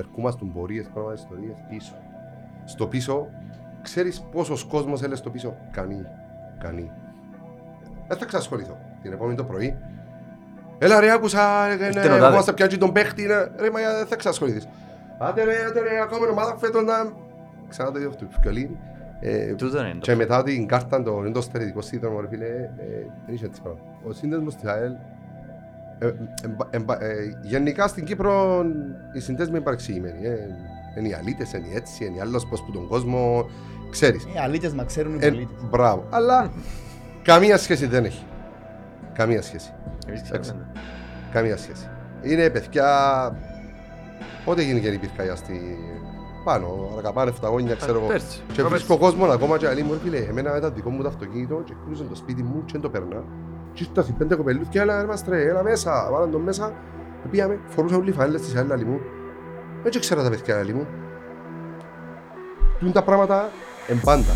[0.00, 1.94] ερχόμαστε πορείες, πράγματα, ιστορίες, πίσω.
[2.64, 3.28] Στο πίσω,
[3.82, 6.02] ξέρεις πόσος κόσμος έλεγε στο πίσω; Κανεί,
[6.58, 6.90] κανεί.
[8.08, 8.78] Δεν θα ξασχοληθώ.
[9.02, 9.76] Την επόμενη το πρωί.
[10.78, 12.14] Έλα ρε, άκουσα, ε, ε, Ρωτάδε.
[12.14, 13.34] ερχόμαστε πιάτζι τον παίχτη, ναι.
[13.34, 14.68] ρε, μα δεν θα ξασχοληθείς.
[15.18, 16.92] Άντε ρε, άντε ρε, ακόμα ομάδα φέτος να...
[17.68, 18.78] Ξανά το ίδιο αυτό, ευκολύνει.
[19.20, 20.16] Ε, Τούτο είναι και το.
[20.16, 23.80] μετά την κάρτα, το, είναι το στερετικό σύνδρομο, ρε φίλε, ε, δεν είχε έτσι πράγμα.
[24.08, 25.19] Ο σύνδεσμος της ΑΕΛ, ε, ε, εμπα- ε,
[27.42, 28.62] γενικά στην Κύπρο
[29.14, 30.26] οι συνδέσμοι είναι παρεξηγημένοι.
[30.26, 30.36] Ε,
[30.98, 33.48] είναι οι αλήτες, είναι οι έτσι, είναι οι άλλος πως που τον κόσμο,
[33.90, 34.24] ξέρεις.
[34.24, 35.54] Οι αλήτες μα ξέρουν οι Ε, πολίτες.
[35.70, 36.04] μπράβο.
[36.10, 36.50] Αλλά
[37.22, 38.24] καμία σχέση δεν έχει.
[39.12, 39.72] Καμία σχέση.
[40.06, 40.66] Εμείς ξέρουμε.
[41.32, 41.88] Καμία σχέση.
[42.22, 42.86] Είναι παιδιά.
[44.44, 45.76] Πότε γίνει και η πυρκαγιά στη.
[46.44, 48.06] Πάνω, αργαπάνε 7 χρόνια, ξέρω εγώ.
[48.06, 48.40] Πέρσι.
[48.52, 51.62] Και βρίσκω κόσμο ακόμα και λέει μου, ρε φίλε, εμένα ήταν δικό μου το αυτοκίνητο
[51.64, 53.22] και κρούζαν το σπίτι μου και δεν το περνά.
[53.72, 56.72] Και ήρθα στις πέντε κοπελούθια, έλα, είμαστε ρε, έλα μέσα, βάλαν τον μέσα.
[57.22, 59.00] Και Πήγαμε, φορούσαν όλοι οι φανέλες της άλλα μου.
[59.82, 60.86] Δεν ξέρω τα παιδιά άλλη μου.
[62.78, 63.50] Τούν τα πράγματα
[63.86, 64.32] εμπάντα.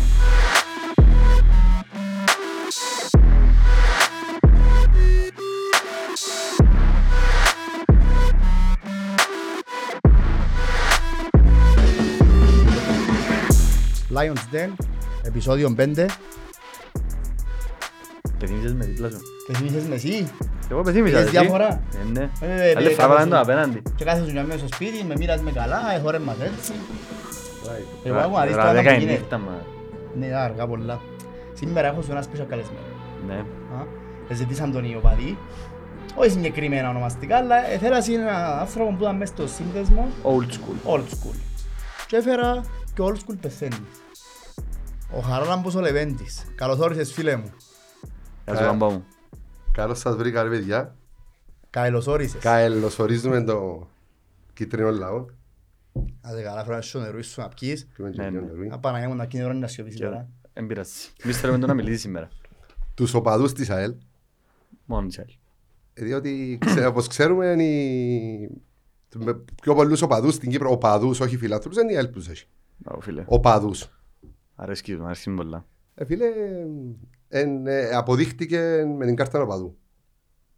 [14.15, 14.69] Lions Den,
[15.23, 16.05] επεισόδιο 5.
[18.39, 19.19] Πεθύμισες με δίπλα σου.
[19.47, 20.31] Και θυμίσες με εσύ.
[20.71, 21.19] Εγώ πεθύμισα.
[21.19, 21.39] Είδες εσύ.
[21.39, 22.29] διάφορα; Ε, ναι.
[22.39, 23.81] Ε, Άλλη ε, φορά κάθεσαι- πάνε το απέναντι.
[23.95, 26.71] Και κάθε σου μια μέσα στο σπίτι, με μοίρας με καλά, έχω ρε μας έτσι.
[28.03, 29.17] Εγώ άκουα να δεις Τώρα τώρα δέκα που η γίνεται.
[29.19, 29.65] νύχτα, μα.
[30.19, 31.01] Ναι, αργά πολλά.
[31.53, 32.85] Σήμερα έχω σου ένα special καλεσμένο.
[33.27, 33.33] Ναι.
[33.35, 33.85] Α,
[34.35, 35.37] Ζητήσαν τον Ιωπαδί.
[36.15, 40.93] Όχι συγκεκριμένα ονομαστικά, αλλά έφερα έναν άνθρωπο που ήταν μέσα στο σύνδεσμο Old school.
[40.95, 41.35] old school.
[42.07, 42.61] Και έφερα
[42.93, 43.75] και old school πεθαίνει.
[45.17, 46.43] Ο Χαράλαμπος ο Λεβέντης.
[46.55, 47.51] Καλώς όρισες φίλε μου.
[48.45, 48.65] Γεια σου Ε.
[48.65, 49.05] μπαμπά μου.
[49.71, 50.95] Καλώς σας βρήκα ρε παιδιά.
[51.69, 52.41] Καλώς όρισες.
[52.41, 53.87] Καλωσορίζουμε το
[54.53, 55.25] κίτρινο λαό.
[56.21, 57.87] Άντε καλά, φέρω ένα σου νερού σου να πιείς.
[57.95, 58.31] Του Ναι, ναι.
[58.41, 60.29] Μεντζελιόν Να πάμε να ήμουν εκείνη την ώρα να σιωπήσεις Και- τώρα.
[60.53, 60.91] Εν πειράζει.
[61.23, 62.29] Εμείς θέλουμε το να μιλήσεις σήμερα.
[62.93, 63.93] Τους οπαδούς της ΑΕΛ.
[64.85, 65.37] Μόνος της άλλη.
[65.93, 68.49] Διότι ξέ- όπως ξέρουμε είναι οι...
[69.15, 72.45] με πιο πολλούς οπαδούς στην Κύπρο, οπαδούς, όχι φιλάθρους, είναι η ΑΕΛ που τους έχει.
[72.77, 73.23] Μπράβο, φίλε.
[73.27, 73.89] Οπαδούς.
[74.55, 75.65] Αρέσκει μου, αρέσκει μου πολλά.
[75.95, 76.25] Ε, φίλε,
[77.39, 79.77] εν, ε, αποδείχτηκε με την κάρτα οπαδού.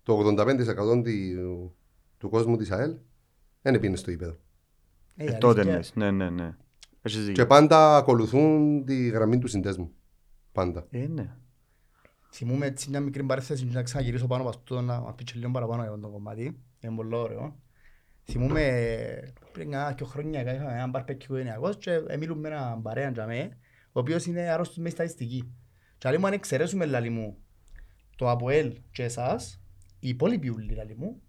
[0.04, 1.04] Το 85%
[1.36, 1.76] του,
[2.18, 2.96] του κόσμου της ΑΕΛ
[3.62, 4.36] δεν πήγαινε στο ύπεδο.
[5.16, 6.56] Ε, η Ε, Τότε αλήθεια- ναι, ναι, ναι, ναι.
[7.02, 7.48] Έχεις Και δίκιο.
[7.48, 9.92] πάντα ακολουθούν τη γραμμή του συνδέσμου.
[10.52, 10.86] Πάντα.
[10.90, 11.36] Ε, ναι.
[12.32, 15.34] Θυμούμαι έτσι μια μικρή παρέθεση και να ξαναγυρίσω πάνω από αυτό να μας πει και
[15.36, 16.58] λίγο παραπάνω για το κομμάτι.
[16.80, 17.56] Είναι πολύ ωραίο.
[18.24, 18.64] Θυμούμαι
[19.52, 23.58] πριν κάνα δύο χρόνια είχαμε έναν μπαρπέκι οικογενειακός και μιλούμε με έναν παρέα για μέ,
[23.92, 25.52] ο οποίος είναι άρρωστος με στατιστική.
[25.98, 27.38] Και λέει μου αν εξαιρέσουμε λαλί μου
[28.16, 29.62] το ΑΠΟΕΛ και εσάς,
[30.00, 31.22] οι υπόλοιποι ούλοι λαλί μου,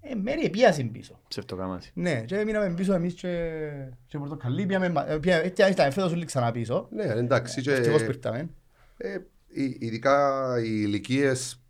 [0.00, 1.20] ε, μέρη επίασαν πίσω.
[1.28, 1.90] Ψευτοκάμαση.
[1.94, 3.60] Ναι, και μείναμε πίσω εμείς και,
[4.06, 6.88] και πορτοκαλί, πήγαμε, ε, πήγαμε, έτσι ήταν φέτος όλοι ξανά πίσω.
[6.90, 7.62] Ναι, εντάξει.
[7.62, 8.48] Και, Ευτυχώς πήρταμε.
[8.96, 9.18] ε,
[9.48, 11.60] ει- ειδικά οι ηλικίες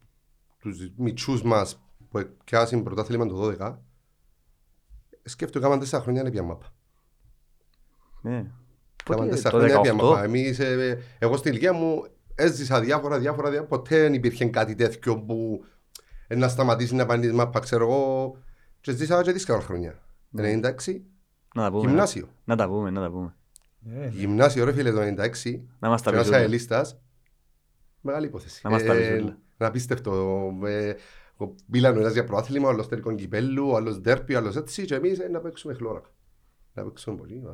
[0.58, 3.78] τους μητσού μας που πιάσουν πρωτάθλημα το 12,
[5.22, 6.72] σκέφτομαι κάμαν τέσσερα χρόνια να πια μάπα.
[8.22, 8.30] Ναι.
[9.04, 9.96] Κάμαν Πότε, τέσσερα το χρόνια να πια 18.
[9.96, 10.22] μάπα.
[10.22, 12.06] Εμείς, ε, εγώ στην ηλικία μου
[12.36, 13.68] έζησα διάφορα, διάφορα, διάφορα.
[13.68, 15.64] Ποτέ δεν υπήρχε κάτι τέτοιο που
[16.26, 18.36] ε, να σταματήσει να πάνε μάπα, ξέρω εγώ.
[18.80, 19.98] Και ζήσα και δύσκολα χρόνια.
[20.36, 21.02] 96,
[21.54, 21.88] Να τα πούμε.
[21.88, 22.28] γυμνάσιο.
[22.44, 23.34] Να τα πούμε, να τα πούμε.
[24.00, 26.36] Ε, Γυμνάσιο ρε φίλε το 96, Να μας τα και ένας πεις όλα.
[26.44, 26.98] αελίστας,
[28.00, 28.60] μεγάλη υπόθεση.
[28.64, 29.38] Να μας τα πεις Ε, όλα.
[29.56, 30.12] Να πίστευτο.
[30.66, 30.94] ε,
[31.36, 34.56] ο- Μπήλαν ο ένας για προάθλημα, ο άλλος τελικό κυπέλλου, ο άλλος ντέρπι, ο άλλος
[34.56, 36.02] έτσι και εμείς ε, να παίξουμε χλώρα.
[36.76, 37.42] Να παίξουμε πολύ.
[37.46, 37.50] α,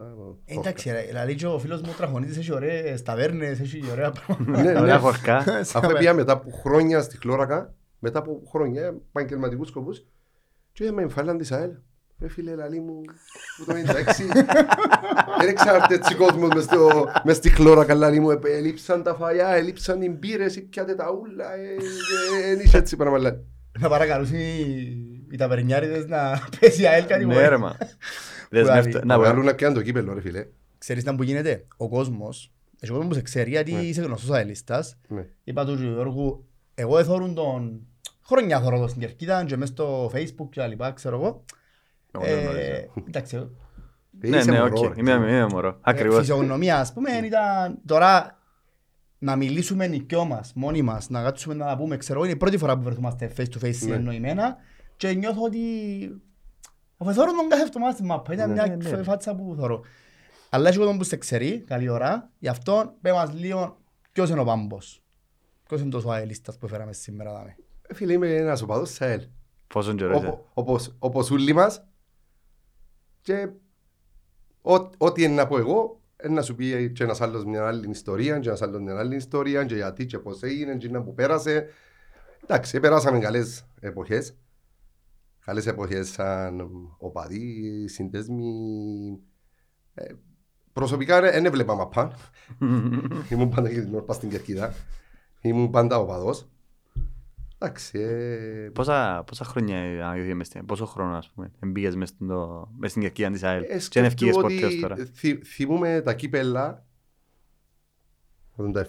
[0.55, 4.11] α, Εντάξει, ρε, δηλαδή και ο φίλος μου ο Τραχονίτης έχει ωραίες ταβέρνες, έχει ωραία
[4.11, 4.63] πράγματα.
[4.63, 4.81] Ναι, ναι.
[4.81, 5.37] Ωραία χορκά.
[5.75, 10.05] Αφού πήγα μετά από χρόνια στη χλώρακα, μετά από χρόνια επαγγελματικούς σκοπούς,
[10.73, 11.71] και είδαμε εμφάλαν της ΑΕΛ.
[12.21, 13.01] Ρε φίλε, λαλί μου,
[13.57, 13.77] που το 96,
[15.41, 19.49] δεν εξάρτητε έτσι κόσμος μες, στο, μες στη χλώρακα, λαλί μου, επ- ελείψαν τα φαγιά,
[19.49, 21.61] ελείψαν οι μπύρες, πιάτε τα ούλα, ε,
[22.47, 23.45] ε, εν είσαι έτσι πράγμα, λαλί.
[23.79, 24.97] Να παρακαλούσουν οι,
[25.31, 26.19] οι ταβερνιάριδες να
[26.61, 27.49] πέσει η ΑΕΛ κάτι Ναι μόνο.
[27.49, 27.77] ρε μα.
[28.53, 28.99] Δεσμεύτε.
[28.99, 29.21] Να Να Να πω.
[29.21, 30.47] βγάλουν να πιάνουν το κύπελλο, ρε φίλε.
[30.79, 31.67] Ξέρεις τι που γίνεται.
[31.77, 33.81] Ο κόσμος, έχει κόσμος που σε ξέρει γιατί Ναι.
[33.81, 34.97] είσαι γνωστός αελίστας.
[35.09, 35.27] Ναι.
[35.45, 37.87] Είπα του Γιώργου, εγώ εθώρουν τον
[38.27, 41.45] χρόνια θωρώ το στην Κερκίδα και μες στο facebook και τα λοιπά, ξέρω εγώ.
[42.13, 42.93] Εγώ δεν Ε, γνωρίζω.
[43.09, 43.37] Εντάξει,
[44.21, 44.87] Ναι, Είσαι ναι, μωρός, οκ.
[44.95, 45.01] ρε.
[45.01, 45.79] Είμαι είμαι μωρός.
[45.81, 46.19] Ακριβώς.
[46.19, 48.39] Φυσιογνωμία, ας πούμε, ήταν τώρα
[49.19, 52.35] να μιλήσουμε οι δυο μας, μόνοι μας, να κάτσουμε να τα πούμε, ξέρω, εγώ, είναι
[52.37, 53.73] η πρώτη φορά που βρεθούμαστε face to face Ναι.
[53.73, 54.57] συνεννοημένα
[54.97, 55.59] και νιώθω ότι
[57.03, 59.03] αφού θωρώ τον κάθε εβδομάδα στη μάπα, ήταν Ναι, μια ναι, ναι.
[59.03, 59.85] φάτσα που θωρώ.
[60.51, 63.81] Αλλά έχει κόσμο που σε ξέρει, καλή ώρα, γι' αυτό πέ μας λίγο
[64.13, 65.03] ποιος είναι ο Πάμπος.
[65.69, 67.33] Ποιος είναι τόσο αελίστας που έφεραμε σήμερα.
[67.33, 67.57] δάμε.
[67.89, 69.23] Ε, Φίλε, είμαι ένας οπαδός της ΑΕΛ.
[69.67, 71.85] Πόσον καιρό είσαι; Όπω- όπως- Όπως όλοι μας.
[73.21, 73.49] Και
[74.63, 77.91] ό- ό,τι είναι να πω εγώ, είναι να σου πει και ένας άλλος μια άλλη
[77.91, 81.15] ιστορία, και ένας άλλος μια άλλη ιστορία, και γιατί και πώς έγινε, και να που
[81.15, 81.67] πέρασε.
[82.43, 84.35] Εντάξει, περάσαμε καλές εποχές.
[85.45, 86.69] Καλές εποχές σαν
[86.99, 88.53] οπαδοί, συνδέσμοι.
[89.95, 90.13] Ε,
[90.73, 92.13] προσωπικά δεν έβλεπα μαπά.
[93.31, 94.75] Ήμουν πάντα και την ώρα πας στην Κερκίδα.
[95.41, 96.47] Ήμουν πάντα οπαδός.
[97.59, 102.29] Εντάξει, ε, Πόσα, πόσα χρόνια αναγιώθηκε μες στην, πόσο χρόνο ας πούμε, εμπήγες μες, στην
[102.29, 104.97] το, μες στην κερκίδα της ΑΕΛ; Ε, και δεν σκεφτώ ευκήγες ποτέ ως ότι τώρα.
[105.13, 106.87] θυ- Θυμούμαι τα κύπελα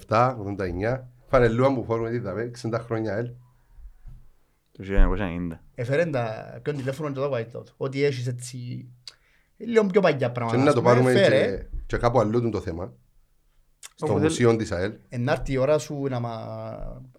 [0.07, 3.31] 87, 89 Φανελούα που φορούμε τι θα πει, 60 χρόνια ελ
[4.77, 5.59] Το 1990.
[5.75, 7.71] Έφερε τα ποιον τηλέφωνο και το πάει τότε.
[7.77, 8.87] Ότι έχεις έτσι
[9.57, 10.57] λίγο πιο παλιά Και πράγματα.
[10.63, 11.57] να ας το πούμε, πάρουμε φέρε.
[11.57, 12.93] και, και κάπου αλλού του το θέμα
[13.95, 16.31] Στο Όπου μουσείο της ΑΕΛ Ενάρτη η ώρα σου να μα...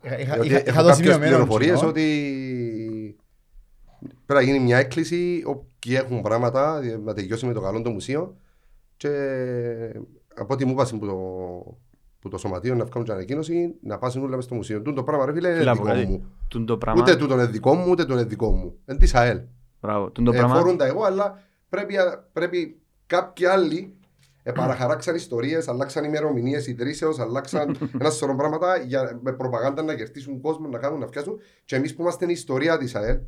[0.02, 1.30] Είχα- είχα- Διότι είχα- έχω Είχα το κάποιες σημειωμένο.
[1.36, 1.88] πληροφορίες κοινό.
[1.88, 3.16] ότι
[4.26, 8.36] πρέπει να γίνει μια έκκληση όποιοι έχουν πράγματα να τελειώσει με το καλό το μουσείο
[8.96, 9.08] και
[10.34, 10.98] από ό,τι μου είπασαν
[12.24, 14.82] που το, που το σωματείο να βγάλουν την ανακοίνωση να πάσουν όλα μες στο μουσείο.
[14.82, 16.32] Τούν το πράγμα ρε φίλε είναι Φίλα δικό μου κάτι, μου.
[16.48, 18.78] τούν το πράγμα, Ούτε τούτο είναι δικό μου, ούτε το είναι δικό μου.
[18.86, 19.40] Είναι της ΑΕΛ.
[19.80, 21.94] μπράβο, τούν το Ε, πράγμα, φορούν τα εγώ, αλλά πρέπει,
[22.32, 23.94] πρέπει κάποιοι άλλοι
[24.42, 30.40] ε, παραχαράξαν ιστορίες, αλλάξαν ημερομηνίες ιδρύσεως, αλλάξαν ένα σωρό πράγματα για με προπαγάνδα να κερδίσουν
[30.40, 31.40] κόσμο, να κάνουν να φτιάσουν.
[31.64, 33.18] Και εμείς που είμαστε η ιστορία της ΑΕΛ,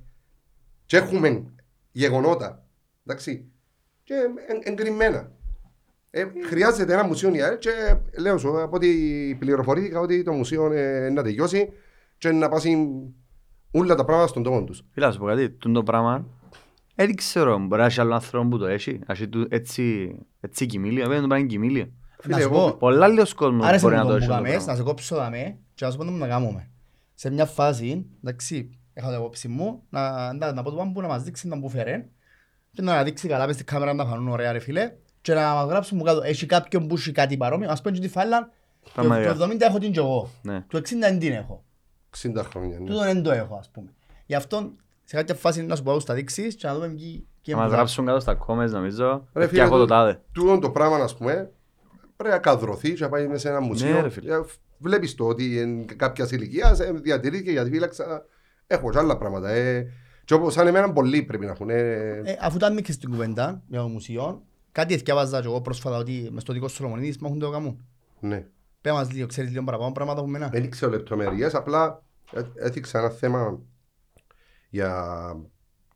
[0.87, 1.44] και έχουμε
[1.92, 2.66] γεγονότα.
[3.06, 3.50] Εντάξει.
[4.02, 4.14] Και
[4.49, 5.32] εν, εγκριμμένα.
[6.18, 7.70] Ε, χρειάζεται ένα μουσείο η ΑΕΛ και
[8.18, 8.88] λέω σου από ό,τι
[9.38, 11.68] πληροφορήθηκα ότι το μουσείο ε, να τελειώσει
[12.18, 12.88] και να πάσει
[13.70, 14.82] όλα τα πράγματα στον τόπο τους.
[14.92, 16.26] φίλα σου πω κάτι, τούν το πράγμα,
[16.94, 20.66] δεν ξέρω, μπορεί να έχει άλλο άνθρωπο που το έχει, να έχει του- έτσι, έτσι
[20.66, 21.90] κοιμήλιο, βέβαια το πράγμα είναι κοιμήλιο.
[22.26, 24.30] Να σου εγώ- πω, Πολλά λίγος κόσμος άρεσε μπορεί μου να το το που έχει
[24.30, 24.70] το κάμες, πράγμα.
[24.72, 26.70] να σε κόψω δαμέ και να σου πω το που να κάνουμε.
[27.14, 31.00] Σε μια φάση, εντάξει, έχω την απόψη μου, να, να, να πω το πάνω που
[31.00, 32.06] να μας δείξει να που φέρε
[32.72, 34.92] και να δείξει καλά μες στην κάμερα να φανούν ωραία ρε φίλε
[35.26, 38.00] και να μας γράψουν μου κάτω, έχει κάποιον που έχει κάτι παρόμοιο, ας πούμε και
[38.00, 38.50] τη φάλα,
[38.84, 39.34] το Πραγματικά.
[39.34, 40.64] το 70 έχω την και εγώ, Ναι.
[40.69, 41.64] το 60 δεν την έχω.
[42.23, 42.78] 60 χρόνια.
[42.78, 42.87] Ναι.
[42.87, 43.93] Τούτο δεν το έχω, ας πούμε.
[44.26, 44.73] Γι' αυτό
[45.05, 47.70] σε κάποια φάση να σου πω στα δείξεις και να δούμε εκεί και Να μας
[47.70, 50.20] γράψουν κάτω στα comments νομίζω, Ρε και φίλε, έχω το το- τάδε.
[50.32, 51.50] τούτο το πράγμα, ας πούμε,
[52.17, 54.00] πρέπει να καδρωθεί και να πάει μέσα σε ένα μουσείο.
[54.00, 54.34] ρε φίλε.
[54.78, 58.25] Βλέπεις το ότι εν κάποιας ηλικίας ε, διατηρήθηκε γιατί φύλαξα.
[58.67, 59.50] Έχω και άλλα πράγματα.
[59.50, 59.87] Ε.
[60.25, 61.70] Και όπως σαν εμένα, πολλοί πρέπει να έχουν.
[61.70, 61.76] Ε.
[62.25, 64.43] Ε, αφού ήταν μίξες στην κουβέντα για το μουσείο,
[64.76, 67.84] κάτι εθιάβαζα και εγώ πρόσφατα ότι μες στο δικό Σολομονίδης μάχουν το καμούν.
[68.20, 68.46] Ναι.
[68.81, 70.49] Πες μας λίγο, ξέρεις λίγο παραπάνω πράγματα από μένα.
[70.49, 72.02] Δεν ήξερα λεπτομέρειες, απλά
[72.32, 73.61] ε, έθιξα ένα θέμα
[74.70, 75.05] για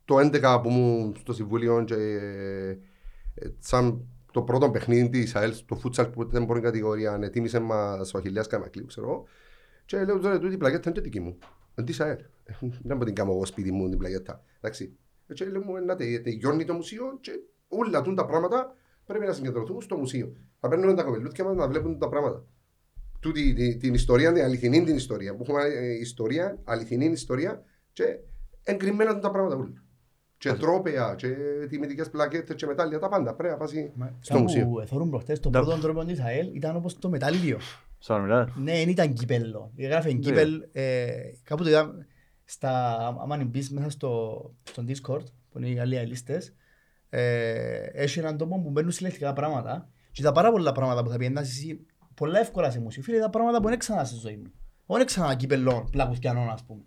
[0.05, 1.95] το 11 που ήμουν στο Συμβούλιο και
[3.33, 8.13] ε, σαν το πρώτο παιχνίδι της ΑΕΛ στο φούτσαλ που δεν μπορεί κατηγορία ετοίμησε μας
[8.13, 9.23] ο Αχιλιάς Καμακλείου, ξέρω εγώ.
[9.85, 11.37] Και λέω τώρα τούτη η πλακέτα είναι και δική μου.
[11.75, 12.17] Είναι της ΑΕΛ.
[12.59, 14.43] Δεν μπορώ την κάνω εγώ σπίτι μου την πλακέτα.
[14.57, 14.97] Εντάξει.
[15.33, 17.31] Και λέω μου να τε- τελειώνει το μουσείο και
[17.71, 18.75] όλα τούν τα πράγματα
[19.05, 20.33] πρέπει να συγκεντρωθούν στο μουσείο.
[20.59, 22.45] Θα παίρνουν τα κοπελούθια μας να βλέπουν τα πράγματα
[23.19, 25.35] τούτη την, την ιστορία, την αληθινή την ιστορία.
[25.35, 27.63] Που έχουμε ε, ιστορία, αληθινή ιστορία
[27.93, 28.03] και
[28.63, 29.83] εγκριμμένα τα πράγματα όλα.
[30.37, 31.27] Και τρόπαια, και
[31.69, 33.35] τιμητικές πλακέτες, και μετάλλια, τα πάντα.
[33.35, 34.61] Πρέπει να πάσει στο μουσείο.
[34.61, 37.57] Κάπου εθώρουν προχτές το Τα- πρώτο τρόπο της ΑΕΛ ήταν όπως το μετάλλιο.
[37.99, 38.51] Σαν μιλάτε.
[38.55, 39.71] Ναι, δεν ήταν κύπελλο.
[39.77, 41.07] Γράφε κύπελ, ε,
[41.43, 41.95] κάπου το είδα
[42.43, 46.53] στα, άμα αν μπεις μέσα στο, στο Discord, που είναι οι άλλοι αελίστες,
[47.13, 51.17] ε, έχει έναν τόπο που μπαίνουν συλλεκτικά πράγματα και τα πάρα πολλά πράγματα που θα
[51.17, 53.03] πιένας εσύ πολλά εύκολα σε μουσείο.
[53.03, 54.51] Φίλε, τα πράγματα που δεν ξανά στη ζωή μου.
[54.85, 56.81] Όχι ξανά κύπελλο, πλάκους πιανών, ας πούμε.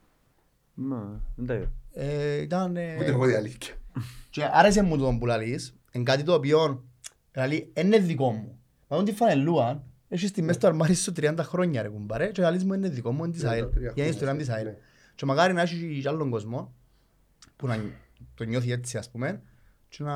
[0.75, 1.73] Μα, δεν τα είδα.
[1.93, 2.77] Ε, ήταν...
[2.77, 3.75] ε, Ούτε εγώ η αλήθεια.
[4.31, 6.85] Και άρεσε μου το που λαλείς, είναι κάτι το οποίο
[7.33, 8.59] δηλαδή, είναι δικό μου.
[8.89, 12.43] Μα όταν τη φανελούα, έχεις τη μέσα στο αρμάρι σου 30 χρόνια ρε κουμπάρε και
[12.43, 13.65] λαλείς μου είναι δικό μου, είναι της ΑΕΛ.
[13.65, 14.65] 33 Για είναι χρόνια, ιστορία της ΑΕΛ.
[14.65, 14.77] ναι.
[15.15, 16.75] Και μακάρι να έχει και άλλον κόσμο
[17.57, 17.79] που να
[18.35, 19.43] το νιώθει έτσι ας πούμε
[19.97, 20.15] και να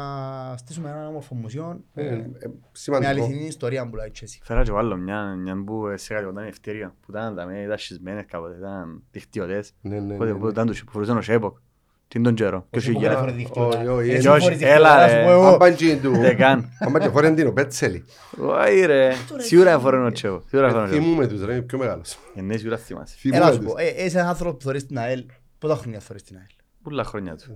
[0.56, 2.32] στήσουμε ένα όμορφο μουσείο Ε, ε, ε, με
[2.72, 3.10] Σημαντικό.
[3.10, 4.40] αληθινή ιστορία που λέει έτσι.
[4.42, 7.78] Φέρα και άλλο μια, μια που σε κάτι όταν ευτερία, που ήταν τα με, ήταν
[7.78, 9.72] σχισμένες κάποτε, ήταν δικτυωτές.
[9.80, 10.50] Ναι, ναι, Πότε ναι, που ναι.
[10.50, 11.56] ήταν τους που φορούσαν ο Σέποκ.
[12.08, 12.66] Τι είναι τον καιρό.
[12.70, 13.08] Και Όχι, όχι που για...
[13.10, 15.24] δεν φορεί όχι, δίκτυο, όχι, έτσι ε, όχι, φορείς δίκτυο, έλα, να σου ρε.
[15.24, 15.46] πω εγώ.
[15.46, 16.68] Αν πάνε και του- Δεν καν.
[16.80, 18.04] αν πάνε και φορեն την ο Πέτσελη.
[18.38, 20.48] Όχι ρε, σίγουρα φορούν ο Τσέποκ.
[20.48, 21.04] Σίγουρα φορούν ο Τσέποκ.
[21.04, 22.18] Θυμούμε τους ρε, είναι πιο μεγάλος.
[22.34, 23.16] Ε, ναι, σίγουρα θυμάσαι.
[23.32, 23.82] Έλα Θυμούμε σου πω, τους.
[23.98, 25.24] ε, είσαι ένας άνθρωπος που θωρείς την ΑΕΛ,
[25.58, 26.46] πόσα χρόνια θωρείς την ΑΕΛ;
[26.82, 27.48] Πολλά χρόνια τους.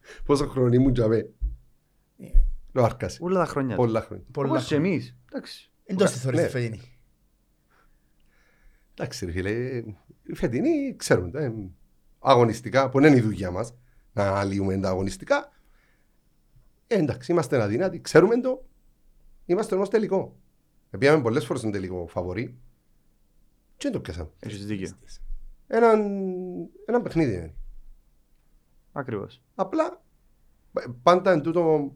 [0.00, 1.30] Ε, το που ε, Πόσο χρόνο ήμουν για μέ.
[2.72, 3.18] Λέω άρκασε.
[3.22, 3.82] Όλα τα χρόνια του.
[3.82, 4.24] Πολλά χρόνια.
[4.32, 4.90] Πολλά Όπως και χρόνια.
[4.90, 5.16] εμείς.
[5.32, 5.70] Εντάξει.
[5.84, 6.44] Εν τόσο τη θωρείς Ναι.
[6.44, 6.98] της φετινής.
[8.94, 9.82] Εντάξει ρε φίλε,
[10.22, 11.52] οι φετινοί ξέρουν, ε,
[12.18, 13.74] αγωνιστικά, που είναι η δουλειά μας,
[14.12, 15.52] να αναλύουμε τα αγωνιστικά.
[16.86, 18.64] Ε, εντάξει, είμαστε αδυνάτοι, ξέρουμε το,
[19.46, 20.36] είμαστε όμως τελικό.
[20.98, 22.58] Πήγαμε πολλές φορές στον τελικό φαβορή
[23.76, 24.30] και δεν το πιάσαμε.
[24.38, 24.90] Έχεις δίκιο.
[25.66, 26.00] Έναν,
[26.86, 27.54] έναν παιχνίδι είναι.
[28.92, 29.42] Ακριβώς.
[29.54, 30.02] Απλά,
[30.72, 31.92] π- πάντα εν τούτο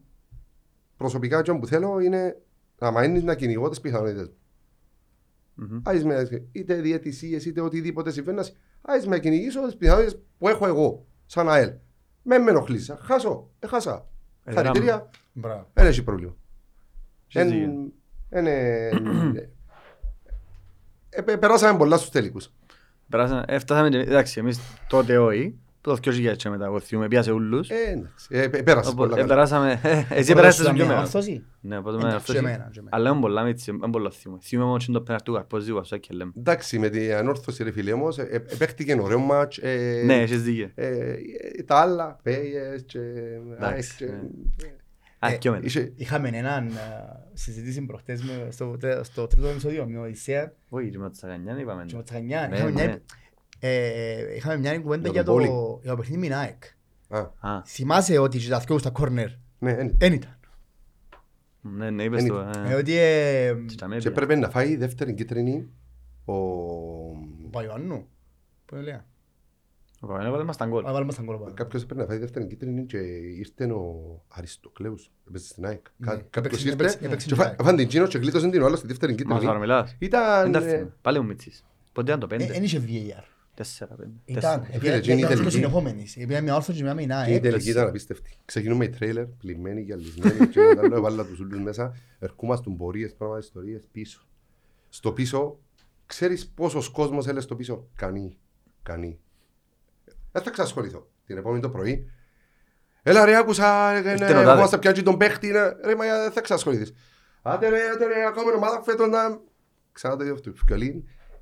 [0.97, 2.41] προσωπικά και που θέλω είναι
[2.79, 4.33] να μείνεις να κυνηγώ τις πιθανότητες μου.
[5.57, 5.79] Μμμ.
[5.83, 8.41] Άις με, είτε διαιτησίες είτε οτιδήποτε συμβαίνει,
[8.81, 11.71] άις με κυνηγήσω τις πιθανότητες που έχω εγώ, σαν ΑΕΛ.
[12.23, 14.07] Με με ενοχλείς, χάσω, έχασα.
[14.43, 15.67] Ε, Χαρητήρια, Μπράβο.
[15.73, 16.35] δεν έχει πρόβλημα.
[17.27, 17.91] Έχεις Εν- δίκιο.
[18.29, 18.87] εν, ε,
[21.09, 22.53] ε, πε- Περάσαμε πολλά στους τελικούς.
[23.09, 27.69] Περάσαμε, έφτασαμε και εντάξει, εμείς τότε όχι, το 2000 και μετά, εγώ θυμούμαι, πιάσε ούλους.
[27.69, 29.33] Ε, εντάξει, ε, πε- πέρασε Οπότε, πολλά ε, καλά.
[29.33, 30.99] περάσαμε, ε, εσύ Πρώτα περάσες σου πιο μια μένα.
[30.99, 31.43] όρθωση.
[31.61, 32.41] Ναι, οπότε με Εντάξει, αυτό και sí.
[32.41, 32.95] εμένα, και εμένα.
[32.95, 34.41] Αλλά είναι πολλά μίτσι, είναι πολλά θυμούμαι.
[34.43, 36.31] Θυμούμαι όμως και το πέναρ του Καρπόζη, αυτό και λέμε.
[36.37, 39.57] Εντάξει, με την ανόρθωση ρε φίλε όμως, ε, ε, παίχτηκε ωραίο μάτς.
[39.57, 40.69] ε, Ναι, έχεις δίκιο.
[40.75, 41.15] ε, ε,
[41.65, 44.73] Τα άλλα, Πέιες και ΑΕΚ Εντάξει, και- ναι.
[45.19, 45.63] Α, Ε, και εμένα.
[45.65, 46.71] Είχε- Είχαμε έναν ε,
[47.33, 51.11] συζήτηση προχτές με- στο, τε- στο τρίτο επεισόδιο με τον Οδυσσέα Όχι, και με το
[51.11, 51.83] Τσαγανιάν είπαμε.
[51.85, 52.49] και με τον Τσαγανιά.
[53.59, 54.31] Ναι, Είχαμε μια- ναι.
[54.31, 55.79] ε, Είχαμε μια κουβέντα Για για τον το Πόλη.
[55.81, 56.63] για το παιχνίδι με την ΑΕΚ.
[57.07, 59.93] Α, Α, Θυμάσαι ότι και τα δυο στα κόρνερ ναι, είναι.
[59.97, 60.39] δεν ήταν;
[61.61, 62.39] ναι, ναι, είπες Εν- το.
[62.39, 62.73] Ε, ε.
[62.73, 64.11] Ότι ε, Και τα Και μέτρια.
[64.11, 65.69] πρέπει να φάει δεύτερη κίτρινη
[66.25, 66.33] ο...
[66.33, 68.07] ο Παϊωάννου.
[68.65, 68.93] Πού λέει.
[68.93, 70.85] Ο Παπαγιάννης έβαλε μας τα γκολ.
[70.85, 71.37] Α, βάλουμε στα γκολ.
[71.37, 71.53] πάνω.
[71.53, 72.97] Κάποιος πρέπει να φάει δεύτερη κίτρινη και
[73.37, 75.85] ήρθε ο Αριστοκλέους, έπαιζε στην ΑΕΚ.
[75.97, 77.61] Ναι, Κα- Κάποιος έπαιξε- ήρθε έπαιξε- έπαιξε και στην φά- ΑΕΚ.
[77.63, 79.45] φάνε την Κίνο και γλίτωσαν την όλα στη δεύτερη Μας κίτρινη.
[79.45, 79.95] παραμιλάς.
[79.99, 80.51] Ήταν...
[80.51, 80.93] Δεν τα ε, θυμάμαι.
[81.01, 81.65] Πάλι ο Μίτσης.
[81.93, 82.53] Πότε ήταν το Ε, πέντε.
[82.53, 83.23] Εν είχε VAR.
[83.55, 84.11] Τέσσερα, πέντε.
[84.25, 84.41] Ήταν.
[84.41, 84.63] Τέσσερα.
[84.65, 86.17] Φίλε, Επειδή εκείνη η ήταν τελική- συνεχόμενης.
[86.17, 87.41] Επειδή μια όρθωση και μια με την Και η ΑΕΚ.
[87.41, 88.37] τελική ήταν απίστευτη.
[88.45, 93.39] Ξεκινούμε η τρέιλερ, πλημμένοι, γυαλισμένοι, και μετά λέω, έβαλα τους ούλους μέσα, ερχόμαστε πορείες, πράγματα,
[93.39, 94.27] ιστορίες πίσω.
[94.89, 95.59] Στο πίσω,
[96.05, 98.37] ξέρεις πόσος κόσμος έλεγε στο πίσω; Κανεί,
[98.83, 99.19] κανεί.
[100.31, 101.07] Δεν θα ξασχοληθώ.
[101.25, 102.09] Την επόμενη το πρωί.
[103.03, 104.39] Έλα ρε, άκουσα, ε, Ήρθε ναι, ο τάδε.
[104.49, 105.59] ερχόμαστε πιάτζι τον παίχτη, ναι.
[105.59, 106.93] ρε, μα δεν θα ξασχοληθείς.
[107.41, 109.39] Άντε ρε, άντε ρε, ακόμα ομάδα φέτος να...
[109.91, 110.53] Ξανά το ίδιο αυτό,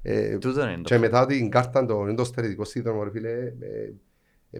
[0.03, 0.33] ευκολή.
[0.33, 0.99] Ε, Τούτο είναι και το.
[0.99, 3.93] μετά την κάρτα, το, είναι το στερετικό σύνδρομο, ρε φίλε, ε, ε,
[4.51, 4.59] ε,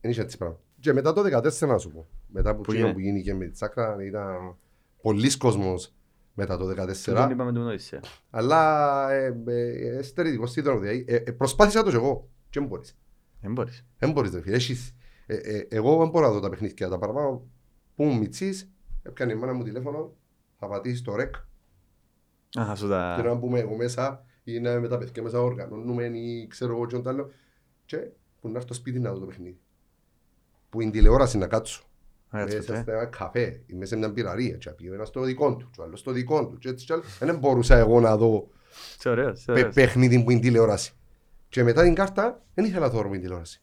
[0.00, 0.58] δεν είχε έτσι πράγμα.
[0.80, 3.44] Και μετά το 14 να σου πω, μετά που, Που εκείνο είναι; που γίνηκε με
[3.44, 4.56] τη τσάκρα, ήταν
[5.02, 5.94] πολλής κόσμος
[6.34, 8.00] μετά το 14, Τούτον είπαμε τον Οδυσσέα.
[8.30, 12.68] αλλά ε, ε, ε, στερετικό σύνδρομο, δηλαδή, ε, ε, προσπάθησα το και εγώ, και δεν
[12.68, 12.96] μπορείς.
[13.40, 13.86] Δεν μπορείς.
[13.98, 14.94] Δεν μπορείς ρε φίλε, έχεις,
[15.26, 17.46] ε, ε, εγώ δεν μπορώ να δω τα παιχνίδια, τα παραπάνω
[17.94, 18.72] που μου μητσείς,
[19.02, 20.16] έπιανε η μάνα μου τηλέφωνο,
[20.58, 21.34] θα πατήσεις το ρεκ,
[22.60, 23.14] Α, θα σου τα...
[23.16, 26.86] Θέλω να μπούμε εγώ μέσα ή να με τα παιδιά μέσα οργανώνουμε ή ξέρω εγώ
[26.86, 27.30] και ό,τι άλλο
[27.84, 27.96] και
[28.40, 29.58] που να έρθω στο σπίτι να δω το παιχνίδι.
[30.70, 31.82] Που είναι τηλεόραση να κάτσω.
[32.34, 32.82] Έτσι, Μέσα ε.
[32.84, 35.80] σε ένα καφέ ή μέσα σε μια πυραρία και πήγε ένας στο δικό του και
[35.80, 37.02] ο άλλος στο δικό του και έτσι και άλλο.
[37.18, 38.48] Δεν μπορούσα εγώ να δω
[38.98, 39.74] Είσαι ωραίος, είσαι παι- ωραίος.
[39.74, 40.92] παιχνίδι που είναι τηλεόραση.
[41.48, 43.62] Και μετά την κάρτα δεν ήθελα να δω με τηλεόραση.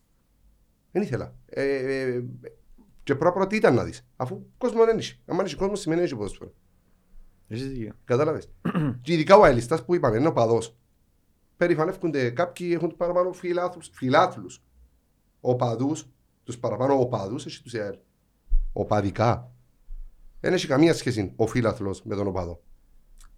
[0.91, 1.35] Δεν ήθελα.
[1.45, 2.23] Ε, ε,
[3.03, 4.05] και πρώτα τι ήταν να δεις.
[4.15, 5.17] Αφού κόσμος δεν είχε.
[5.25, 6.53] Αν είχε κόσμος σημαίνει έχει ποδόσφαιρο.
[7.49, 7.93] Έχεις δίκιο.
[8.05, 8.49] Κατάλαβες.
[9.01, 10.75] και ειδικά ο αελιστάς που είπαμε, είναι ο παδός.
[11.57, 14.63] Περιφανεύκονται κάποιοι έχουν παραπάνω φιλάθλους, φιλάθλους.
[15.41, 16.05] Οπαδούς,
[16.43, 17.97] τους παραπάνω οπαδούς, έχει τους ΕΑΕΛ.
[18.73, 19.51] Οπαδικά.
[20.39, 22.61] Δεν έχει καμία σχέση ο φίλαθλος με τον οπαδό.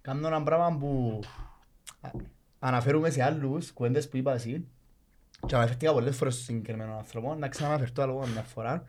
[0.02, 1.20] Κάνω ένα πράγμα που
[2.02, 2.10] α-
[2.60, 4.68] αναφέρουμε σε άλλους κουέντες που είπα εσύ
[5.46, 8.84] και αναφέρθηκα πολλές φορές στον συγκεκριμένο άνθρωπο να ξαναναφερθώ άλλο μια φορά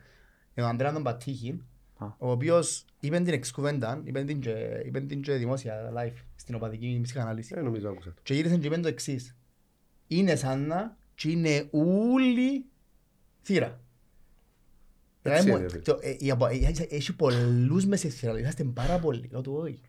[0.53, 1.72] για τον Αντρέα τον Πατήχη Α.
[2.17, 6.99] ο οποίος είπε την εξκουβέντα, είπε την και, είπε την και δημόσια live στην οπαδική
[7.03, 8.09] ψυχανάλυση Ε, νομίζω άκουσα.
[8.13, 8.19] το.
[8.23, 9.35] και γύρισαν και είπαν το εξής
[10.07, 12.65] είναι σαν να και είναι ούλη
[13.41, 13.79] θύρα.
[15.25, 15.79] Έτσι Δηλαδή, είναι, μου- ρε.
[15.79, 19.53] το- ε, η απο- ε, Έχει πολλούς μες σε θύρα, είσαστε πάρα πολλοί, λέω του
[19.61, 19.81] όχι.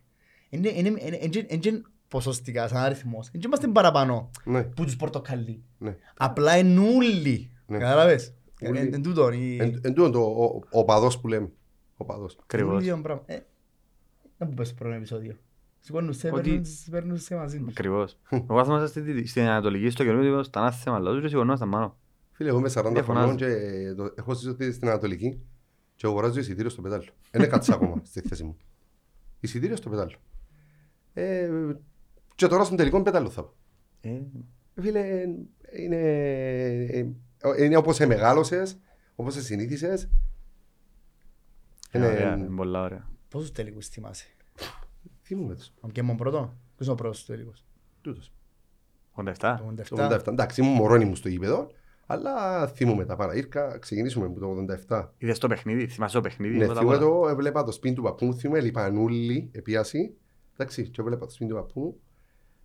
[0.51, 5.63] Είναι- είναι- είναι- είναι- είναι ποσοστικά σαν αριθμός, δεν είμαστε παραπάνω Ναι, που τους πορτοκαλί.
[5.79, 5.97] ναι.
[6.17, 7.79] Απλά είναι ούλοι, Ναι.
[7.79, 8.79] κατάλαβες; Ούλοι.
[8.79, 11.51] Εν εν τούτον, η- Εν εν τούτο το ο- ο οπαδός που λέμε.
[11.97, 12.39] Οπαδός.
[12.43, 12.77] Ακριβώς.
[12.83, 13.23] ούλοι είναι πράγμα.
[13.27, 13.39] Ε,
[14.39, 15.37] Δεν που πες στο πρώτο επεισόδιο.
[15.81, 17.69] Σηκώνουν σε, Ότι- παίρνουν- παίρνουν σε μαζί τους.
[17.69, 18.19] Ακριβώς.
[18.31, 21.99] Εγώ άθμασα στη- στην Ανατολική, στο καινούριο, στα άθεμα λαούς και σηκωνόμασταν πάνω.
[22.33, 23.37] Φίλε, εγώ είμαι 40 Δεν χρονών φωνάζω.
[23.87, 25.41] και το- έχω ζήσει στην Ανατολική
[25.97, 27.05] και αγοράζω εισιτήριο στο πετάλλο.
[27.31, 28.57] Δεν έκατσα ακόμα στη θέση μου.
[29.41, 30.13] Εισιτήριο στο πετάλλο.
[31.13, 31.51] Ε,
[32.35, 33.53] και τώρα στον τελικό πετάλλο θα πω.
[34.01, 34.21] Ε,
[34.81, 35.23] Φίλε,
[35.79, 35.97] είναι,
[36.91, 37.05] ε,
[37.65, 38.79] είναι όπως σε μεγάλωσες,
[39.15, 40.09] όπως σε συνήθισες.
[41.95, 43.09] Είναι ωραία, Είναι, είναι πολλά ωραία.
[43.29, 44.27] Πόσους τελικούς θυμάσαι;
[45.23, 46.39] θυμούμαι τους, Ο Κέμον πρώτο.
[46.75, 47.65] Ποιος είναι ο πρώτος στους τελικούς;
[48.01, 48.33] τούτος.
[49.15, 49.33] 87.
[49.39, 50.21] Το Το 87.
[50.21, 51.71] 87, εντάξει, ήμουν μωρόν ήμουν στο γήπεδο,
[52.07, 53.35] αλλά θυμούμαι τα παρά.
[53.35, 55.09] Ήρκα, ξεκινήσουμε από το 87.
[55.19, 56.57] Είδες το παιχνίδι, θυμάσαι το παιχνίδι.
[56.57, 57.21] Ναι, πρώτα θυμούμαι απ' όλα.
[57.21, 60.15] το, έβλεπα το σπίτι του παππού μου, θυμούμαι λιπανούλη, επίαση.
[60.53, 61.97] Εντάξει, και έβλεπα το σπίτι του παππού μου.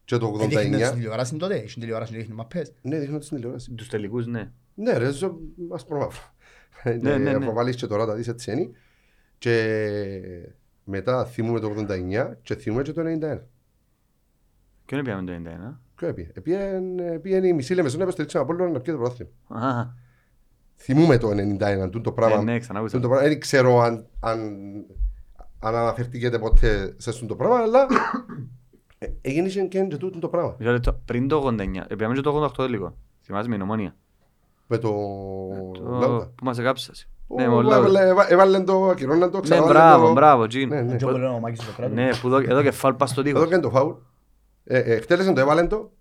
[0.05, 1.57] Και το Έδειχνε στην 89, τηλεόραση τότε.
[1.57, 2.73] Είχε τηλεόραση και δείχνε μαπές.
[2.81, 3.71] ναι, δείχνω στην τηλεόραση.
[3.73, 4.51] Τους τελικούς, ναι.
[4.73, 5.39] Ναι, ρε, ζω
[5.73, 6.21] ασπρομαύρο.
[6.83, 7.45] Ναι, ναι, ναι.
[7.45, 8.69] Θα βάλεις και τώρα τα δεις έτσι είναι.
[9.39, 10.49] Και
[10.83, 13.39] μετά θυμούμαι το 89 και θυμούμαι και το 91.
[14.85, 15.77] Ποιον έπιαμε το 91.
[15.95, 16.27] Ποιο έπιε.
[17.13, 19.31] Επίεν η μισή λεμεσόν έπαιζε το Απόλλωνα να πιει το πρωτάθλημα.
[19.67, 19.87] Α,
[20.75, 22.35] Θυμούμαι το 91, τούτο το ε, πράγμα.
[22.43, 22.99] ναι, τούτο ξανάκουσα.
[22.99, 23.27] το πράγμα.
[23.27, 24.39] Δεν ξέρω αν, αν,
[25.59, 27.87] αν αναφερθήκετε ποτέ σε αυτό το πράγμα, αλλά
[28.97, 30.55] ε, έγινε και και τούτο το πράγμα.
[30.59, 31.01] Μισό λεπτό.
[31.05, 32.97] Πριν το 89, επιάμε και το 88 λίγο.
[33.21, 33.95] Θυμάσαι με η νομόνια.
[34.67, 34.89] Με το
[35.73, 36.31] Το- Λάουτα.
[36.35, 37.09] Που μας εκάψασε.
[37.31, 37.75] Ω, Ναι, με ο Λάουτα.
[37.77, 40.13] έβαλε- έβα- Έβαλε το, ακυρώναν το, Ναι, ξαναβάλε μπράβο, το.
[40.13, 40.69] μπράβο, Τζιν.
[40.69, 40.95] Ναι, ναι.
[40.95, 41.95] Και όπου λένε ο Μάκης το κράτος.
[41.95, 43.45] Ναι, που εδώ- εδώ και φάλ πας στο Εδώ τείχος.
[43.47, 43.91] έκανε το φάουλ.
[44.63, 45.91] Ε, ε, Εκτέλεσε το, έβαλε το.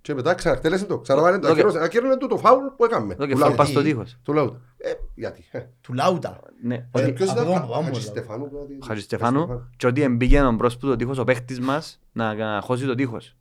[0.00, 0.98] Και μετά ξαναεκτέλεσε το.
[0.98, 1.46] Ξαναβάλε το.
[1.46, 3.12] Εδώ και- ακύρωσε- Ακύρωνε το το φάουλ που έκαμε.
[3.12, 3.62] Εδώ και Του φάλ Λάουτα.
[3.62, 4.18] πας στο τείχος.
[4.22, 4.60] Του Λάουτα.
[4.76, 5.44] Ε, γιατί.
[5.50, 5.60] ε.
[5.80, 6.40] Του Λάουτα.
[6.62, 8.00] Ναι, Ε, ότι Ποιος από ήταν, εδώ, από εδώ, Χατζη από εδώ.
[8.10, 8.78] Στεφάνου, κάτι.
[8.86, 12.86] Χατζη Στεφάνου και ότι εμπήκε μπρος που το τείχος ο παίχτης μας να να χώσει
[12.86, 13.36] το τείχος.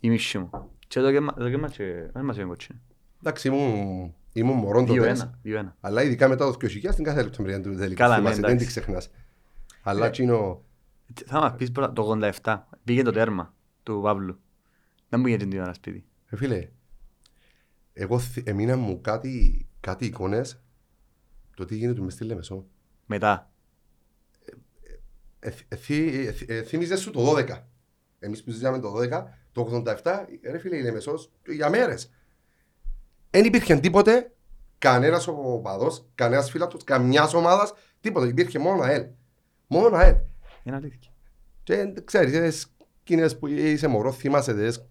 [0.00, 0.50] Η μισή μου.
[0.88, 2.80] Και εδώ και μα- εδώ και μας και- δεν μας έκανε κοτσίνη.
[3.20, 5.16] Εντάξει, ήμουν- ήμουν μωρόν τότε.
[5.44, 5.72] 2-1, 2-1.
[5.80, 7.94] Αλλά ειδικά μετά το 2000 στην κάθε λεπτομέρεια του τελικού.
[7.94, 8.64] Καλά, ναι, Θυμάσαι, Δεν εντάξει.
[8.72, 9.10] την ξεχνάς.
[9.82, 10.64] Αλλά εκείνο...
[11.26, 14.40] Θα μας πεις πρώτα, το 87 πήγε το τέρμα του Παύλου.
[15.08, 16.04] Δεν πήγε την ώρα σπίτι.
[16.26, 16.68] Ε, φίλε,
[17.92, 20.60] εγώ θυ- εμείνα μου κάτι, κάτι εικόνες
[21.56, 22.66] το τι γίνεται μες στη Λεμεσό.
[23.06, 23.50] Μετά.
[25.40, 27.66] Ε, θ- ε, θυ- ε, θυ- ε, Θύμιζες σου το 12.
[28.18, 32.10] Εμείς που ζήσαμε το 12, το 87, ρε φίλε η Λεμεσός, για μέρες.
[33.30, 34.32] Δεν υπήρχε τίποτε,
[34.78, 38.26] κανένας οπαδός, κανένας φίλατος, καμιάς ομάδας, τίποτα.
[38.26, 39.06] Υπήρχε μόνο ΑΕΛ.
[39.66, 40.14] Μόνο ΑΕΛ.
[40.62, 41.10] Είναι αλήθεια.
[41.62, 42.50] Και ε, ξέρεις, ε,
[43.02, 44.86] σκηνές που είσαι μωρό, θυμάσαι τες,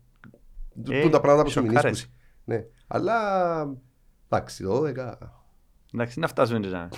[0.90, 1.84] Ε, τούτα πράγματα που σου σοκάρες.
[1.84, 2.14] μηνίσκουν.
[2.44, 3.16] Ναι, αλλά
[4.30, 5.18] εντάξει, το 12,
[5.94, 6.90] Εντάξει, να φτάσουμε και τζάμε.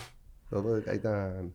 [0.49, 1.53] το 12 ήταν...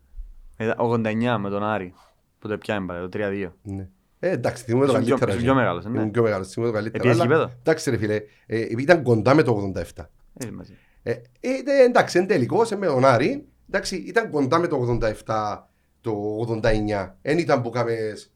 [0.58, 1.94] Μετά, 89 με τον Άρη
[2.38, 3.50] που το πιάμε πάλι, το 3-2.
[3.62, 3.88] Ναι.
[4.26, 5.30] Ε, εντάξει, θυμούμαι το Ήσουν πιο- καλύτερα.
[5.32, 5.52] ήσουν εκεί.
[5.52, 5.98] πιο μεγάλος, ναι.
[5.98, 7.04] Ήμουν πιο μεγάλος, θυμούμαι το καλύτερα.
[7.04, 10.10] Επίεσαι αλλά, γήπεδο; Εντάξει ρε φίλε, ε, ήταν κοντά με το 87.
[10.38, 10.72] Ε, μαζί.
[11.02, 14.76] Ε, ε, ε, εντάξει, εν τελικός, ε, με τον Άρη, εντάξει, ήταν κοντά με το
[14.76, 15.68] 87,
[16.00, 17.16] το 89.
[17.22, 18.32] Εν ήταν που κάμες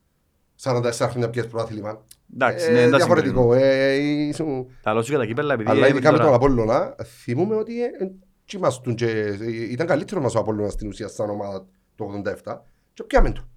[0.57, 2.04] 44 χρόνια πιες προάθλημα.
[2.35, 3.52] Εντάξει, Ε, ναι, δεν τα διαφορετικό.
[3.52, 3.85] συγκρίνουμε.
[3.85, 3.95] Ε,
[4.28, 6.37] ήσουν- Τα λόγω σου για τα κύπελα επειδή Αλλά έπαιζε ειδικά με τον τώρα.
[6.37, 8.11] Απόλλωνα, θυμούμαι ότι ε, ε,
[8.47, 12.64] τσι ήμαστον και, ε, ήταν καλύτερο μας ο Απόλλωνας στην ουσία σαν ομάδα το 87
[12.92, 13.49] και πιάμε το.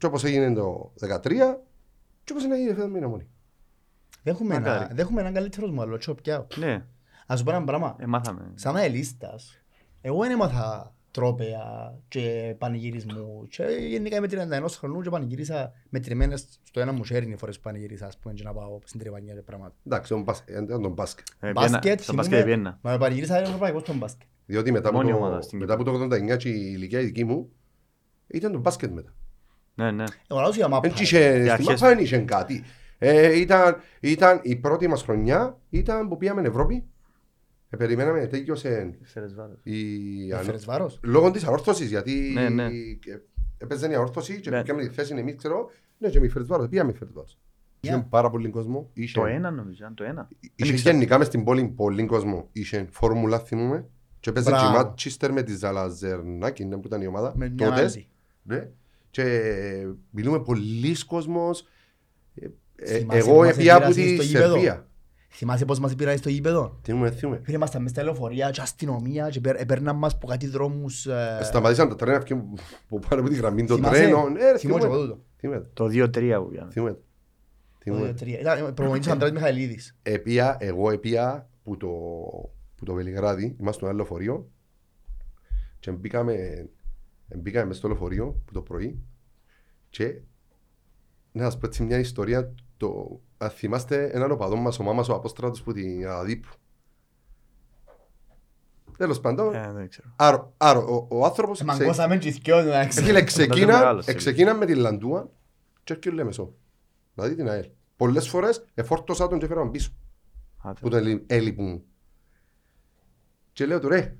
[0.00, 1.60] Και όπως έγινε το 13
[2.24, 3.26] και όπως έγινε φέτος μήνα μόνοι.
[4.22, 4.88] Δεν έχουμε ένα- Μακάρι.
[4.94, 6.46] δεν έχουμε έναν καλύτερο μου άλλο τσοπιά.
[6.56, 6.84] Ναι,
[7.26, 7.96] Ας σου πω ένα πράγμα.
[7.98, 8.52] ε, μάθαμε.
[8.54, 9.62] Σαν αελίστας,
[10.00, 16.80] εγώ δεν έμαθα τρόπαια και πανηγυρισμού και γενικά είμαι 31 χρονού και πανηγύρισα μετρημένες στο
[16.80, 19.74] ένα μου χέρι φορές που πανηγύρισα ας πούμε και να πάω στην Τρεβανιά και πράγματα.
[19.86, 21.26] Εντάξει, τον μπάσκετ, ε, ήταν τον μπάσκετ.
[21.40, 22.78] Ε, Μπάσκετ, πιένα- Στο μπάσκετ θυμούμαι- πιένα.
[22.82, 24.28] Μα πανηγύρισα ένα ευρωπαϊκό στον μπάσκετ.
[24.46, 27.04] Διότι μετά από, Μόνη το, ομάδα στην μετά από το 89 και η ηλικία η
[27.04, 27.50] δική μου
[28.26, 29.14] ήταν το μπάσκετ μετά.
[29.84, 30.04] Ναι, ναι.
[30.30, 30.88] Εγώ λάζω για μάπα.
[30.88, 31.66] Δεν είχε, Για στη αρχές.
[31.80, 32.62] μάπα δεν είχε κάτι.
[32.98, 36.84] Ε, ήταν, ήταν η πρώτη μας χρονιά, ήταν που πήγαμε Ευρώπη.
[37.70, 38.90] Ε, περιμέναμε, τέλειωσε
[39.62, 39.76] η...
[40.32, 41.00] Έφερες βάρος.
[41.02, 42.64] Λόγω της αόρθωσης, γιατί Ναι, ναι.
[42.64, 42.68] ε,
[43.58, 44.62] έπαιζε η αόρθωση και Ναι.
[44.62, 47.38] πήγαμε τη θέση εμείς, ξέρω, ναι, και με φερεσβάρος, πήγαμε φερεσβάρος.
[47.80, 48.06] Είχε Yeah.
[48.08, 48.90] πάρα πολύ κόσμο.
[48.92, 50.28] Είχε, Το ένα νομίζω, ήταν το ένα.
[50.54, 50.94] είχε ήξερα.
[50.94, 52.48] γενικά μες στην πόλη πολύ κόσμο.
[52.52, 53.86] Είχε φόρμουλα, θυμούμε.
[54.20, 54.76] Και έπαιζε και η Μπράβο.
[54.76, 57.32] Μάτσιστερ με τη Ζαλαζερνάκη, ναι, που ήταν η ομάδα.
[57.36, 58.04] Με μια Τότε.
[59.18, 59.28] Άλλη.
[59.28, 59.32] Ναι.
[59.34, 61.64] Και μιλούμε πολλοί κόσμος.
[62.34, 62.46] Ε,
[62.76, 64.84] ε, Θυμάσαι Εγώ που μας έπια από επήρασαν τη στο γήπεδο; Σερβία.
[65.32, 67.40] Θυμάσαι πώς μας πήραν στο γήπεδο; Τι μου θυμούμε.
[67.44, 71.06] Φίλε, ήμασταν μες στα λεωφορεία και αστυνομία και παίρ- έπαιρναν μας από κάτι δρόμους.
[71.06, 72.34] ε, Σταματήσαν τα τρένα και
[72.88, 74.36] που πάνε από τη γραμμή των θυμάσαι; τρένων.
[74.36, 75.08] Ε, ρε, Θυμώ και εγώ θυμούμε.
[75.08, 75.24] τούτο.
[75.36, 75.66] Θυμούμε.
[75.72, 76.70] Το 2-3 που πιάμε.
[76.72, 76.92] Θυμούμε.
[76.92, 76.98] Το
[77.78, 78.14] Θυμούμε.
[78.20, 78.26] 2-3.
[78.40, 79.96] Ήταν προπονητής ο Ανδρέας Μιχαηλίδης.
[80.02, 81.88] Επία, εγώ επία που το,
[82.76, 84.50] που το Βελιγράδι, είμαστε στο ένα λεωφορείο
[85.78, 86.34] και μπήκαμε,
[87.36, 88.98] μπήκαμε μες στο λεωφορείο που το πρωί
[89.90, 90.20] και
[91.32, 95.14] να σας πω έτσι μια ιστορία το, αν θυμάστε έναν οπαδό μας, ο μάμας ο
[95.14, 96.48] Απόστρατος που την Αδίπου.
[98.96, 100.12] Τέλος πάντων, Ε, δεν ξέρω.
[100.16, 103.02] άρο, άρο, ο, ο άνθρωπος ξε- Μαγκώσαμε και οι θκυο, εντάξει.
[103.02, 105.30] Φίλε, ξεκίνα, μεγάλος, ξεκίνα με τη Λαντούα
[105.84, 106.54] και έρχεται ο Λεμεσό.
[107.14, 107.68] Δηλαδή την ΑΕΛ.
[107.96, 109.90] Πολλές φορές εφόρτωσα τον και έφεραν πίσω
[110.62, 110.80] Άτε.
[110.80, 111.82] που τον έλει- έλειπουν.
[113.52, 114.16] Και λέω του ρε,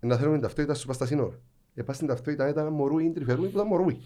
[0.00, 1.38] να θέλουμε την ταυτότητα σου πας στα σύνορα.
[1.74, 4.00] Ε, πας στην ταυτότητα, ήταν μωρούι, τρυφερούι, που ήταν μωρούι.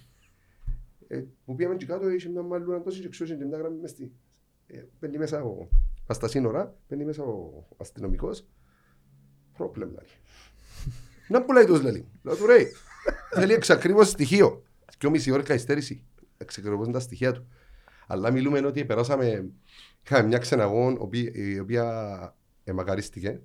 [1.09, 3.91] Ε, που πήγαμε και κάτω, είχε μια μαλλούρα τόσο και ξούσε και μια γραμμή μες
[3.91, 4.13] στη.
[4.67, 5.69] Ε, παίρνει μέσα ο,
[6.07, 8.47] πας στα σύνορα, παίρνει μέσα ο αστυνομικός.
[9.57, 10.21] Πρόβλημα, λέει.
[11.29, 12.09] Να πουλάει τους, λέει.
[12.23, 12.67] Λέω του ρε,
[13.35, 14.63] θέλει εξακρίβωση στοιχείο.
[14.99, 16.05] Και μισή ώρα καθυστέρηση.
[16.37, 17.47] Εξακριβώσουν τα στοιχεία του.
[18.07, 19.51] Αλλά μιλούμε ότι περάσαμε,
[20.05, 23.41] είχαμε μια ξεναγών οποί- η οποία εμακαρίστηκε.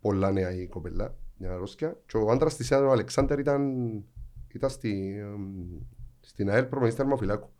[0.00, 2.00] Πολλά νέα η κοπελά, μια Ρώσια.
[2.06, 3.72] Και ο άντρας της ο Αλεξάνδρ ήταν,
[4.48, 5.80] ήταν στη, εμ,
[6.20, 7.50] στην ΑΕΛ προπονητής θερμοφυλάκου.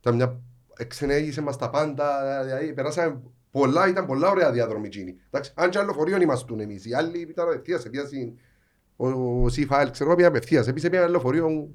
[0.00, 0.40] Ήταν μια
[0.76, 3.20] εξενέγησε μας τα πάντα, δηλαδή περάσαμε
[3.50, 5.16] πολλά, ήταν πολλά ωραία διαδρομή εκείνη.
[5.26, 8.38] Εντάξει, αν και άλλο φορείο ήμαστούν εμείς, οι άλλοι ήταν απευθείας, επίασαν
[8.96, 9.08] ο,
[9.42, 11.70] ο Σιφαέλ, ξέρω εγώ, πήγε απευθείας, επίσης πήγε άλλο φορείο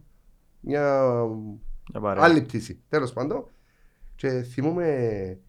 [0.59, 1.25] μια
[1.87, 2.23] Για παρέα.
[2.23, 3.49] άλλη πτήση, τέλος πάντων.
[4.15, 5.39] Και θυμούμαι,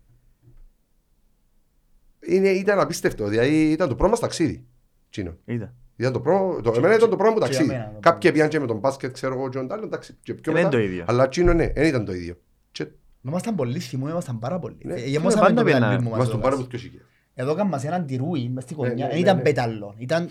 [2.20, 4.66] είναι, ήταν απίστευτο, δηλαδή ήταν το πρώτο μας ταξίδι.
[5.10, 5.36] Τσίνο.
[5.44, 5.74] Είδα.
[5.96, 7.64] Ήταν το πρώτο, το, εμένα ήταν το πρώτο μου και ταξίδι.
[7.68, 8.32] για μένα το Κάποιοι πρώτο.
[8.34, 10.62] πήγαν και με τον μπάσκετ, ξέρω εγώ, και τον άλλο, εντάξει, και πιο Δεν είναι
[10.70, 10.76] μετά.
[10.76, 11.04] το ίδιο.
[11.08, 12.34] Αλλά εκείνο ναι, δεν ήταν το ίδιο.
[12.72, 12.86] Και
[13.22, 14.76] Ήμασταν πολύ θυμού, ήμασταν πάρα πολύ.
[14.82, 14.92] Ναι.
[14.92, 16.56] Ε, Φίλε, Γεμώσαμε πάντα το πήγαινα- πεταλί μου ήμασταν πάρα μας.
[16.56, 17.00] πολύ πιο σιγές.
[17.34, 18.94] Εδώ έκαμε μας έναν τυρούι μες στη Ναι, γωνιά.
[19.04, 19.42] ναι, Δεν ναι, ήταν ναι.
[19.42, 19.94] πεταλό.
[19.98, 20.28] Ήταν...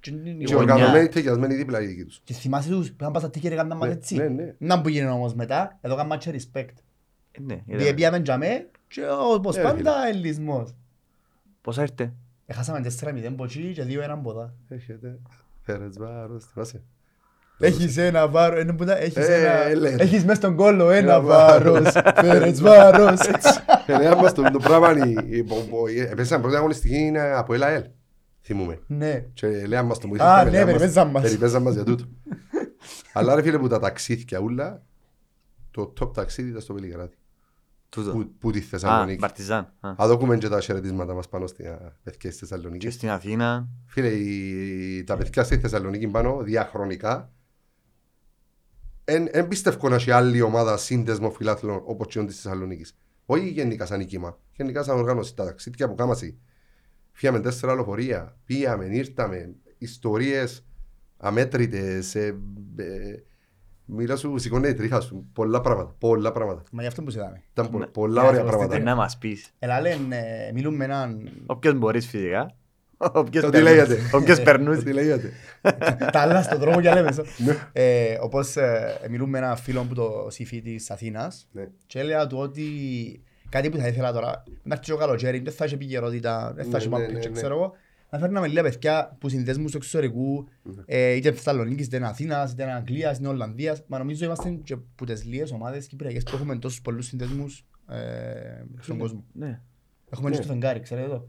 [0.00, 0.56] Και γωνιά.
[0.56, 2.20] οργανωμένοι ταιριασμένοι δίπλα οι δικοί τους.
[2.24, 4.16] Και θυμάσαι τους, πήγαν πας στα τίκερ έκαναν μας Ναι, έτσι.
[4.16, 4.54] ναι, ναι.
[4.58, 6.64] Να που γίνει όμως μετά, εδώ έκαναν και respect.
[7.32, 9.00] Ε, Ναι, Διότι ήταν- πήγαμε τζαμέ και
[9.34, 10.74] όπως Ε, πάντα ελισμός.
[11.60, 12.12] Πόσα ήρθε.
[12.50, 14.54] Έχασαμε 4-0 ποτσί και 2-1 ποτά.
[14.68, 15.18] Έχετε.
[15.62, 16.82] Φέρες βάρος, θυμάσαι.
[17.58, 19.80] Έχεις ένα βάρος, είναι που τα- έχεις Ε, ένα...
[19.80, 20.02] λέτε.
[20.02, 21.82] Έχεις μες στον κόλλο Ένα ένα βάρος.
[21.82, 23.20] βάρος, φέρες βάρος.
[23.86, 27.54] Ενέα μας το το πράγμα, η- η- πο- πο- ε, έπαιζαν πρώτη αγωνιστική είναι από
[27.54, 27.84] el ΑΕΛ.
[28.42, 28.78] Θυμούμε.
[28.86, 29.24] Ναι.
[29.32, 31.22] Και λέει μας το μου Α, ήρθε, ναι, λέει μας- περιπέζαν μας.
[31.22, 32.04] Περιπέζαν μας για τούτο.
[33.12, 34.82] Αλλά ρε φίλε που τα ταξίδια ούλα,
[35.70, 37.14] το top ταξίδι ήταν στο Βελιγράδι.
[37.90, 38.10] Τούτο.
[38.12, 39.18] Που, που τη Α, Θεσσαλονίκη.
[39.18, 39.72] Παρτιζάν.
[39.80, 39.94] Α.
[39.96, 41.66] Θα δούμε και τα χαιρετίσματα μας πάνω στις
[42.02, 42.94] παιδιά της Και Θεσσαλονίκης.
[42.94, 43.68] στην Αθήνα.
[43.86, 47.32] Φίλε, η- τα παιδιά στη Θεσσαλονίκη πάνω διαχρονικά
[49.04, 52.96] εν, εν πιστεύω να έχει άλλη ομάδα σύνδεσμο φιλάθλων όπως και της Θεσσαλονίκης.
[53.26, 55.34] Όχι γενικά σαν νικήμα, γενικά σαν οργάνωση.
[55.34, 56.34] Τα ταξίδια που κάμασαι.
[57.12, 60.64] Φύγαμε τέσσερα λεωφορεία, πήγαμε, ήρθαμε, ιστορίες
[61.16, 62.38] αμέτρητες, ε,
[62.76, 63.14] ε,
[63.92, 65.26] Μίλα σου, σηκώνει η τρίχα σου.
[65.32, 65.94] Πολλά πράγματα.
[65.98, 66.62] Πολλά πράγματα.
[66.72, 67.42] Μα γι' αυτό που σε δάμε.
[67.52, 67.86] Ήταν πο- Ναι.
[67.86, 68.76] πολλά Ναι, ωραία αυτό πράγματα.
[68.76, 69.50] Ε, Να μας πεις.
[69.58, 71.30] Ελά λένε, ε, μιλούν με έναν...
[71.46, 72.54] Όποιος μπορείς φυσικά.
[73.12, 73.74] Όποιος Το τι περνούσε.
[73.74, 73.98] λέγατε.
[74.16, 74.82] Όποιος περνούσε.
[74.82, 75.32] Τι λέγατε.
[76.12, 77.10] Τα άλλα στον δρόμο και λέμε.
[77.46, 77.56] Ναι.
[77.72, 81.68] Ε, Όπως ε, μιλούν με έναν φίλο που το ΣΥΦΙ της Αθήνας Ναι.
[81.86, 82.64] και έλεγα του ότι
[83.48, 86.76] κάτι που θα ήθελα τώρα, να έρθει το καλοκαίρι, δεν θα έχει επικαιρότητα, δεν θα
[86.76, 87.36] έχει Ναι, ναι, μάπλες, ναι, ναι.
[87.36, 87.72] ξέρω εγώ,
[88.10, 90.82] να φέρναμε λίγα παιδιά που συνδέσμους του εξωτερικούς, Ναι.
[90.86, 93.82] ε, είτε Θεσσαλονίκης, είτε Αθήνας, είτε Αγγλίας, είτε Ολλανδίας.
[93.86, 97.96] Μα νομίζω είμαστε και που τις λίγες ομάδες κυπριακές που έχουμε τόσους πολλούς συνδέσμους ε,
[98.80, 99.24] στον κόσμο.
[99.32, 99.60] Ναι.
[100.12, 101.28] Έχουμε και στο φεγγάρι, ξέρετε το.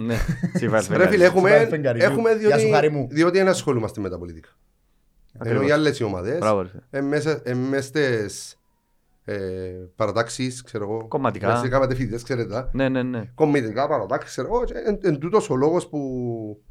[0.00, 0.16] Ναι.
[0.58, 2.02] Σύμφωνα Ρε φίλε, έχουμε, Σιγά φεγγαριού.
[2.04, 2.98] έχουμε Γεια σου, χάρη μου.
[2.98, 4.48] διότι, διότι δεν ασχολούμαστε με τα πολιτικά.
[5.38, 5.60] Ακριβώς.
[5.60, 6.70] Ενώ οι άλλες οι ομάδες, Μπράβο, ρε.
[9.28, 11.48] Ε, μέσα ε, μες στις ε, παρατάξεις, ξέρω εγώ, Κομματικά.
[11.48, 13.30] μες στις κάματε φοιτητές, ξέρετε τα, Ναι, ναι, ναι.
[13.34, 16.62] κομματικά παρατάξεις, ξέρω εγώ, και εν, εν τούτος ο λόγος που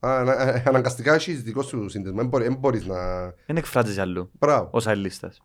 [0.00, 3.20] ανα, α- αναγκαστικά έχεις δικό σου σύνδεσμο, δεν μπορεί- δεν μπορείς να...
[3.46, 4.30] Δεν εκφράζεσαι αλλού.
[4.38, 5.42] Μπράβο, Ως αελίστας.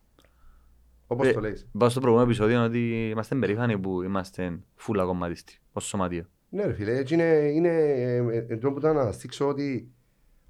[1.07, 1.67] όπως Ε, το λέεις.
[1.77, 5.57] Πάω στο προηγούμενο επεισόδιο ότι είμαστε περήφανοι που είμαστε φούλα κομματιστή.
[5.73, 6.25] Ως σωματείο.
[6.49, 7.23] Ναι ρε φίλε, έτσι είναι,
[7.53, 9.91] είναι ε, ε, ε, το που ήταν να στήξω ότι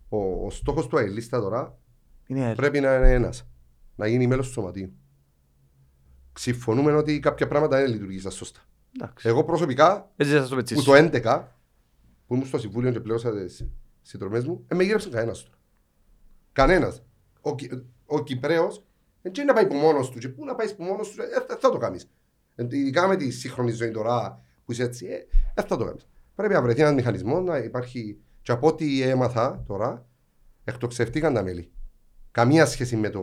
[0.10, 1.78] ο, ο στόχος του αελίστα τώρα
[2.28, 3.48] Είναι πρέπει να είναι ένας.
[3.96, 4.94] Να γίνει μέλος του σωματείου.
[6.34, 8.60] Συμφωνούμε ότι κάποια πράγματα δεν λειτουργήσαν σωστά.
[8.96, 9.28] εντάξει.
[9.28, 10.86] Εγώ προσωπικά, Έτσι θα στο πετσί που σου.
[10.92, 11.44] το 11,
[12.28, 13.66] που ήμουν στο συμβούλιο και πλέωσα τις
[14.02, 15.58] συνδρομές μου, δεν με γύρεψε κανένας τώρα.
[16.52, 17.04] Κανένας.
[17.42, 18.86] Ο, Κι- ο Κυπρέος
[19.22, 21.58] δεν ξέρει να πάει που μόνος του και πού να πάει που μόνος του, δεν
[21.60, 22.10] θα το κάνεις.
[22.56, 25.18] Ε, Ειδικά με τη σύγχρονη ζωή τώρα που είσαι έτσι, ε,
[25.56, 26.08] δεν θα το κάνεις.
[26.36, 30.06] Πρέπει να βρεθεί ένας μηχανισμός να υπάρχει και από ό,τι έμαθα τώρα,
[30.64, 31.72] εκτοξευτήκαν τα μέλη.
[32.34, 33.20] Καμία σχέση με το,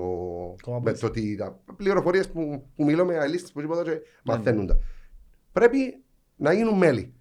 [0.63, 1.01] Κόμμα με πλαίσιο.
[1.01, 3.99] το ότι τα πληροφορίες που, που μιλώ με αλίστες που τίποτα και Ναι.
[4.25, 4.79] μαθαίνουν τα.
[5.53, 6.03] Πρέπει
[6.37, 7.15] να γίνουν μέλη.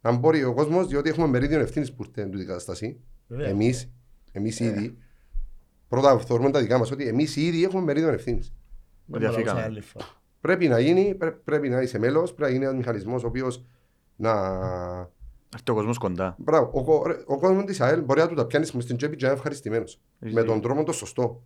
[0.00, 3.00] Να μπορεί ο κόσμος, διότι έχουμε μερίδιο ευθύνης που ήρθε την κατάσταση.
[3.26, 3.48] Βέβαια.
[3.48, 3.92] Εμείς
[4.32, 4.98] εμείς ήδη.
[5.88, 8.52] Πρώτα θεωρούμε τα δικά μας ότι εμείς ήδη έχουμε μερίδιο ευθύνης.
[9.06, 9.52] Δεν Ότι μπορώ να αφήκαμε.
[9.58, 10.04] πω σε άλλη φορά.
[10.40, 13.64] Πρέπει να γίνει, πρέ- πρέπει να είσαι μέλος, πρέπει να γίνει ένας μηχανισμός ο οποίος
[14.16, 14.32] να.
[15.54, 16.34] Έρθει ο κόσμος κοντά.
[16.38, 18.96] Μπράβο, ο, κο- ρε, ο κόσμος της ΑΕΛ μπορεί να του τα πιάνει μες στην
[18.96, 19.92] τσέπη και να είναι ευχαριστημένος.
[20.20, 20.52] Έχει Με δίκιο.
[20.54, 21.42] τον τρόπο το σωστό.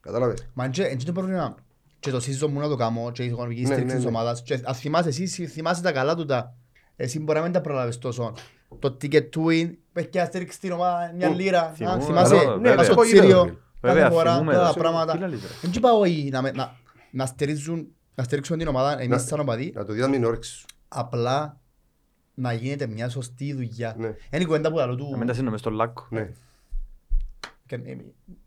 [0.00, 0.46] Κατάλαβες.
[0.54, 1.54] Μα είναι είναι το πρόβλημα.
[2.00, 4.08] Και το σύζυγο μου να το κάνω και η οικονομική Ναι, στήριξη ναι, της ναι.
[4.16, 4.42] ομάδας.
[4.42, 6.54] Και αν θυμάσαι εσύ, θυμάσαι τα καλά του τα.
[6.96, 8.32] Εσύ μπορεί να μην τα προλάβεις τόσο.
[8.78, 11.60] Το ticket to win, πέχει να στήριξει την ομάδα μια Ου, λίρα.
[11.62, 12.84] Α, θυμούμαι, Θυμάσαι, βέβαια, πας βέβαια.
[12.84, 14.80] στο Το τσίριο, γήπεδο, Βέβαια, κάθε φορά, θυμούμαι, τα ρε.
[14.80, 15.12] πράγματα.
[15.12, 15.48] Τι λαλείς, ρε.
[15.62, 16.76] Δεν είπα όχι να με- να-
[17.10, 20.24] να στηρίζουν να στηρίξουμε την ομάδα Να- εμείς σαν οπαδοί, Να το δεις να μην
[20.24, 20.66] όρεξη σου.
[20.88, 21.60] απλά
[22.40, 23.94] να γίνεται μια σωστή δουλειά.
[23.98, 24.06] Ναι.
[24.06, 25.08] Είναι η κουβέντα που λέω του...
[25.10, 26.06] Να μην τα σύνομαι στον λάκκο.
[26.10, 26.30] Ναι.
[27.66, 27.96] Και- ε,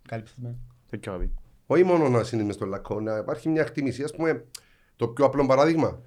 [0.08, 0.56] Κάλυψες με.
[0.90, 1.32] Το πιο αγαπή.
[1.66, 4.04] Όχι μόνο να είναι στο λακκό, να υπάρχει μια εκτίμηση.
[4.04, 4.46] Ας πούμε,
[4.96, 6.02] το πιο απλό παράδειγμα.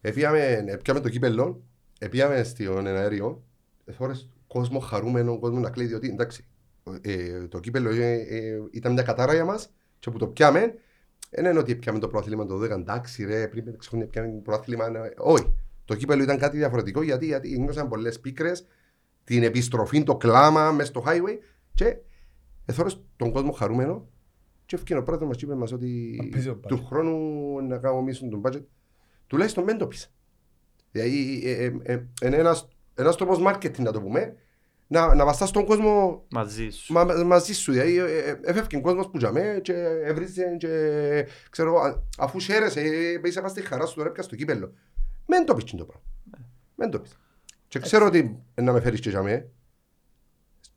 [0.00, 1.62] Επίαμε, έπιαμε το κύπελλο,
[1.98, 3.42] επίαμε στον αέριο,
[3.84, 6.44] εθώρες κόσμο χαρούμενο, κόσμο να κλαίει, διότι εντάξει,
[7.00, 10.74] ε, το κύπελλο ε, ε, ήταν μια κατάρα για μας και που το πιάμε,
[11.30, 14.40] δεν είναι ότι πιάμε το πρόθλημα το 12, εντάξει ρε, πριν πέντε χρόνια πιάμε το
[14.42, 15.54] πρόθλημα, ναι, όχι.
[15.90, 18.66] Το κύπελλο ήταν κάτι διαφορετικό γιατί, γιατί νιώσαν πολλές πίκρες,
[19.24, 21.38] την επιστροφή, το κλάμα μέσα στο highway
[21.74, 21.96] και
[22.66, 24.08] εθώρες τον κόσμο χαρούμενο
[24.66, 26.66] και ευκαιρία ο πρόεδρος μας και είπε μας ότι Να παίζει ο budget.
[26.68, 27.18] του χρόνου
[27.66, 28.62] να κάνουμε μίσουν τον budget.
[29.26, 30.12] Τουλάχιστον δεν το πεις.
[30.90, 34.34] Δηλαδή ε, ε, ε, είναι ένας, ένας τρόπος marketing να το πούμε,
[34.86, 36.92] να, να βαστάς τον κόσμο Μαζί σου.
[36.92, 37.72] μα, μα- μαζί σου.
[37.72, 39.72] Δηλαδή ε, ε, έφευκε ο κόσμος που τζαμέ και
[40.04, 40.68] έβριζε και
[41.50, 44.72] ξέρω, α- αφού χαίρεσαι, ε, είσαι στη χαρά σου, τώρα έπιας στο κύπελλο.
[45.30, 46.04] Μεν το πεις το πράγμα.
[46.74, 47.18] Μεν το πεις.
[47.68, 49.50] Και ξέρω ότι να με φέρεις και τζαμέ,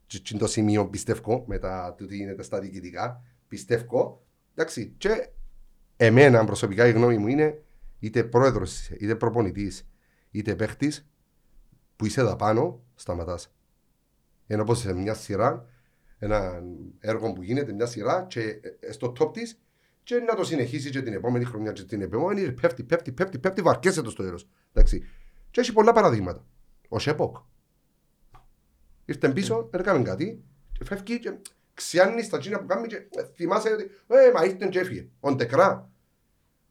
[0.06, 3.22] και και το σημείο πιστεύω μετά το τι γίνεται στα διοικητικά.
[3.48, 4.26] Πιστεύω.
[4.54, 5.28] Εντάξει, και
[5.96, 7.62] εμένα προσωπικά η γνώμη μου είναι
[7.98, 9.88] είτε πρόεδρος, είτε προπονητής,
[10.30, 11.08] είτε παίχτης
[11.96, 13.54] που είσαι εδώ πάνω, σταματάς.
[14.46, 15.66] Ενώ όπως σε μια σειρά,
[16.18, 16.62] ένα
[16.98, 19.63] έργο που γίνεται, μια σειρά, και ε, στο top της,
[20.04, 23.62] και να το συνεχίσει και την επόμενη χρονιά και την επόμενη, πέφτει, πέφτει, πέφτει, πέφτει,
[23.62, 24.40] βαρκέσαι το στο τέλο.
[24.72, 25.02] Εντάξει.
[25.50, 26.44] Και έχει πολλά παραδείγματα.
[26.88, 27.36] Ο Σέποκ.
[29.04, 30.42] Ήρθε πίσω, έκανε κάτι,
[30.78, 31.32] και φεύγει και
[31.74, 35.06] ξιάνει στα τσίνα που κάνει και ε, θυμάσαι ότι «Ε, μα ήρθε και έφυγε».
[35.20, 35.88] Ο Ντεκρά.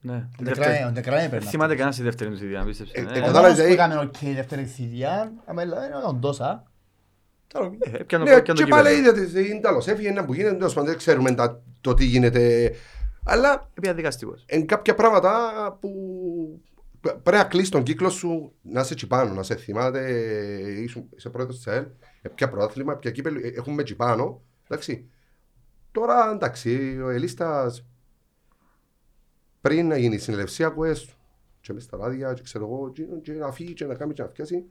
[0.01, 0.13] Ναι.
[0.13, 2.93] Ο Δεύτερη- Ντεκρά- ο Ντεκρά έπαιρνε Δεν θυμάται κανένας τη δεύτερη του θητεία, πίστεψε.
[2.95, 3.07] Ε, ναι.
[3.07, 3.95] ε, Ο κατάλαβες, μόνος που δηλαδή- έκαμε
[4.29, 5.73] οκ δεύτερη θητεία, άμα είναι
[6.07, 6.71] ο Ντόσα.
[7.47, 9.21] Τώρα, Ε, έπιανε το- Ναι, έπιανε το και πάλι κύπελλο.
[9.21, 12.71] είδατε, είναι τέλος, έφυγε ένα που γίνεται, τέλος πάντων, δεν ξέρουμε τα- το τι γίνεται.
[13.25, 14.43] Αλλά Έπιανε δικαστικός.
[14.47, 16.61] εν κάποια πράγματα που
[17.01, 20.11] πρέπει να κλείσει τον κύκλο σου να είσαι εκεί πάνω, να σε θυμάται,
[20.81, 21.85] ήσουν, είσαι πρόεδρος της ΑΕΛ,
[22.21, 25.09] ε, ποια πρωτάθλημα, ποια κύπελο, ε, έχουμε εκεί πάνω, εντάξει.
[25.91, 27.85] Τώρα, εντάξει, ο Ελίστας
[29.61, 31.15] πριν να γίνει η συνελευσία άκουες
[31.61, 34.21] και μες στα ράδια και ξέρω εγώ και, και να φύγει και να κάνει και
[34.21, 34.65] να φτιάσει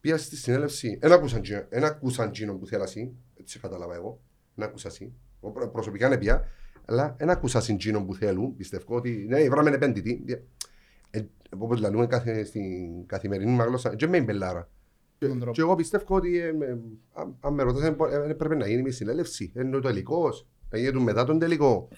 [0.00, 4.20] πήγα στη συνέλευση, δεν άκουσαν τζι- δεν άκουσαν εκείνον που θέλα εσύ, έτσι κατάλαβα εγώ,
[4.54, 5.12] δεν άκουσα εσύ,
[5.42, 6.48] Εγώ προ- προσωπικά δεν πια,
[6.84, 10.24] αλλά δεν άκουσα εκείνον που θέλουν, πιστεύω ότι ναι, βράμε επένδυτη.
[11.10, 11.20] Ε,
[11.58, 12.62] όπως λαλούμε κάθε, στην
[13.06, 14.68] καθημερινή μας γλώσσα, και με είναι μπελάρα.
[15.18, 15.52] Και, τον τρόπο.
[15.52, 16.78] και εγώ πιστεύω ότι ε, με-
[17.12, 20.46] αν- αν με ρωτάς, ε, μπο- ε, πρέπει να γίνει μια συνέλευση, ενώ το τελικός,
[20.70, 21.88] να γίνει το μετά τον τελικό.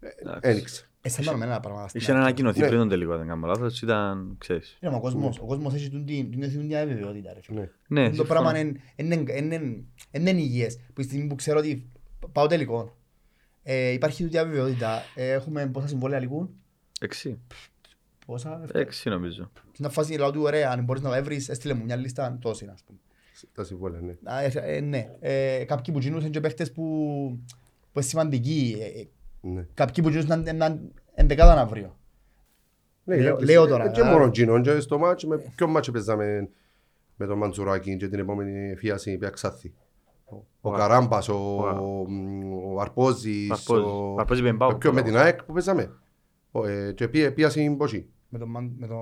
[0.00, 0.88] Ε, Ένιξε.
[1.00, 2.26] ε, σαν τα μένα πράγματα στην Είχε να αρχή.
[2.28, 2.66] ανακοινωθεί Ναι.
[2.66, 4.78] πριν τον τελικό, αν δεν κάνω λάθος, ήταν, ξέρεις.
[4.80, 7.60] Είναι, μα ο κόσμος, ο κόσμος έχει την- την την την διαβεβαιότητα, ρε φίλε.
[7.60, 8.00] Ναι.
[8.00, 8.40] Ναι, Το συμφωνώ.
[8.40, 10.76] πράγμα είναι- είναι- είναι είναι υγιές.
[10.76, 11.88] Που τη στιγμή που ξέρω ότι
[12.32, 12.96] πάω τελικό,
[13.70, 15.02] ε, υπάρχει τούτη αβεβαιότητα.
[15.14, 16.50] Ε, έχουμε πόσα συμβόλαια λυκούν,
[17.00, 17.38] Έξι.
[18.26, 18.64] πόσα.
[18.72, 19.50] Έξι νομίζω.
[19.54, 22.70] Στην μια φάση λέω του, ωραία, αν μπορείς να βρεις, έστειλε μου μια λίστα τόση,
[22.72, 22.98] ας πούμε.
[23.52, 24.16] Τα συμβόλαια, ναι.
[24.24, 26.82] Α, ε, ε, ναι, ε, κάποιοι που γίνουν και παίχτες που,
[27.92, 28.76] που είναι σημαντικοί.
[28.80, 29.08] Ε, ε,
[29.40, 29.66] ναι.
[29.74, 30.80] κάποιοι που γίνουν να είναι
[31.14, 31.96] ενδεκάδα αύριο.
[33.04, 34.10] Ναι, Λέω- ε, λέω ε, τώρα, Και α.
[34.10, 36.48] μόνο Τζίνο, και στο μάτς, με ποιο μάτς παίζαμε
[37.16, 39.74] με τον Μαντζουράκη και την επόμενη φίαση πια Ξάθη.
[40.60, 41.34] Ο Καράμπας, ο,
[42.74, 43.86] ο Αρπόζης, Αρπόζης.
[43.92, 44.14] ο...
[44.18, 44.78] Αρπόζης με Μπάουκ.
[44.78, 45.92] Ποιο με την ΑΕΚ που παίζαμε.
[46.52, 48.08] Ο, ε, Και πία- πίαση Μποσί.
[48.28, 48.98] Με τον, Μαν- με τον...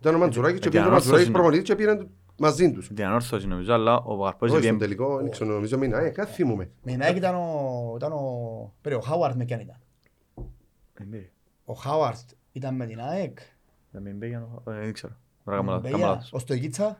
[0.00, 2.88] Ήταν ο Μαντζουράκης και με πήγε ο την Μαντζουράκης ανόρθωση προπονητής και πήγαν μαζί τους.
[2.94, 5.94] Την ανόρθωση νομίζω, αλλά ο Αρπόζης Όχι στον πήγε- τελικό, δεν ξέρω, νομίζω με την
[5.94, 6.70] ΑΕΚ, κάτι θυμούμαι.
[6.82, 7.92] Με την ΑΕΚ ήταν ο...
[7.96, 8.72] Ήταν ο...
[8.80, 9.76] Περί, ο Χάουαρτ με ποιον ήταν.
[10.94, 11.28] Ε, ναι.
[11.64, 13.38] Ο Χάουαρτ ήταν με την ΑΕΚ.
[13.90, 15.12] Να μην πήγαινε ο- ε, Δεν ξέρω.
[15.44, 16.32] Τώρα κάνω λάθος, κάνω Μπέγια, λάθος.
[16.32, 16.98] Ο Στοικίτσα.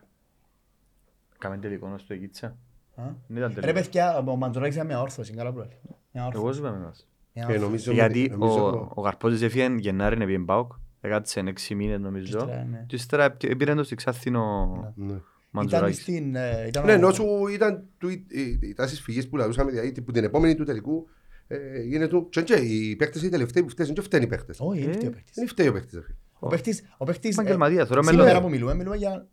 [1.37, 2.57] Κάμε τελικό στο Εκίτσα.
[2.95, 3.79] Α; Δεν ήταν Ρε τελικό.
[3.79, 5.75] παιδιά, ο Μαντζουράκης ήταν μια όρθωση, καλά πρόεδρε.
[6.11, 6.43] Μια όρθωση.
[6.45, 7.07] Εγώ σου είπαμε μας.
[7.33, 7.65] Μια Ε, όρθωση.
[7.65, 10.71] νομίζω με Γιατί την- νομίζω ο, το- ο Καρπόζης έφυγε Γενάρη να πήγε Μπάουκ.
[11.01, 12.37] Έκατσε 6 μήνες νομίζω.
[12.39, 12.83] Ύστερα, ναι.
[12.87, 15.05] Και ύστερα πήρε το στη Ξάθηνο Ναι.
[15.05, 16.01] Ήταν Μαντζουράκης.
[16.01, 16.35] στην...
[16.35, 19.71] ε, ήταν Ναι, ο- ενώ σου ήταν του- οι- οι- οι τάσεις φυγής που λαλούσαμε,
[19.71, 21.07] δηλαδή που την επόμενη του τελικού
[21.47, 22.29] ε, γίνεται του.
[22.29, 24.57] Και και οι παίκτες οι τελευταίοι που φταίουν, δεν φταίνουν οι παίκτες.
[24.59, 25.35] Όχι, Ε, δεν φταίει ο παίκτης.
[25.35, 25.93] Δεν φταίει ο παίκτης.
[25.93, 26.15] ρε φίλε.
[26.39, 28.41] Ο παίκτης, ο παίκτης, ε, Επαγγελματίας, τώρα σήμερα μέλλον.
[28.41, 29.23] που μιλούμε, μιλούμε για ε,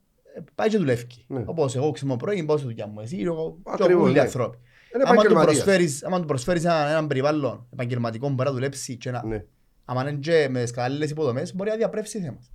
[0.55, 1.07] πάει και δουλεύει.
[1.27, 1.43] Ναι.
[1.47, 4.21] Όπως εγώ ξεμώ πρωί, πάω στη δουλειά μου, εσύ, εγώ και Ακριβώς, όλοι οι ναι.
[4.21, 4.59] άνθρωποι.
[4.95, 5.63] Είναι Άμα του επαγγελματίας.
[5.65, 9.45] προσφέρεις, άμα του προσφέρεις έναν, έναν περιβάλλον επαγγελματικό που μπορεί να δουλέψει και να, Ναι.
[9.85, 12.47] άμα είναι και με σκαλές υποδομές, μπορεί να διαπρέψει θέματα.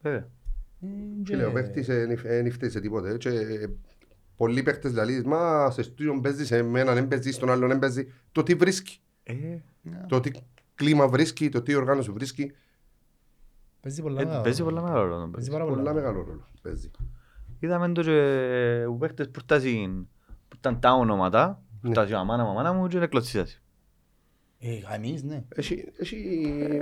[0.00, 0.18] Βέβαια.
[0.82, 0.86] Ε,
[1.24, 3.16] και- Φίλε, ο παίκτης δεν φταίει σε τίποτε.
[3.16, 3.66] Και ε,
[4.36, 8.12] πολλοί παίκτες δηλαδή, μα σε στούδιον παίζεις, σε έναν δεν παίζει, στον άλλον δεν παίζει.
[8.32, 9.34] Το τι βρίσκει, Ε,
[10.08, 10.30] το τι
[10.74, 12.52] κλίμα βρίσκει, το τι οργάνωση βρίσκει.
[13.82, 14.74] Παίζει πολλά ε, μεγάλο Παίζει ρόλο.
[14.74, 15.28] πολλά μεγάλο ρόλο.
[15.28, 15.50] Παίζει παίζει.
[15.50, 15.92] πάρα Πολλά πολλά.
[15.94, 16.90] μεγάλο ρόλο παίζει.
[17.58, 20.08] Είδαμε το και οι παίκτες που φτάσουν-
[20.48, 21.92] που ήταν τα ονόματα, που Ναι.
[21.94, 23.62] φτάσουν αμάνα μου, αμάνα μου και εκλωτσίσασαι.
[24.62, 25.44] Ε, εμείς, ναι.
[25.48, 26.16] Έχει, έχει,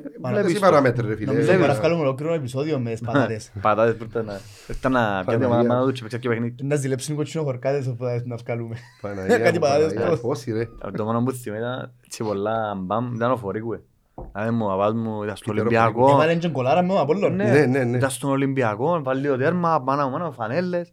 [0.00, 0.60] Βλέπεις βλέπεις το.
[0.60, 1.26] παραμέτρη ρε φίλε.
[1.26, 1.48] Νομίζω βλέπεις.
[1.64, 3.50] ότι παρασκαλούμε ολόκληρο επεισόδιο με τις πατάτες.
[3.62, 5.70] Πατάτες που ήταν να- ήταν να πιάνει η Παναγία.
[5.70, 6.54] αμάνα του και παίξει και παιχνίδι.
[6.62, 8.76] Να ζηλέψουν κοτσινοχορκάδες όπου θα να βγάλουμε.
[9.00, 9.94] Παναγία Κάτι μου, παράδειγμα.
[10.00, 10.68] Παναγία, Πόσοι ρε.
[10.96, 13.80] Το μόνο που θυμάμαι ήταν έτσι πολλά μπαμ, ήταν ο Φορίκουε.
[14.32, 16.10] Δηλαδή μου, ο παπάς μου ήταν στον Κοίτερο Ολυμπιακό.
[16.10, 17.34] Έβαλε και κολάρα με ο Απόλλων.
[17.34, 17.96] Ναι, Ναι, ναι, ναι.
[17.96, 20.92] Ήταν στον Ολυμπιακό, βάλει το τέρμα, μάνα μου, μάνα μου, φανέλες.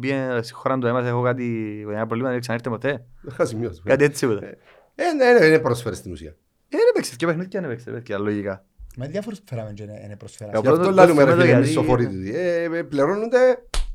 [0.00, 3.04] Πήγαινε στη χώρα του έμαθα έχω κάτι οικογενειακά προβλήματα, δεν ξανήρθε ποτέ.
[3.22, 3.82] Δεν χάσει μειώσει.
[3.84, 4.58] Κάτι έτσι ούτε.
[4.94, 6.30] Ε, ναι, ναι, είναι πρόσφερες στην ουσία.
[6.68, 8.64] Ε, δεν παίξες και παιχνίδια, δεν παίξες, παιδιά, λογικά.
[8.96, 10.50] Με διάφορους που φέραμε και είναι προσφέρα.
[10.50, 12.36] Ε, Γι' Απλά αυτό το- λάλλουμε το ρε θυμάμαι φίλε, γιατί- εμείς σοφορίτητοι.
[12.36, 13.38] Ε, ε, πληρώνονται,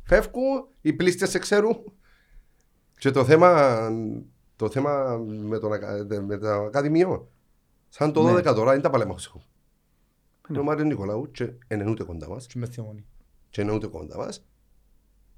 [0.03, 1.77] φεύγουν, οι πλήστες σε ξέρουν.
[2.97, 3.77] Και το θέμα,
[4.55, 5.17] το θέμα
[5.47, 7.27] με, τον, ακα- με το ακαδημιό,
[7.89, 8.31] σαν το Ναι.
[8.31, 9.41] 12 τώρα, είναι τα παλέμαχος έχω.
[10.49, 10.59] Ναι.
[10.59, 13.05] Ο Μάριος Νικολάου και είναι ούτε κοντά μας, Και με θυμώνει.
[13.49, 14.45] και είναι ούτε κοντά μας.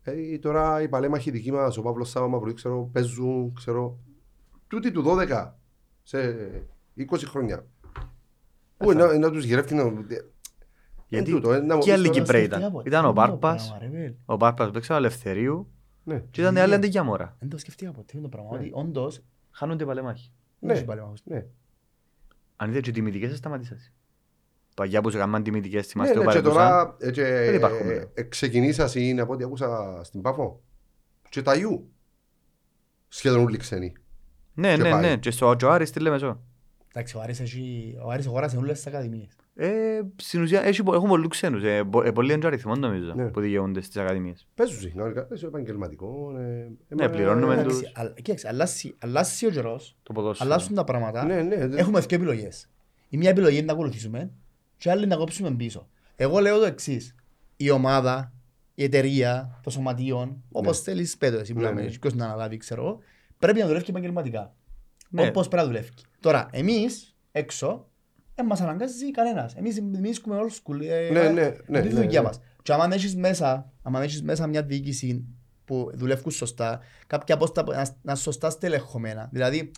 [0.03, 3.97] Ε, τώρα οι παλέμαχοι δικοί μας, ο Παύλος Σάβα Μαυρού, ξέρω, παίζουν, ξέρω,
[4.67, 5.53] τούτοι του 12,
[6.03, 6.17] σε
[6.95, 7.65] 20 χρόνια.
[8.77, 9.93] Πού είναι να- να τους γυρεύει να...
[11.07, 12.71] Γιατί τούτο, ε, να μου και πεις άλλη τώρα, Κυπρέοι σκεφτικά ήταν.
[12.71, 12.89] ποτέ.
[12.89, 14.13] Ήταν ο Είναι το Πάρπας, πράγμα, ρε, βέλ.
[14.25, 15.67] ο Πάρπας παίξε ο Ελευθερίου,
[16.03, 16.23] Ναι.
[16.31, 17.35] Και ήταν άλλη αντί για μόρα.
[17.39, 18.51] Δεν το σκεφτήκα ποτέ το πράγμα.
[18.51, 18.57] Ναι.
[18.57, 20.31] Ότι όντως Χάνονται παλεμάχοι.
[20.59, 20.75] δεν Ναι.
[20.75, 21.21] έχει παλέμαχος.
[21.25, 21.45] Ναι.
[22.59, 23.81] Αν είδες και τιμητικές σταματήσατε.
[24.75, 26.67] Παγιά που σε κάναν τιμητικές Ναι, θυμάστε ναι, που και παρελθούσαν.
[26.67, 28.03] τώρα ε, και, Δεν υπάρχουν, ε, ναι.
[28.13, 30.61] ε, ξεκινήσα είναι από ό,τι ακούσα στην Πάφο.
[31.29, 31.91] Και τα Ιού.
[33.07, 33.93] Σχεδόν όλοι ξένοι.
[34.53, 35.01] Ναι, και ναι, πάει.
[35.01, 35.17] ναι.
[35.17, 36.41] Και στο ο Άρης στη Λεμεσό.
[36.87, 39.29] Εντάξει, ο Άρης έχει- ο Άρης αγόρασε όλες τις ακαδημίες.
[39.59, 41.63] Ε, στην ουσία έχει, πο- έχουν πολλούς ξένους.
[41.63, 43.25] Ε, πο- ε, πολλοί είναι αριθμών νομίζω Ναι.
[43.27, 44.47] που δικαιούνται στις ακαδημίες.
[44.55, 46.33] Παίζουν συχνά, είναι επαγγελματικό.
[46.37, 47.73] ε, ε, Ναι, ε, πληρώνουμε ε, τους.
[47.77, 50.49] Εντάξει, αλλά- κοίταξε, αλλάσει- αλλάσει ο καιρός, Το ποδόσφαιρο.
[50.49, 51.23] αλλάσουν τα πράγματα.
[51.25, 51.67] Ναι, ναι.
[51.67, 52.69] δε- Έχουμε δύο επιλογές.
[53.09, 54.31] Η μία επιλογή είναι να ακολουθήσουμε
[54.77, 55.87] και η άλλη είναι να κόψουμε πίσω.
[56.15, 57.15] Εγώ λέω το εξής.
[57.57, 58.31] Η ομάδα,
[58.75, 61.89] η εταιρεία, το σωματείο, όπως θέλεις, πέτω εσύ που Ναι, λέμε, ναι.
[61.89, 62.99] ποιος να αναλάβει, ξέρω εγώ,
[63.39, 64.53] πρέπει να δουλεύει και επαγγελματικά.
[65.09, 65.27] Ναι.
[65.27, 65.89] Όπως πρέπει να δουλεύει.
[66.19, 67.87] Τώρα, εμείς έξω,
[68.37, 69.55] δεν μας αναγκάζει κανένας.
[69.55, 70.73] Εμείς βρίσκουμε όλου του
[71.11, 71.31] Ναι, ναι,
[71.67, 72.27] ναι, τη ναι, δουλειά ναι.
[72.27, 72.39] μας.
[72.63, 75.23] Και άμα έχεις μέσα, άμα έχεις μέσα μια διοίκηση
[75.65, 79.29] που δουλεύουν σωστά, κάποια πόστα να, να σωστά στελεχωμένα.
[79.31, 79.71] Δηλαδή,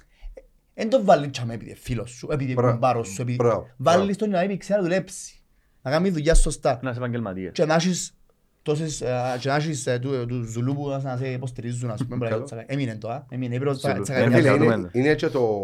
[0.74, 3.38] δεν το βάλει τσάμε επειδή είναι φίλος σου, επειδή είναι Μπρα- κουμπάρος σου, επειδή...
[3.38, 4.16] μπράβο, Βάλεις μπράβο.
[4.16, 5.34] τον να πει ξέρει να δουλέψει.
[5.82, 6.80] Να κάνει δουλειά σωστά.
[6.82, 7.52] Να είσαι επαγγελματίας.
[7.54, 8.14] Και να έχεις
[8.62, 12.16] τόσες, ε, και να έχεις ε, του, του Ζουλού που να σε υποστηρίζουν, ας πούμε,
[12.16, 12.44] μπορεί να Καλό.
[12.46, 13.94] τσακα- έμεινε το, α, έμεινε, έπρεπε Ζουλού.
[13.94, 14.36] να Ε, τσακανιάσει.
[14.42, 14.90] Φίλε, Ευχαριστούμε.
[14.94, 15.60] είναι, είναι και το...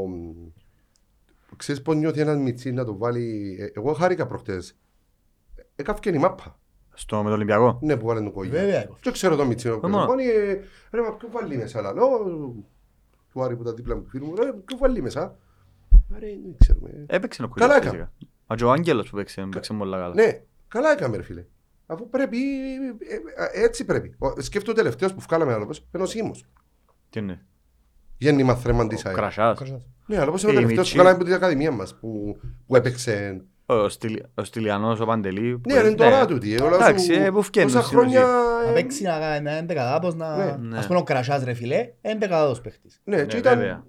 [1.58, 3.58] Ξέρεις πώς νιώθει ένας μιτσί να το βάλει...
[3.60, 4.78] ε, Εγώ χάρηκα προχτές.
[5.76, 6.60] Έκαυκε η μάπα.
[6.94, 8.52] Στο με το Ολυμπιακό; Ναι, που βάλε το κόγιο.
[8.52, 8.98] Βέβαια, εγώ.
[9.02, 9.70] Και ξέρω το μιτσί.
[9.70, 10.06] ο μόνο.
[10.06, 12.08] Κωνσταντίνος, ε, Ρε, μα ποιο βάλει μέσα, αλλά λέω...
[13.34, 15.38] Του Άρη που τα δίπλα μου φίλου μου, ρε, ποιο βάλει μέσα.
[16.20, 17.06] Ρε, δεν ξέρουμε.
[17.08, 18.10] Έπαιξε ο Καλά Κουλιάς έκαμε.
[18.18, 18.30] φυσικά.
[18.48, 20.13] Μα και ο Άγγελος που παίξε, παίξε πολλά καλά.
[20.13, 21.46] Ναι, καλά έκαμε ρε φίλε.
[21.86, 22.38] Αφού πρέπει,
[23.00, 24.15] ε, ε, έτσι πρέπει.
[24.18, 26.46] Ο- Σκέφτομαι ο τελευταίος που βγάλαμε άλλο πως, είναι ο Σίμος.
[27.10, 27.46] Τι είναι.
[28.17, 29.15] Γέννημα θρέμαν της Ο ΑΕΛ.
[29.17, 29.60] Κρασάς.
[30.08, 30.93] Ναι, αλλά πώς είναι ο Ε, η τελευταίος που Μιτσί.
[30.93, 33.41] βγάλαμε από την ακαδημία μας, που, που έπαιξε.
[33.65, 35.58] Ο Στυλ- Ο Στυλιανός, ο Παντελή.
[35.58, 36.54] που- Ναι, είναι τώρα τούτη.
[36.56, 38.10] ε, όλα Εντάξει, σου- ε, που φκαίνουν τόσα στην ουσία.
[38.21, 38.25] χρόνια...
[38.65, 40.58] Να ε, παίξει να κάνει να είναι δεκαδάτος, να...
[40.58, 40.78] Ναι.
[40.78, 43.01] Ας πούμε ο Κρασάς ρε φίλε, είναι δεκαδάτος παίχτης.
[43.04, 43.84] Ναι, και Ναι, ήταν βέβαια.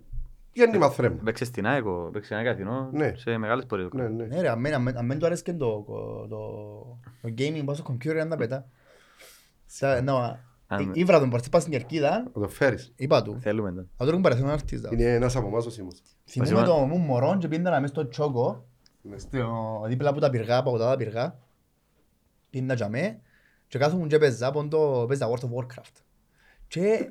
[0.52, 1.20] γέννημα θρέμα.
[1.24, 3.12] Παίξε στην ΑΕΚ, ο- παίξε στην ΑΕΚ Αθηνών, Ναι.
[3.16, 3.88] σε μεγάλες πορείες.
[3.92, 4.24] Ναι, ναι.
[4.24, 5.84] Ναι ρε, αν μεν- αν μεν- αν μεν του αρέσει και το,
[6.28, 6.36] το,
[7.22, 8.66] το gaming πάνω στο computer να τα πετά.
[10.66, 10.90] Στα- να- Α, ναι.
[10.94, 12.92] Ήβρα τον παρτί πας στην κερκίδα, Να το φέρεις.
[12.96, 13.38] είπα του.
[13.40, 13.90] Θέλουμε τον.
[13.96, 14.80] Θα τον παρεθούν να έρθεις.
[14.80, 14.88] δα.
[14.92, 16.02] Είναι ένας από εμάς ο Σίμος.
[16.24, 18.64] Θυμούμαι Βασικά- το μου μωρό και πήγαινα μες στο τσόκο,
[19.02, 19.18] Ναι.
[19.18, 21.38] στο- δίπλα από τα πυργά, από τα πυργά.
[22.50, 23.20] Πήγαινα για με
[23.68, 26.02] και κάθομαι και παίζα από το παίζα World of Warcraft.
[26.68, 27.10] Και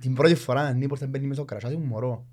[0.00, 2.24] την πρώτη φορά αν ήμουν μπαίνει μέσα ο κρασάς ήμουν μωρό.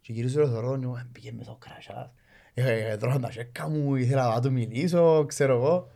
[0.00, 2.10] Και γυρίζω το θωρώ και «Ε, πήγε μέσα ο κρασάς.
[2.54, 5.90] Ε, ε, Τρώω τα σέκα μου, ήθελα να του μιλήσω, ξέρω εγώ.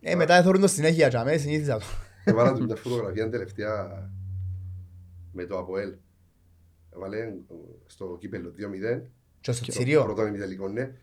[0.00, 1.84] Ε, μετά θεωρούν το συνέχεια για με, συνήθιζα το.
[2.28, 4.10] Έβαλα του μια φωτογραφία τελευταία
[5.32, 5.94] με το ΑΠΟΕΛ.
[6.94, 7.34] Έβαλε ε,
[7.86, 9.02] στο κύπελο 2-0.
[9.40, 10.04] Και στο Το τσιριό.
[10.04, 10.94] Πρώτο ημιτελικό, ναι.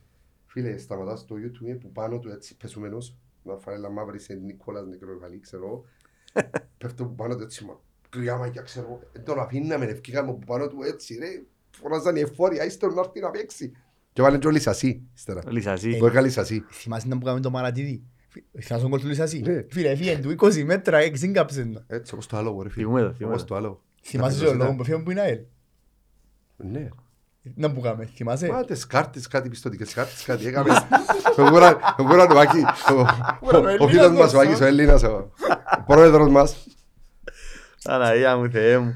[0.46, 3.16] Φίλε, σταματάς στο YouTube που πάνω του έτσι πεσούμενος.
[3.44, 5.86] Να φανέλα μαύρη σε Νικόλας νεκροκαλή, ξέρω εγώ.
[6.78, 9.00] Πέφτω που πάνω του έτσι, μα κρυά μαγιά, ξέρω εγώ.
[9.12, 11.44] Ε, Τον αφήναμε, ευκήκαμε που πάνω του έτσι, ρε.
[11.72, 13.72] Φωνάζαν οι εφόρια, είστε να έρθει να παίξει.
[14.14, 15.42] Και βάλε και ο Λισασί, ύστερα.
[15.48, 15.98] Λυσασί.
[15.98, 16.66] Το έκανε Λισασί.
[16.72, 18.04] Θυμάσαι να που κάνουμε το μαρατίδι;
[18.62, 19.40] Θυμάσαι τον κόλ του Λυσασί.
[19.40, 19.64] Ναι.
[19.70, 21.84] Φίλε, έφυγε του 20 μέτρα, εξήγκαψε το.
[21.88, 22.84] Έτσι, όπως το άλλο, ρε φίλε.
[22.86, 23.48] Θυμούμαι το, θυμούμαι Όπως το.
[23.48, 23.82] το άλλο.
[24.02, 25.40] Θυμάσαι και ο λόγο που έφυγε που είναι ΑΕΛ;
[26.56, 26.88] Ναι.
[27.56, 30.74] Να που κάνουμε, θυμάσαι; Μα τις κάρτες, κάτι πιστοτικές κάρτες, κάτι έκαμε.
[31.98, 32.58] Βγούραν ο Άκη,
[33.80, 35.32] ο- ο φίλος μας ο Άκης, ο Έλληνας, ο
[35.80, 36.68] ο πρόεδρος μας.
[37.86, 38.94] Αναγία μου, Θεέ μου.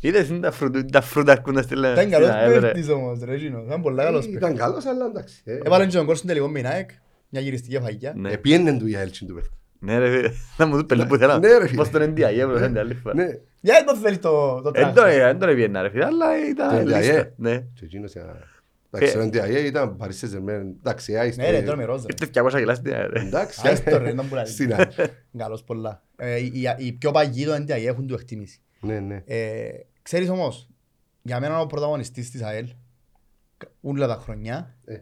[0.00, 1.92] Είδες είναι τα φρούτα- τα φρούτα αρκούντα στη λέμε.
[1.92, 2.60] Ήταν καλός στην ΑΕΒ, ρε.
[2.60, 3.62] παίχτης όμως ρε Γινο.
[3.66, 4.36] Ήταν πολλά καλός παίχτης.
[4.36, 5.42] Ήταν καλός, αλλά εντάξει.
[5.44, 5.58] ε.
[5.62, 6.90] Έβαλαν και τον κόλ στον τελικό με η ΑΕΚ.
[7.34, 8.12] Μια γυριστική φαγιά.
[8.16, 8.30] Ναι.
[8.30, 9.56] Επίεννεν του η Αέλτσιν του παίχτη.
[9.78, 11.38] Ναι ρε φίλε, να μου δεις πελού που θέλα.
[11.38, 11.76] Ναι, ρε, φίλε.
[11.76, 13.14] Πώς τον NDI, μπρος, δεν άλλη φορά.
[13.14, 13.26] Ναι.
[13.60, 14.94] Για δεν το θέλεις το το Δεν τράχ.
[14.94, 17.32] τον- δεν τον έπιενα ρε φίλε, αλλά Το ήταν NDI, λίστα.
[17.36, 17.58] Ναι.
[17.74, 18.24] Και εκείνος, ε,
[18.90, 20.60] εντάξει, ο NDIA ήταν Paris Saint-Germain.
[20.78, 21.42] Εντάξει, άιστο.
[21.42, 22.06] Ναι ρε, τώρα με ρόζα.
[22.10, 23.20] Ήρθε 200 κιλά στην ΑΕΒ, ρε.
[23.20, 24.44] Εντάξει, Άιστο ρε, ήταν πολλά.
[24.46, 24.90] Στην ΑΕΚ.
[25.38, 26.02] Καλός πολλά.
[26.16, 28.60] Ε, οι- οι- Οι πιο παγιοί το NDI έχουν του εκτίμηση.
[28.80, 29.22] Ναι, ναι.
[29.26, 29.68] Ε,
[30.02, 30.68] Ξέρεις όμως,
[31.22, 32.66] για μένα ο πρωταγωνιστής της ΑΕΛ,
[33.80, 34.96] όλα τα χρονιά, Ε,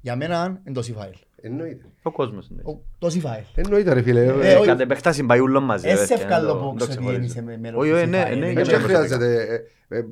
[0.00, 1.14] για μένα είναι το Σιφάελ.
[1.40, 1.84] Εννοείται.
[2.02, 2.50] Ο κόσμος.
[2.50, 2.62] ναι.
[2.62, 3.42] Ο- Το Σιφάελ.
[3.54, 4.24] Εννοείται ρε φίλε.
[4.24, 4.66] Ε, Ε, όχι.
[4.66, 5.86] Κατ' επέκταση πάει ούλον μαζί.
[5.86, 7.18] ρε, Έσαι παιδιά, ευκάλλο το- που το ξέρω ότι ξεχωρίζω.
[7.18, 8.38] εμείς είμαι μέλος Όχι, του όχι, ναι, Σιφάελ.
[8.38, 9.06] ναι, Δεν για Δεν μένα ξέρω.
[9.06, 9.64] χρειάζεται.
[9.88, 10.04] ε, ε,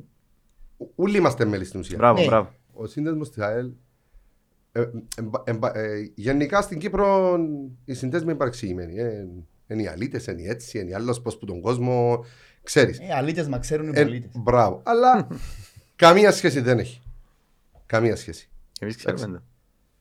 [0.94, 1.96] Όλοι είμαστε μέλη στην ουσία.
[1.96, 2.26] Μπράβο, Ναι.
[2.26, 2.52] μπράβο.
[2.72, 3.70] Ο σύνδεσμος της ΑΕΛ
[4.72, 4.84] ε,
[5.16, 7.36] εμπα- εμπα- ε, γενικά στην Κύπρο
[7.84, 8.98] οι συνδέσμοι είναι παρεξηγημένοι.
[8.98, 9.26] ε.
[9.68, 12.24] Είναι οι αλήτες, είναι οι έτσι, είναι οι άλλος πως που τον κόσμο
[12.62, 12.98] ξέρεις.
[12.98, 14.30] Ε, αλήτες μα ξέρουν οι Ε, πολίτες.
[14.34, 14.82] Μπράβο.
[14.84, 15.26] Αλλά
[15.96, 17.00] καμία σχέση δεν έχει.
[17.86, 18.48] Καμία σχέση.
[18.80, 19.42] Εμείς ξέρουμε το.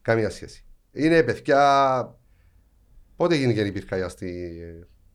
[0.02, 0.66] Καμία σχέση.
[0.96, 2.16] Είναι παιδιά.
[3.16, 4.60] Πότε γίνηκε η πυρκαγιά στη.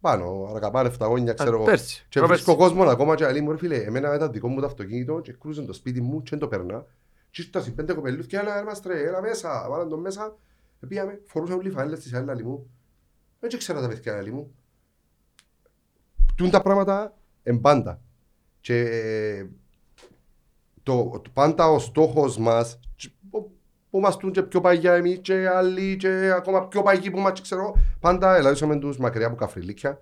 [0.01, 1.65] Πάνω, αρακαπάνε 7 χρόνια, ξέρω εγώ.
[1.65, 2.07] πέρσι.
[2.09, 2.43] Και Προπέρσι.
[2.43, 5.33] βρίσκω κόσμο ακόμα και λέει μου ρε φίλε, εμένα ήταν δικό μου το αυτοκίνητο και
[5.33, 6.87] κρούζαν το σπίτι μου και δεν το περνά.
[7.31, 10.37] Και ήρθαν οι πέντε κοπελούθια, έλα είμαστε ρε, έλα μέσα, βάλαν τον μέσα.
[10.81, 12.71] Ε, Πήγαμε, φορούσαν όλοι οι φανέλες της άλλα μου.
[13.41, 14.55] Δεν ξέρω τα παιδιά άλλη μου.
[16.37, 18.01] Τούν τα πράγματα Εν πάντα.
[18.61, 19.47] Και ε,
[20.83, 23.11] το, το πάντα ο στόχος μας και
[23.91, 27.41] που- που είμαστε και πιο παγιά εμείς και άλλοι και ακόμα πιο παγιοί που μας
[27.41, 30.01] ξέρω πάντα ελάουσαμε τους μακριά από καφριλίκια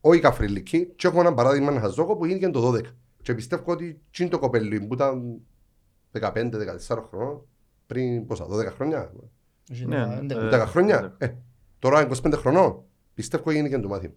[0.00, 2.80] όχι καφριλίκοι και έχω ένα παράδειγμα να σας δω που γίνηκε το 12
[3.22, 5.40] και πιστεύω ότι τι είναι το κοπέλι που ήταν
[6.12, 7.46] 15-14 χρόνων
[7.86, 9.12] πριν πόσα 12 χρόνια
[9.70, 10.48] Έχει Ναι, ένα- ε, έντεκα.
[10.64, 11.14] 10 χρόνια.
[11.18, 11.28] Ε,
[11.78, 12.82] τώρα 25 χρονών.
[13.14, 14.14] Πιστεύω έγινε το μάθημα.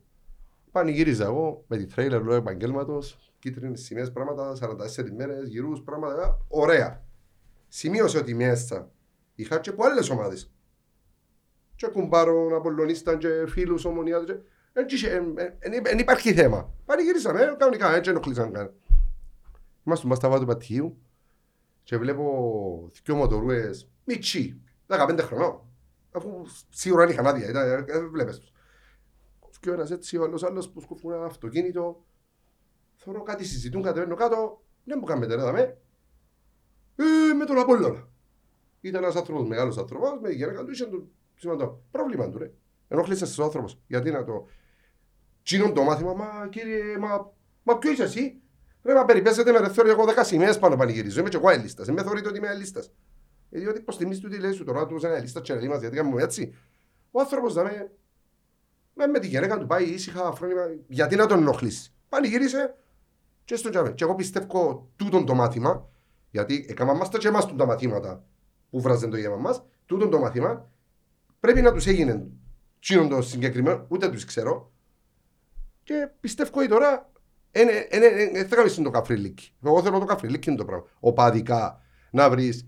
[0.71, 6.21] Πανηγύριζα εγώ με τη τρέιλερ λόγω επαγγέλματος, κίτρινες σημαίες πράγματα, 44 μέρες, γυρού πράγματα.
[6.23, 7.04] ε, Ωραία.
[7.67, 8.91] Σημείωσε ότι μέσα
[9.35, 10.51] είχα και από άλλες ομάδες.
[11.75, 14.23] Και κουμπάρων, Απολλωνίσταν και φίλους ομονία.
[15.81, 16.73] Δεν υπάρχει θέμα.
[16.85, 18.73] Πανηγυρίσαμε, ε, κανονικά, έτσι ενοχλήσαν καν.
[19.83, 20.97] Είμαστε μπα στα βάθη του Πατιού
[21.83, 25.61] και βλέπω δυο μοτορούες μητσί, 15 χρονών.
[26.11, 28.51] Αφού σίγουρα δεν είχαν άδεια, ήταν, ε, ε, βλέπεις τους.
[29.59, 32.05] Και ο ένας έτσι, ο άλλος άλλος που σκουφούν ένα αυτοκίνητο.
[32.95, 34.63] Θεωρώ κάτι συζητούν, κατεβαίνω κάτω.
[34.83, 35.77] Δεν μου κάνετε ρε δαμέ.
[36.95, 38.07] Ε, με τον Απόλλωνα.
[38.81, 42.51] Ήταν ένας άνθρωπος, μεγάλος άνθρωπος, με γυναίκα του, είχε το σημαντό πρόβλημα του ρε.
[42.87, 43.79] Ενόχλησες στους άνθρωπος.
[43.87, 44.47] Γιατί να το...
[45.43, 47.31] Τσίνον το μάθημα, μα κύριε, μα,
[47.63, 48.39] μα ποιο είσαι εσύ;
[48.85, 51.19] Ρε, μα περιπέζετε με ρε, θέλω εγώ δέκα σημαίες πάνω πανηγυρίζω.
[51.19, 51.87] Είμαι και εγώ ελίστας.
[51.87, 52.91] Είμαι θεωρείτε ότι είμαι ελίστας.
[53.49, 55.81] Ε, διότι προς τιμής του τι λέει σου τώρα, του ένα ελίστας και να είμαστε,
[55.81, 56.55] γιατί κάνουμε έτσι.
[57.11, 57.91] Ο άνθρωπος να με,
[58.93, 61.93] με, με τη γυναίκα του πάει ήσυχα, φρόνημα, γιατί να τον ενοχλήσεις.
[62.09, 62.75] Πανηγύρισε
[63.45, 63.91] και στον τζάμε.
[63.91, 65.89] Και εγώ πιστεύω τούτον το μάθημα,
[66.35, 68.23] γιατί έκανα μας τα και εμάς τούτα μαθήματα
[68.69, 70.69] που βράζαν το γέμα μας, τούτον το μάθημα
[71.39, 72.27] πρέπει να τους έγινε
[72.79, 74.71] τσίνον το συγκεκριμένο, ούτε τους ξέρω.
[75.83, 77.11] Και πιστεύω ότι τώρα
[77.51, 79.53] δεν θα κάνεις το καφριλίκι.
[79.65, 80.85] Εγώ θέλω το καφριλίκι είναι το πράγμα.
[80.99, 81.81] Οπαδικά
[82.11, 82.67] να βρεις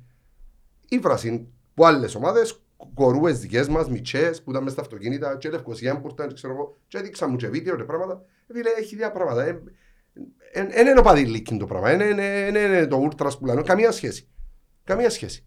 [0.89, 2.61] ύφραση που άλλες ομάδες,
[2.93, 6.78] κορούες δικές μας, μητσές που ήταν μέσα στα αυτοκίνητα και λευκοσιά που ήταν, ξέρω εγώ,
[6.88, 8.22] και έδειξα μου και βίντεο και πράγματα.
[8.47, 9.61] Ε, Φίλε, έχει διά πράγματα.
[10.66, 11.95] Δεν είναι οπαδιλίκι το πράγμα.
[11.95, 12.18] Δεν
[12.55, 13.62] είναι το ούλτρας που λένε.
[13.62, 14.28] Καμία σχέση.
[14.84, 15.45] Καμία σχέση.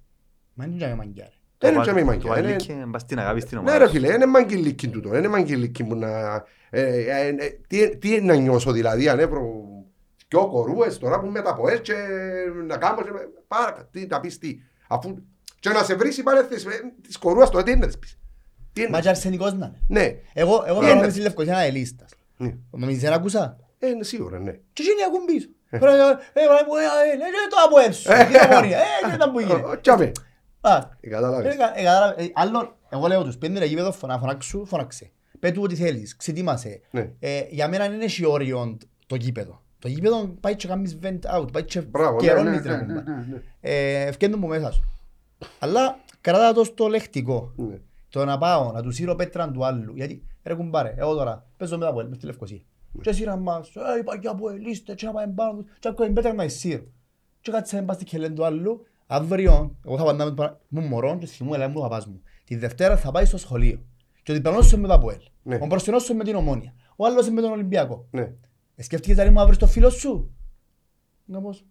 [0.54, 1.34] Μα είναι για μαγκιά, ρε.
[1.58, 2.38] Δεν είναι και μη Το μαγκιά.
[2.38, 3.92] είναι- αλήκε, μπας στην αγάπη στην ναι ομάδα ρε σου.
[3.92, 6.08] φίλε, είναι μαγγελίκι τούτο, είναι μαγγελίκι που να...
[6.70, 7.34] ε, ε, ε,
[7.66, 9.42] τι, τι είναι να νιώσω δηλαδή, αν έβρω
[10.28, 11.94] δυο κορούες τώρα που με τα ποέλ και
[12.66, 13.08] να κάνω και...
[13.48, 14.56] Πάρα, τι, να πεις τι.
[14.88, 15.16] Αφού
[15.60, 16.68] και να σε βρεις πάλι της, ε,
[17.02, 18.18] της κορούας τώρα, τι είναι να της πεις.
[18.72, 18.90] Τι είναι.
[18.90, 19.80] Μα και αρσενικός να είναι.
[19.88, 20.86] Ναι, Εγώ, εγώ Ναι.
[20.86, 22.10] θέλω να είμαι στη Λευκοσία ένα ελίστας.
[22.36, 22.56] ναι.
[22.70, 23.56] Με μισή άκουσα.
[23.82, 24.52] Ε, είναι σίγουρα, ναι.
[24.52, 25.48] Και εκείνοι ακούν πίσω.
[25.70, 28.08] Πρέπει να- ε, μα, ε, ε, ε, το από έλσου.
[28.10, 28.78] Τι ομόνια.
[28.78, 29.54] Ε, δεν ήταν που έγινε.
[29.54, 30.12] Ο- Τσάμε,
[30.60, 31.54] Α, Ε, κατάλαβες.
[31.54, 32.26] ε, κα- ε, κατάλαβες.
[32.26, 35.10] Ε, Άλλο, εγώ λέω τους, πέντε γήπεδο φωνά, φωνάξου, φωνάξε.
[35.38, 36.80] Πες του ό,τι θέλεις, ξετοίμασε.
[36.90, 37.10] Ναι.
[37.20, 38.76] Ε, Για μένα δεν έχει όριο
[39.06, 39.62] το γήπεδο.
[39.78, 42.82] Το γήπεδο πάει και κάνεις vent out, πάει και Μπράβο, ναι, καιρώνεις ναι, ρε ναι,
[42.84, 43.02] κουμπά.
[43.10, 43.42] ναι, ναι.
[43.60, 44.84] Ε, Ευκέντον που μέσα σου.
[45.58, 47.52] Αλλά κράτα το στο λεκτικό.
[47.56, 47.78] Ναι.
[48.08, 49.92] Το να πάω, να του σύρω πέτραν του άλλου.
[49.96, 52.60] Γιατί, ρε κουμπάρε, εγώ τώρα παίζω με τα Αποέλ, μες στη Λευκοσία.
[53.02, 56.06] Και σύραν μας, ε, είπα για Αποέλ, είστε, και να πάμε πάνω τους, και άκουγα
[56.06, 56.82] την πέτρα να σύρω.
[57.40, 61.26] Και κάτσε να πάω στη κελέν του άλλου, αύριο, εγώ θα παντάμε μου μωρό και
[61.26, 62.20] θυμού, έλα μου ο παπάς μου.
[62.44, 63.80] Τη Δευτέρα θα πάει στο σχολείο.
[64.22, 65.18] Και ο διπλανός σου με το Αποέλ.
[65.42, 65.58] Ναι.
[65.62, 66.74] Ο μπροστινός σου με την Ομόνια.
[66.96, 68.06] Ο άλλος με τον Ολυμπιακό.
[68.10, 68.32] Ναι.
[68.74, 70.30] Ε, Σκέφτηκες δηλαδή μου αύριο στο φίλο σου;
[71.24, 71.64] Να πώς.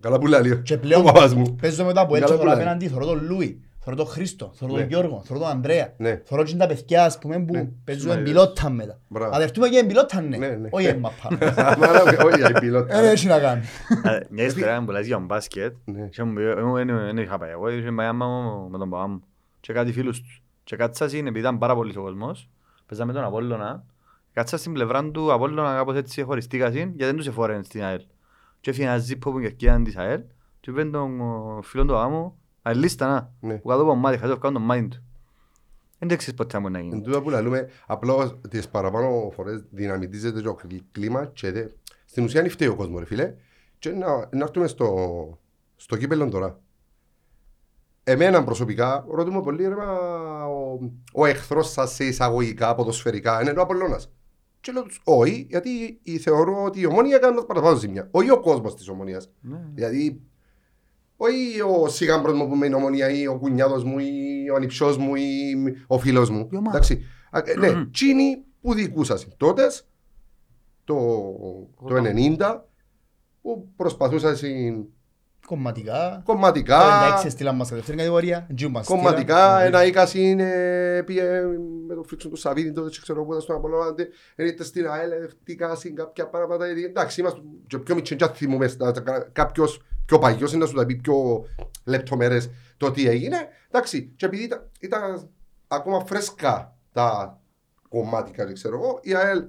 [0.00, 0.62] Καλά που λέει.
[0.62, 1.54] Και πλέον Ο παπάς μου.
[1.54, 2.62] παίζω μετά από έτσι Καλά θωρώ πουλάει.
[2.62, 4.86] απέναντι, θωρώ τον Λούι, θωρώ τον Χρήστο, θωρώ τον Ναι.
[4.86, 6.22] Γιώργο, θωρώ τον Ανδρέα, Ναι.
[6.24, 7.44] θωρώ και τα παιδιά ας πούμε Ναι.
[7.44, 8.30] που παίζουν Σημαντικό.
[8.40, 8.98] πιλότα μετά.
[9.08, 9.34] Μπράβο.
[9.34, 10.68] Αδερφτούμε και πιλότα Ναι, ναι, ναι.
[10.70, 11.38] όχι έμα πάνω.
[11.78, 13.00] Μάνα, Όχι, η πιλότα.
[13.00, 13.62] Δεν έχει να κάνει.
[14.04, 16.06] Ε, Μια ιστορία που λες για τον μπάσκετ, Ναι.
[16.06, 18.90] και μου πει, εγώ δεν δεν είχα πάει, εγώ είχα πάει άμα μου με τον
[18.90, 19.22] παπά μου
[19.60, 20.42] και κάτι φίλους τους.
[20.64, 22.48] Και κάτσα στην, επειδή ήταν πάρα πολύς ο κόσμος,
[22.86, 23.84] παίζαμε τον Απόλλωνα,
[24.32, 28.00] κάτσα στην πλευρά του Απόλλωνα κάπως έτσι χωριστήκα συν, γιατί δεν τους εφόρεν στην ΑΕΛ.
[28.60, 30.20] Και έφυγε ένα ζύπο που κερκίαν της ΑΕΛ
[30.60, 33.54] και είπε τον ο, φίλον του παπά μου, «Αελίστα να, Ναι.
[33.58, 35.02] που κάτω από μάτι, χάζω ευκάνω τον μάτι του».
[35.98, 37.00] Δεν το ξέρεις ποτέ αν μπορεί να Εν γίνει.
[37.02, 40.56] τούτα που λαλούμε, απλώς τις παραπάνω φορές δυναμητίζεται το
[40.92, 41.66] κλίμα και δε,
[42.04, 43.34] στην ουσία είναι φταίει ο κόσμος ρε φίλε
[43.78, 45.38] και να, να έρθουμε στο,
[45.76, 46.58] στο κύπελλο τώρα.
[48.04, 49.86] Εμένα προσωπικά ρωτούμε πολύ ρε, μα,
[50.46, 50.78] ο,
[51.12, 54.12] ο εχθρός σας σε εισαγωγικά, ποδοσφαιρικά, είναι ο Απολλώνας.
[54.60, 58.08] Και λέω τους, όχι, γιατί θεωρώ ότι η ομόνια κάνει μας παραπάνω ζημιά.
[58.10, 59.30] Όχι ο κόσμος της ομονίας.
[59.40, 59.60] Ναι.
[59.74, 60.20] Δηλαδή,
[61.16, 64.96] όχι ο σιγάμπρος μου που με είναι ομονία ή ο κουνιάδος μου ή ο ανιψιός
[64.96, 65.54] μου ή
[65.86, 66.48] ο φίλος μου.
[66.52, 66.76] Η ομάδα.
[66.76, 67.04] Εντάξει.
[67.30, 69.34] Α, ε, Ναι, τσίνοι που δικούσασαν.
[69.36, 69.86] Τότες,
[70.84, 70.94] το,
[71.88, 71.94] το
[72.38, 72.60] 90,
[73.42, 74.36] που προσπαθούσαν
[75.46, 76.20] Κομματικά.
[76.24, 78.46] κομματικά, Το 96 στείλαν μας σε δεύτερη κατηγορία.
[78.54, 79.02] τζιου μας στείλαν.
[79.02, 80.52] κομματικά, ένα οίκας είναι,
[81.06, 81.22] πήγε
[81.86, 85.94] με το φρίξον του Σαββίδη, τότε ξέρω εγώ, ήταν στον Απολώναντε, ήρθε στην ΑΕΛ, χτήκασαν
[85.94, 90.52] κάποια πράγματα, γιατί, εντάξει, είμαστε και πιο μικροί, και θυμούμε, στα- τα- κάποιος πιο παγιός
[90.52, 91.44] είναι να σου τα πει πιο
[91.84, 93.36] λεπτομέρες το τι έγινε,
[93.70, 95.28] εντάξει, και επειδή ήταν, ήταν
[95.68, 97.38] ακόμα φρέσκα τα
[97.88, 99.44] κομμάτικα, δεν ξέρω εγώ, η ΑΕΛ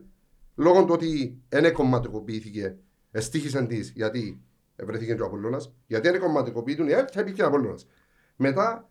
[0.56, 2.76] λόγω του ότι δεν κομματικοποιήθηκε,
[3.12, 4.40] εστίχησαν της γιατί
[4.84, 7.88] βρέθηκε και ο Απολλώνας, γιατί δεν κομματικοποιήτουν η ΑΕΛ, θα υπήρχε ο Απολλώνας.
[8.36, 8.90] Μετά,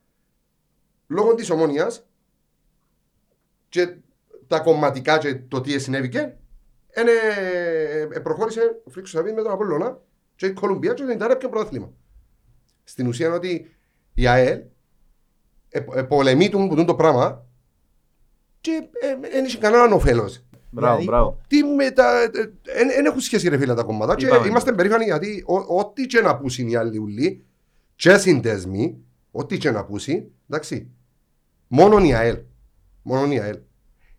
[1.06, 1.90] λόγω της ομόνοια
[3.68, 3.96] και
[4.46, 6.36] τα κομματικά και το τι συνέβηκε,
[6.96, 7.12] είναι,
[8.14, 10.00] ε, προχώρησε ο Φρίξος Σαββίδης με τον Απολλώνα
[10.36, 11.92] και η Κολουμπία και δεν ήταν πιο πρωτάθλημα.
[12.84, 13.76] Στην ουσία είναι ότι
[14.14, 14.62] η ΑΕΛ
[15.68, 17.46] ε, ε, πολεμεί του που το πράγμα
[18.60, 18.88] και
[19.20, 20.43] δεν είχε κανέναν ωφέλος.
[20.74, 21.40] Μπράβο, Δηλαδή, μπράβο.
[21.46, 22.30] Τι μετά,
[22.94, 24.46] δεν έχουν σχέση ρε φίλε τα κομμάτα και Είπαμε.
[24.46, 27.44] είμαστε περήφανοι γιατί ό- ό,τι και να πούσουν οι άλλοι ουλοί
[27.96, 28.98] και συνδέσμοι,
[29.30, 30.90] ό,τι και να πούσουν, εντάξει,
[31.68, 32.38] μόνο η ΑΕΛ,
[33.02, 33.58] μόνο η ΑΕΛ.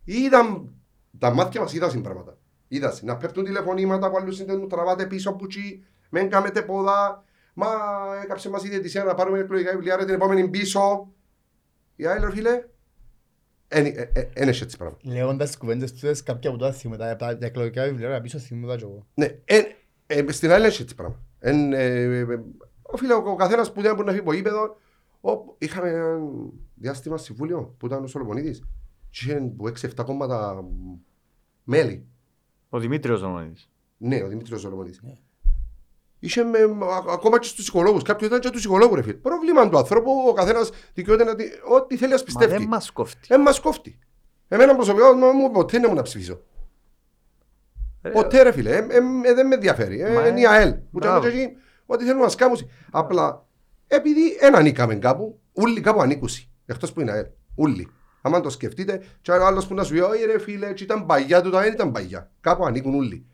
[0.04, 0.74] Είδαν,
[1.18, 2.38] τα μάτια μας είδαν πράγματα.
[2.68, 7.66] Είδαν να πέφτουν τηλεφωνήματα από άλλους συνδέσμους, τραβάτε πίσω που τσι, μεν κάμετε πόδα, μα
[8.24, 11.12] έκαψε μας η διαιτησία να πάρουμε εκλογικά βιβλία, ρε, την επόμενη πίσω.
[11.96, 12.64] Η ΑΕΛ ρε φίλε,
[13.68, 15.00] δεν έχει έτσι πράγματα.
[15.12, 18.66] Λέγοντας τις κουβέντες τους, κάποια από τα θυμούμε, τα, τα, τα εκλογικά βιβλία πίσω θυμούμε
[18.66, 19.06] τα και εγώ.
[19.14, 19.62] Ναι, ε,
[20.06, 21.22] ε, στην άλλη έχει έτσι πράγμα.
[21.38, 22.40] Εν, ε, ε, ε,
[22.82, 24.76] οφείλε ο, ο καθένας που δεν μπορεί να φύγει από γήπεδο.
[25.20, 26.18] ο- Είχαμε ένα
[26.74, 28.58] διάστημα συμβούλιο που ήταν ο Σολομονίδης.
[29.10, 30.94] Και είχε που 6-7 κόμματα μ,
[31.64, 32.06] μέλη.
[32.68, 33.70] Ο Δημήτριος Ονομανίδης.
[33.96, 35.00] Ναι, ο Δημήτρη Σολομονίδης.
[36.18, 38.02] Είχε με, α- ακόμα και στους ψυχολόγους.
[38.02, 39.14] Κάποιο ήταν και τους ψυχολόγους, ρε φίλε.
[39.14, 41.34] Πρόβλημα του ανθρώπου, ο καθένας δικαιούται να.
[41.34, 42.52] δει- Ό,τι θέλει να Μα πιστεύει.
[42.52, 43.26] δεν μας κόφτει.
[43.28, 43.98] Ε, μας κόφτει.
[44.48, 46.40] Εμένα προσωπικά μου ποτέ δεν μου να ψηφίσω.
[48.02, 50.00] Ρε, Ποτέ ρε φίλε, ε, ε, ε, δεν με ενδιαφέρει.
[50.00, 50.72] Ε, Μα, είναι η ΑΕΛ.
[50.72, 51.20] Που μπράβο.
[51.20, 51.48] και εκεί,
[51.86, 52.56] ό,τι θέλουν να σκάμουν.
[52.90, 53.46] Απλά,
[53.86, 56.50] επειδή δεν ανήκαμε κάπου, όλοι κάπου ανήκουσι.
[56.66, 57.26] Εκτός που είναι ΑΕΛ.
[57.54, 57.88] Όλοι.
[58.22, 61.06] Άμα το σκεφτείτε, και ο άλλος που να σου πει, όχι ρε φίλε, έτσι ήταν
[61.06, 62.30] παγιά του, δεν ήταν παγιά.
[62.40, 63.26] Κάπου ανήκουν όλοι.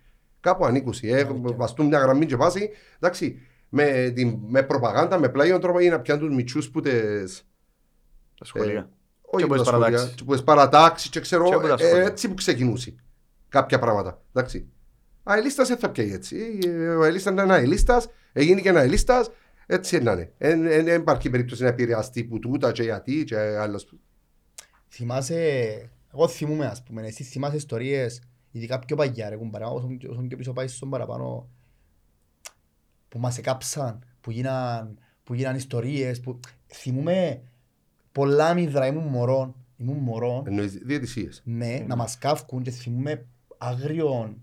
[0.42, 1.08] Κάπου ανήκουσι.
[1.08, 2.70] Ε, βαστούν μια γραμμή και βάση.
[2.96, 3.38] Εντάξει,
[3.68, 7.42] με, την, με προπαγάνδα, με πλάγιον τρόπος ή να πιάνουν τους μητσούς που τες...
[8.38, 8.90] Τα σχολεία.
[9.20, 10.14] Όχι Και που που τις τα σχολεία, παρατάξεις.
[10.16, 12.04] και που τις παρατάξεις και ξέρω, Και που τα ε, σχολεία.
[12.06, 12.94] έτσι που ξεκινούσε
[13.48, 14.22] κάποια πράγματα.
[14.34, 14.66] Εντάξει.
[15.30, 16.58] Α, ελίστας δεν θα πιάει έτσι.
[16.66, 19.30] Ε, Ο ελίστας είναι ένα ελίστας, έγινε και ένα ελίστας,
[19.66, 20.32] έτσι να είναι.
[20.82, 23.94] Δεν υπάρχει περίπτωση να επηρεαστεί που τούτα και γιατί και άλλος.
[24.88, 25.36] Θυμάσαι,
[26.12, 28.22] εγώ θυμούμαι ας πούμε, εσύ θυμάσαι ιστορίες,
[28.52, 31.48] ειδικά πιο παγιά ρε κουμπαρά, όσον, όσον και πίσω πάει στον παραπάνω,
[33.08, 37.42] που μας εκάψαν, που γίναν, που γίναν ιστορίες, που θυμούμαι
[38.12, 41.42] πολλά μηδρα, ήμουν μωρό, ήμουν μωρό, Εννοείς διαιτησίες.
[41.44, 43.26] ναι, να μας κάφκουν και θυμούμαι
[43.58, 44.36] αγριον,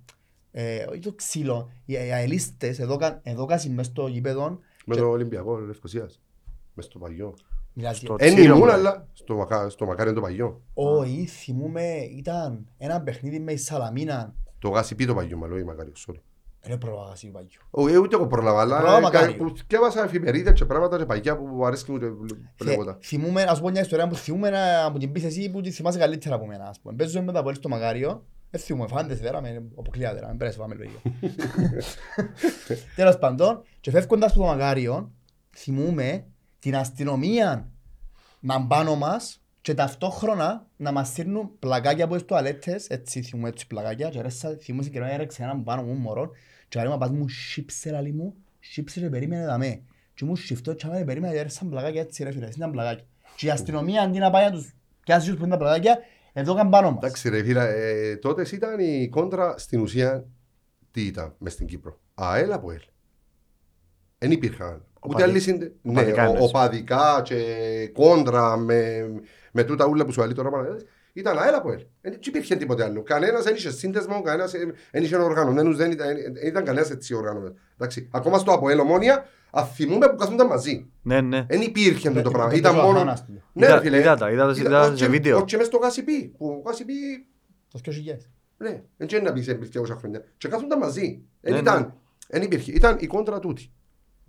[0.51, 5.01] ε, όχι το ξύλο, οι, οι αελίστες εδώ, εδώ κάσι μες στο γήπεδο, Με Και-
[5.01, 6.21] το Ολυμπιακό Λευκοσίας.
[6.73, 7.33] Μες στο παγιό.
[7.79, 8.73] Δηλαδή, Στο- Εν Τσίρο, ήμουν, μπρε.
[8.73, 10.61] αλλά στο, μακά, στο μακάρι το παγιό.
[10.73, 11.83] όχι, θυμούμαι,
[12.17, 16.19] ήταν ένα παιχνίδι με η Σαλαμίνα, Το γάσιπι το παγιό, μάλλον, ή μακάριο, sorry.
[16.61, 17.59] δεν πρόλαβα να παγιό.
[17.69, 19.35] Όχι, ούτε εγώ πρόλαβα, αλλά Πρόλαβα ε, μακάριο.
[19.35, 22.05] που θυκεύασα εφημερίδες και πράγματα και παγιά που αρέσκει μου και
[22.63, 22.91] βλέπω τα.
[22.93, 25.71] Θε- Θυμούμαι, ας πω μια ιστορία που θυμούμαι να- από την πεις εσύ που τη
[25.71, 26.63] θυμάσαι καλύτερα από μένα.
[26.69, 26.95] Ας πούμε.
[26.95, 30.55] Παίζουμε με τα πόλη στο Μαγάριο, δεν θυμούμαι, φάντες δέρα, με αποκλεία δέρα, μην πρέπει
[30.57, 31.01] να πάμε λογικό.
[32.95, 35.11] Τέλος πάντων, και φεύγοντας από το Μαγάριο,
[35.55, 36.25] θυμούμαι
[36.59, 37.71] την αστυνομία
[38.39, 43.67] να πάνω μας και ταυτόχρονα να μας στείλουν πλακάκια από τις τουαλέτες, έτσι θυμούμαι έτσι
[43.67, 46.29] πλακάκια, και ρέσα, θυμούμαι στην καιρό έρεξε έναν πάνω μου μωρός,
[46.67, 49.81] και λέει μου πας μου σίψε λαλί μου, σίψε και περίμενε δαμέ.
[50.13, 53.05] Και μου σιφτώ και άμα περίμενε και έρεξαν πλακάκια έτσι ρε φίλε, έτσι ήταν πλακάκια.
[53.35, 55.97] Και η αστυνομία αντί να πάει να τους πιάσει τους που είναι τα πλακάκια,
[56.33, 56.97] εδώ καν πάνω μας.
[57.03, 60.25] Εντάξει ρε φίλα, ε, τότε ήταν η κόντρα στην ουσία
[60.91, 61.99] τι ήταν μες στην Κύπρο.
[62.13, 62.81] ΑΕΛ από ΕΛ.
[64.17, 64.85] Δεν υπήρχαν.
[65.03, 65.71] Ούτε Οπαδι- άλλοι συντε...
[65.81, 66.49] Ναι, οπαδικά ο- εννοείς.
[66.49, 67.35] οπαδικά και
[67.93, 69.09] κόντρα με,
[69.51, 70.67] με τούτα ούλα που σου αλεί τώρα πάνω.
[71.13, 71.81] Ήταν ΑΕΛ από ΕΛ.
[72.01, 73.03] Δεν υπήρχε τίποτε άλλο.
[73.03, 74.51] Κανένας δεν είχε σύνδεσμο, κανένας
[74.91, 77.57] δεν είχε οργανωμένους, δεν ήταν, δεν ήταν κανένας έτσι οργανωμένος.
[77.77, 78.07] Εντάξει.
[78.11, 80.85] Ακόμα στο από ΕΛ ομόνια, αθυμούμε που καθόνταν μαζί.
[81.01, 81.45] Ναι, ναι.
[81.49, 82.51] Δεν υπήρχε Ναι, το και πράγμα.
[82.51, 82.97] το Ήταν παίζω μόνο...
[82.97, 83.43] Αθάνας του.
[83.53, 83.97] Ναι, Είδα- ρε φίλε.
[83.99, 85.41] είδα τα, είδα τα- είδα τα σε όχι- βίντεο.
[85.43, 86.33] Όχι μες στο Γάσιπι.
[86.37, 86.93] Που ο Γάσιπι
[87.71, 88.25] Το 2000.
[88.57, 90.23] ναι, δεν ξέρει να πεις σε 200 χρόνια.
[90.37, 91.21] Και κάθονταν μαζί.
[91.41, 91.93] Δεν Ναι, ήταν.
[92.27, 92.71] Δεν υπήρχε.
[92.71, 93.71] Ήταν η κόντρα τούτη.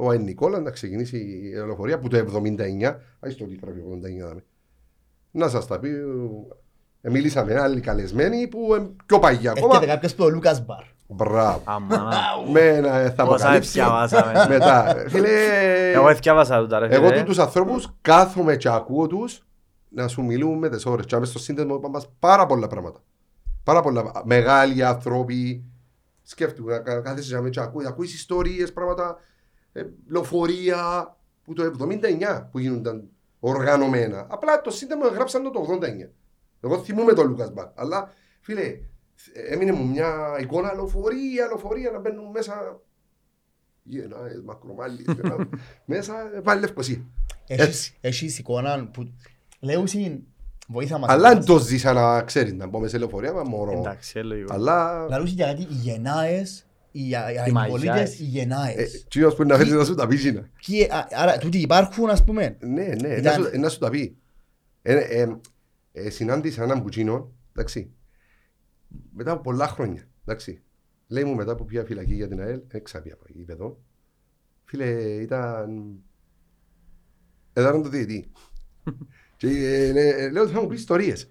[0.01, 2.97] Ο Αϊν Νικόλα να ξεκινήσει η ελευθερία που το 79.
[3.21, 3.79] Άι στο τι γράφει
[4.23, 4.45] 89 δάμε.
[5.31, 5.89] Να σας τα πει.
[7.01, 9.75] ε, Μίλησα με άλλοι καλεσμένοι που ε, πιο παγιά ακόμα.
[9.75, 10.83] Έρχεται κάποιος που ο Λούκας Μπαρ.
[11.07, 11.61] Μπράβο.
[11.65, 12.19] Αμάνα.
[12.53, 13.69] Με ένα ε, θα Πόσα αποκαλύψει.
[13.79, 14.47] εθιάβασαμε.
[14.49, 14.95] Μετά.
[15.09, 15.29] Φίλε,
[15.93, 17.23] Εγώ εθιάβασα τούτα ρε εγώ φίλε.
[17.23, 19.47] τους ανθρώπους κάθομαι και ακούω τους
[19.89, 21.05] να σου μιλούν με τις ώρες.
[21.07, 23.01] Και άμεσα στο σύνδεσμο είπαν μας πάρα πολλά πράγματα.
[23.65, 24.13] Πάρα πολλά.
[24.25, 25.65] Μεγάλοι άνθρωποι.
[26.23, 29.15] Σκέφτομαι, κα- κάθεσαι να με και ακούει, ακούεις ιστορίες, πράγματα, ε,
[30.07, 33.09] λεωφορεία που το 79 που γίνονταν
[33.41, 34.27] οργανωμένα.
[34.31, 36.11] Απλά το σύνταγμα γράψαν το το 89.
[36.61, 37.67] Εγώ θυμούμαι τον Λούκας Μπαρ.
[37.75, 38.63] Αλλά φίλε,
[39.33, 42.81] ε, έμεινε μου μια εικόνα λεωφορεία, λεωφορεία να μπαίνουν μέσα
[43.83, 45.49] γεννάες, μακρομάλιες, γεννά-
[45.85, 47.05] μέσα πάλι λευκοσία.
[47.47, 47.97] Έχεις- Έτσι.
[48.01, 49.13] Έχεις εικόνα που
[49.61, 50.21] λέουσιν
[50.73, 51.11] Βοήθα μας.
[51.11, 53.73] Αλλά δεν το ζήσα να ξέρεις να μπω σε λεωφορεία, μα μόνο.
[53.73, 54.55] Εντάξει, ε, λογικό.
[54.55, 55.07] Αλλά...
[55.09, 58.19] Λαλούσε για κάτι οι γενναίες, οι οι Οι πολίτες, μαγιάες.
[58.19, 59.05] οι ε, γενναίες.
[59.09, 60.51] Κύριος που να φέρεις να σου τα πει Γίνα.
[60.59, 62.57] Και, α, Άρα, τούτοι υπάρχουν, ας πούμε.
[62.61, 64.17] Ναι, ναι, Ήταν- να σου- να σου τα πει.
[64.83, 65.37] Ε, ε,
[65.93, 67.91] ε, Συνάντησα έναν μπουτσίνο, εντάξει,
[69.15, 70.63] μετά από πολλά χρόνια, εντάξει.
[71.09, 73.81] Λέει μου μετά που πήγα φυλακή για την ΑΕΛ, έξαπια από εκεί, εδώ.
[74.65, 75.95] Φίλε, ήταν...
[77.53, 78.31] Έδωραν το διετή.
[79.37, 81.31] Και ε, λέ- λέω ότι θα μου πεις ιστορίες.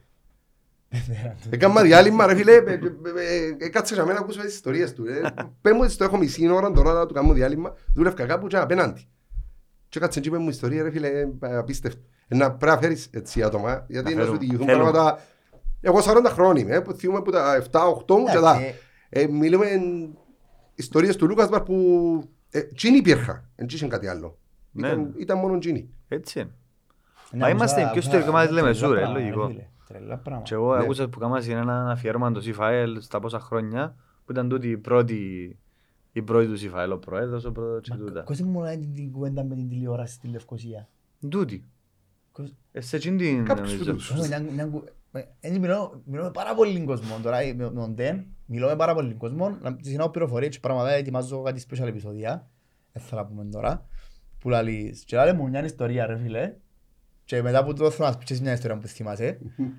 [1.49, 4.93] Έκανα διάλειμμα ρε φίλε, ε, ε, ε, ε, κάτσε για μένα να ακούσω τις ιστορίες
[4.93, 5.05] του.
[5.05, 5.21] ε.
[5.61, 8.57] Πες μου ότι στο έχω μισή ώρα τώρα να του κάνω διάλειμμα, δούλευκα κάπου και
[8.57, 9.07] απέναντι.
[9.89, 11.99] Και κάτσε και είπες μου ιστορία ρε φίλε, ε, απίστευτο.
[12.27, 14.37] Ε, Να πρέπει να φέρεις έτσι άτομα, γιατί Να να σου φέρουμε.
[14.37, 14.91] διηγηθούν Θέλουμε.
[14.91, 15.19] πράγματα...
[15.81, 18.37] Εγώ 40 χρόνια είμαι, ε, που θυμούμαι που τα 7-8 μου και τα...
[18.37, 18.73] Εντάξει,
[19.09, 19.65] Ε, Μιλούμε
[20.75, 21.75] ιστορίες του Λούκας Μπαρ που...
[22.49, 24.37] ε, Τσίνη υπήρχα, δεν είχε κάτι άλλο.
[24.71, 24.87] Ναι.
[24.87, 25.89] Ήταν- Ήταν μόνο τσίνη.
[26.07, 26.49] Έτσι είναι.
[27.31, 29.67] Ναι, Μα είμαστε άκουσα- πιο στο άκουσα- κομμάτι της τρελά Λεμεσού, ρε, πράγματα, λογικό.
[29.89, 29.99] Φίλε.
[29.99, 30.47] Τρελά πράγματα.
[30.49, 30.83] Και εγώ Ναι.
[30.83, 35.57] άκουσα που κάμασαι ένα αφιέρωμα το Σιφαέλ στα πόσα χρόνια που ήταν τούτη η πρώτη
[36.11, 38.21] η πρώτη του Σιφαέλ, ο πρόεδρος, ο πρόεδρος και Μα τούτα.
[38.21, 40.87] Κόσε μου να την την κουβέντα με την τηλεόραση στη Λευκοσία;
[41.29, 41.65] Τούτη.
[42.31, 43.91] Κόσε- Ε, σε εκείνη την Κάποιος νομίζω.
[43.91, 47.39] που τους- Κόσε, μια- μια κου- ε, έτσι μιλώ- μιλώ με πάρα πολύ κόσμο τώρα,
[47.39, 50.59] ε, με με τον Ντεν, μιλώ με πάρα πολύ κόσμο, να της συνάω πληροφορίες και
[50.59, 52.47] πράγματα, ετοιμάζω κάτι special επεισόδια,
[52.91, 53.85] δεν θα τα πούμε τώρα,
[54.39, 56.53] που λαλείς, και λάλε μου μια ιστορία ρε φίλε,
[57.29, 59.37] και μετά που το θέλω να σου πεις μια ιστορία που θυμάσαι,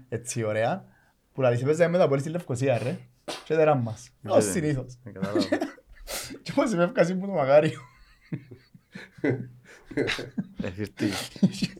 [0.08, 0.84] έτσι ωραία,
[1.32, 2.98] που λαλείς έπαιζα μετά πολύ στη Λευκοσία ρε,
[3.44, 4.98] και δεν μας, ως Ε, συνήθως.
[5.04, 5.40] ε, κατάλαβα.
[6.42, 7.80] Και πώς με έφκασε που το μαγάριο.
[10.62, 11.08] Ε, φυρτή.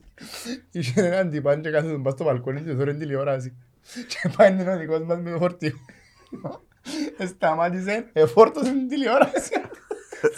[0.71, 3.57] Είχε έναν τυπάν και κάθεται τον πας στο μπαλκόνι και τώρα τηλεόραση.
[4.07, 5.73] Και πάει ο δικός μας με το φορτίο.
[7.27, 9.51] Σταμάτησε, εφόρτωσε την τηλεόραση.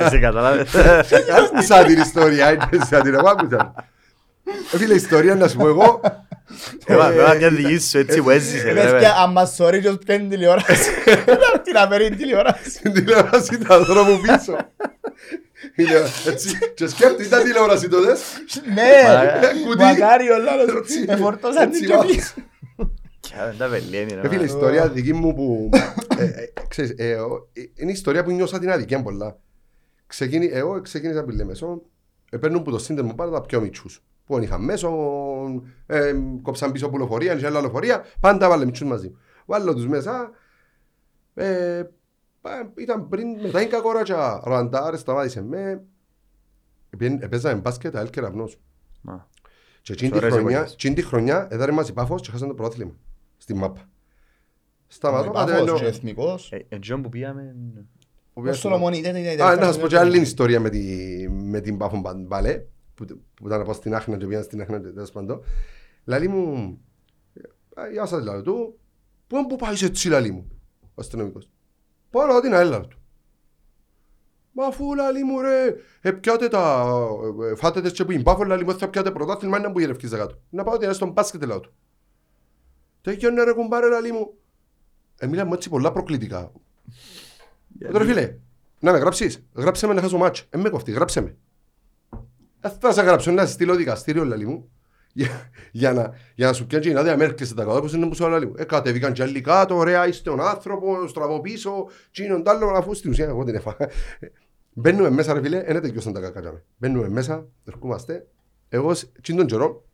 [0.09, 0.75] Σε κατάλαβες.
[0.75, 3.73] Άκουσα την ιστορία, άκουσα την εγώ άκουσα.
[3.75, 3.83] Ε,
[4.67, 6.01] Φίλε, ιστορία να σου πω εγώ.
[6.85, 8.71] Έβα έβα μια δική σου έτσι που έζησε.
[8.71, 10.89] Λες ρε, και άμα sorry ποιος πιάνει τηλεόραση.
[11.63, 12.69] Τι να φέρει την τηλεόραση.
[12.77, 14.57] Στην τηλεόραση ήταν δρόμο πίσω.
[15.75, 15.91] Είναι
[16.27, 16.57] έτσι.
[16.73, 18.15] Και σκέφτεται, ήταν τηλεόραση τότε.
[18.73, 18.91] Ναι,
[19.65, 19.77] κουτί.
[19.83, 20.75] μακάριο λάλος.
[20.77, 22.15] Έτσι, Εφορτώσαν την έτσι και βάζεις.
[22.15, 22.33] πίσω.
[23.19, 24.13] Και δεν τα βελένει.
[24.23, 25.69] Ε, Φίλε, η ιστορία δική μου που.
[26.17, 26.29] ε, ε,
[26.67, 29.37] ξέρεις, ε, ο- ε, Είναι η ιστορία που νιώσα την αδικία πολλά.
[30.07, 31.81] Ξεκίνη, εγώ ξεκίνησα από τη Λεμεσό,
[32.31, 34.03] ε, παίρνουν που το σύνδεσμο πάντα τα πιο μητσούς.
[34.25, 34.89] Που είχα μέσω,
[35.85, 39.15] ε, κόψαν πίσω από λεωφορεία, είχε άλλα λεωφορεία, πάντα βάλε μητσούς μαζί.
[39.45, 40.31] Βάλω τους μέσα,
[41.33, 41.83] ε,
[42.41, 45.83] πα- ήταν πριν μετά είναι κακόρατσα, ραντάρ, σταμάτησε με,
[46.89, 48.59] Επίεν- Επέζαμε μπάσκετ, αέλ κεραυνός.
[49.01, 49.27] Μα.
[49.81, 50.73] Και εκείνη τη Ωραίες χρονιά, εποχές.
[50.73, 52.91] εκείνη τη χρονιά έδαρε μας η Πάφος και χάσαν το πρωτάθλημα
[53.37, 53.81] στη μάπα.
[54.87, 55.77] Σταματώ, Πάφος κατεβαίνω.
[55.77, 56.51] και εθνικός.
[56.51, 57.55] Ε, Εντζόν που πήγαμε...
[58.33, 60.79] Ο Σολομόνι ήταν η Α, να σας πω και άλλη ιστορία με, τη,
[61.29, 62.61] με την Πάφο Μπα- Μπαλέ,
[62.95, 65.43] που, που ήταν από στην Άχνα και πήγαν στην Άχνα και τέλος πάντων.
[66.05, 66.77] Λαλή μου,
[67.75, 68.79] «Α, γεια σας λαλό του,
[69.27, 70.47] πού είναι που πάει έτσι λαλή μου,
[70.81, 71.49] ο αστυνομικός.
[72.09, 72.97] Πάω να δω την αέλα του.
[74.51, 76.95] Μα αφού λαλή μου ρε, ε, πιάτε τα,
[77.51, 80.09] ε, φάτε τις και που είναι Πάφο λαλή μου, θα πιάτε πρωτάθλημα, είναι που γυρευκείς
[80.09, 80.39] κάτω.
[80.49, 81.73] Να πάω ότι είναι στον μπάσκετ λαλό του.
[83.01, 84.33] Τέτοιο είναι ρε κουμπάρε λαλή μου.
[85.17, 86.51] Ε, μιλάμε έτσι πολλά προκλητικά.
[87.79, 88.37] Ε, Τώρα φίλε,
[88.79, 90.47] να με γράψεις, γράψε με να χάσω μάτς.
[90.49, 91.37] Ε, με κοφτεί, γράψε με.
[92.65, 94.69] Ε, θα σε γράψω, να σε στείλω δικαστήριο, λαλί μου,
[95.13, 98.15] για, για, να, για να σου πιάνει η άδεια μέρκεσαι τα κάτω, όπως είναι που
[98.15, 98.53] σου λαλί μου.
[98.57, 102.93] Ε, κατεβήκαν και άλλοι κάτω, ωραία, είστε ο άνθρωπος, στραβό πίσω, τσίνον τ' άλλο, αφού
[102.93, 103.85] στην ουσία εγώ την έφαγα.
[104.19, 104.27] Ε,
[104.73, 106.63] Μπαίνουμε μέσα ρε φίλε, δεν τελειώσαν τα κακά.
[106.77, 108.27] Μπαίνουμε μέσα, ερχόμαστε.
[108.69, 109.85] Εγώ, σ- τσιν τον καιρό,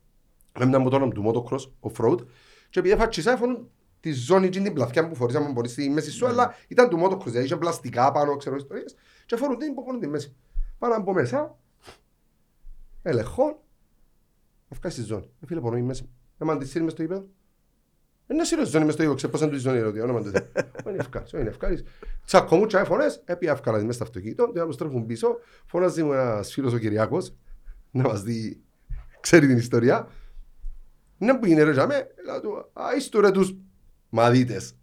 [0.60, 2.18] έμεινα μου τώρα του motocross, off-road,
[2.70, 6.26] και επειδή έφαξα έφωνουν τη ζώνη και την πλαθιά που φορήσαμε μπορεί στη μέση σου,
[6.26, 8.94] αλλά ήταν του motocross, δηλαδή είχε πλαστικά πάνω, ξέρω ιστορίες,
[9.26, 10.36] και φορούν την που φορούν τη μέση.
[10.78, 11.58] Πάνω από μέσα,
[13.02, 13.56] ελεγχόν,
[14.68, 15.30] έφυγα στη ζώνη.
[15.40, 16.08] Ε, φίλε, πονώ η μέση.
[16.38, 17.28] Έμαν τη σύρει μες στο ύπεδο.
[18.30, 20.30] Είναι σύρω ζώνη μες στο ύπεδο, ξέρω πώς είναι του η ζώνη, ρωτή, όνομα του.
[20.88, 21.84] Είναι ευκάρις, είναι ευκάρις.
[22.24, 26.12] Τσακωμού τσάι φωνές, έπια ευκάλα μες στο αυτοκίνητο, και να μου στρέφουν πίσω, φωνάζει μου
[26.12, 27.34] ένας φίλος ο Κυριάκος,
[27.90, 28.62] να μας δει,
[29.20, 30.08] ξέρει την ιστορία.
[31.18, 33.56] Ναι που είναι ρε τζαμέ, λέω του, α, είστε ρε τους
[34.08, 34.76] μαδίτες.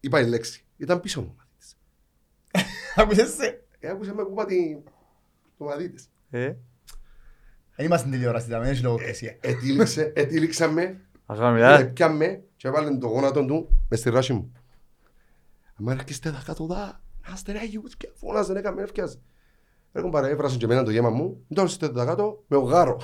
[0.00, 1.76] Είπα η λέξη, ήταν πίσω μου μαδίτες.
[3.02, 4.82] Άκουσες σε; Ε, άκουσε με κουπά την...
[5.58, 6.08] το μαδίτες.
[7.78, 9.36] Ε, Δεν είμαστε στην τηλεόραση, ήταν, δεν έχει λογοκρισία.
[9.40, 11.90] Ετύλιξε, ετύλιξα με, ας πάμε ε, μιλά.
[11.92, 14.52] πιάμε και έβαλε το γόνατο του μες στη ράση μου.
[15.78, 19.20] Αν έρχεστε τα κάτω δά, να είστε ρε αγιούς και φώναζε, ναι, κάμε ευκιάζει.
[19.92, 22.60] Έρχον παρά, έφρασαν και εμένα το γέμα μου, δεν τώρα είστε τα κάτω, με ο
[22.60, 23.00] γάρο.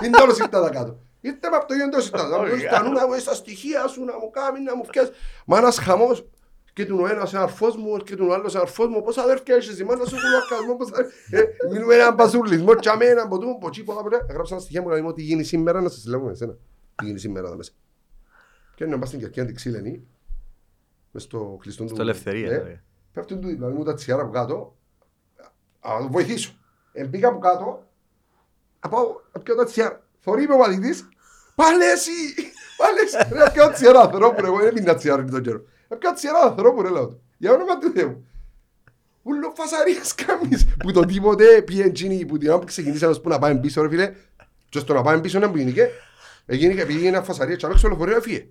[0.00, 0.98] Δεν τώρα είστε τα κάτω.
[1.20, 2.42] Ήρθε με από το γέντο τώρα είστε τα κάτω.
[2.42, 5.10] Να μου στανούν, να μου στα στοιχεία σου, να μου κάνει, να μου φτιάσει.
[5.46, 6.28] Μα ένας χαμός,
[6.74, 9.78] και του ο ένας αρφός μου, και του ο άλλος αρφός μου, πώς αδέρφια έχεις
[9.78, 10.88] η μάνα σου κουλουακασμό, πώς
[11.30, 14.26] ε, μιλούμε έναν πασουρλισμό, τσάμε έναν ποτού, ποτσί, πολλά πολλά.
[14.28, 16.56] Έγραψα ένα στοιχεία μου, να μου ότι γίνει σήμερα, να σας λέω με εσένα.
[16.94, 17.72] Τι γίνει σήμερα εδώ μέσα.
[18.74, 20.06] Και να πας στην Κερκία την ξύλενη,
[21.10, 21.88] μες στο κλειστό του...
[21.94, 22.54] Στο Ελευθερία, Ναι.
[22.54, 22.80] δηλαδή.
[23.12, 24.76] Πέφτουν του διπλανού μου τα τσιάρα από κάτω.
[25.80, 26.52] Α, να το βοηθήσω.
[26.92, 27.86] Ε, πήγα από κάτω,
[28.80, 30.02] να πάω να πιω τα τσιάρα.
[30.20, 31.08] Θωρεί με ο μαθητής,
[31.54, 32.10] πάλι εσύ,
[32.76, 33.34] πάλι εσύ.
[33.34, 35.62] Ρε, πιω τσιάρα ανθρώπου, ρε, εγώ δεν πίνα τσιάρα τον καιρό.
[35.88, 37.22] Ε, πιω τσιάρα ανθρώπου, ρε, λέω του.
[37.36, 38.26] Για όνομα του Θεού.
[39.22, 40.66] Ούλο φασαρίας κάμεις.
[40.78, 43.82] Που το τίποτε πήγε εκείνη που την ώρα που ξεκινήσαμε ως που να πάμε πίσω,
[43.82, 44.12] ρε φίλε.
[44.68, 45.90] Και στο να πάμε πίσω να πήγαινε
[46.46, 48.46] Έγινε και πήγε ένα φασαρία και αμέσως το λεωφορείο έφυγε.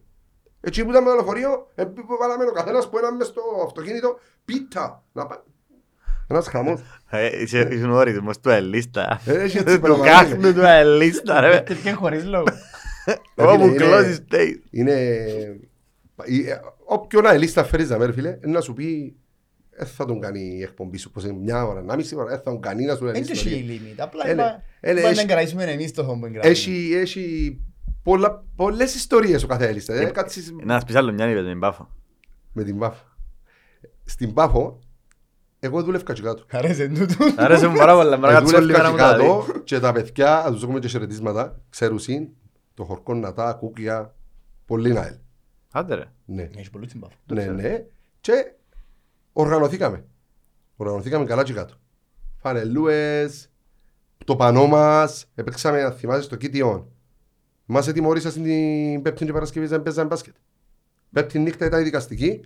[0.61, 3.41] Έτσι που ήταν με το λεωφορείο, ε, που βάλαμε ο καθένας που ήταν μες στο
[3.65, 5.03] αυτοκίνητο, πίτα.
[5.11, 5.38] Να πάει.
[6.27, 6.81] Ένας χαμός.
[7.09, 9.21] Ε, είσαι- Ήσουν ο ρυθμός του Ελίστα.
[9.25, 11.61] Ε, έχει έτσι Του πράγμα, κάχνου του Ελίστα, ρε.
[11.61, 12.45] Τέτοια χωρίς λόγο.
[13.05, 14.63] Ε, φίλε, Όπου είναι- κλώσεις στέι.
[14.71, 15.05] Είναι...
[16.89, 19.15] ε, Όποιον αελίστα φέρεις να μέρει φίλε, να σου πει
[19.77, 22.38] δεν θα τον κάνει η εκπομπή σου, πως είναι μια ώρα, ένα μισή ώρα, δεν
[22.38, 23.57] θα τον κάνει να σου λέει Δεν έχει ιστορία.
[23.67, 23.95] limit.
[23.97, 24.41] Απλά Ε, ναι.
[24.41, 26.51] είπα, Ε, ναι, είπα έχει- να κρατήσουμε εμείς το χώμα που εγγράφουμε.
[26.53, 27.57] Έχει, έχει
[28.03, 29.93] πολλά, πολλές ιστορίες ο κάθε αελίστα.
[29.93, 31.89] Δεν κάτσεις Να σπίσεις άλλο μια είπε την Πάφο.
[32.53, 33.03] με την Πάφο.
[34.03, 34.79] Στην Πάφο,
[35.59, 36.43] εγώ δούλευκα και κάτω.
[36.51, 37.15] Αρέσει τούτο.
[37.36, 38.17] Άρεσε μου πάρα πολλά.
[38.17, 39.45] Μπορώ να Ε, κάτσω όλη Δούλευκα μέρα και μου τα δεις.
[39.47, 42.27] κάτω και τα παιδιά, θα τους έχουμε και χαιρετίσματα, ξέρουσιν,
[42.73, 44.15] το χορκό νατά, κούκια,
[44.65, 45.13] πολύ ναέλ.
[45.76, 46.05] Άντε ρε.
[46.26, 46.49] Ναι.
[46.55, 47.15] Έχεις πολύ στην πάφο.
[47.34, 47.86] Ναι, ναι.
[48.21, 48.53] Και
[49.34, 50.05] οργανωθήκαμε.
[50.76, 51.74] Οργανωθήκαμε καλά και κάτω.
[52.38, 53.49] Φανελούες,
[54.26, 56.88] το πανό μας, έπαιξαμε, αν θυμάσαι, στο Κίτιον.
[57.65, 60.36] Μας ετοιμωρήσα στην Πέμπτη και Παρασκευή να παίζαμε μπάσκετ.
[61.11, 62.41] Πέμπτη νύχτα ήταν η δικαστική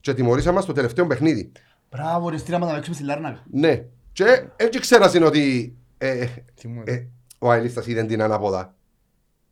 [0.00, 1.52] και τιμωρήσαμε μας στο τελευταίο παιχνίδι.
[1.90, 3.44] Μπράβο, ρε στήραμε να παίξουμε στη Λάρνακα.
[3.50, 3.84] Ναι.
[4.12, 6.82] Και έτσι ξέρασαν ότι ε, Θυμούμαι.
[6.86, 7.06] ε,
[7.38, 8.74] ο Αελίστας είδε την ανάποδα.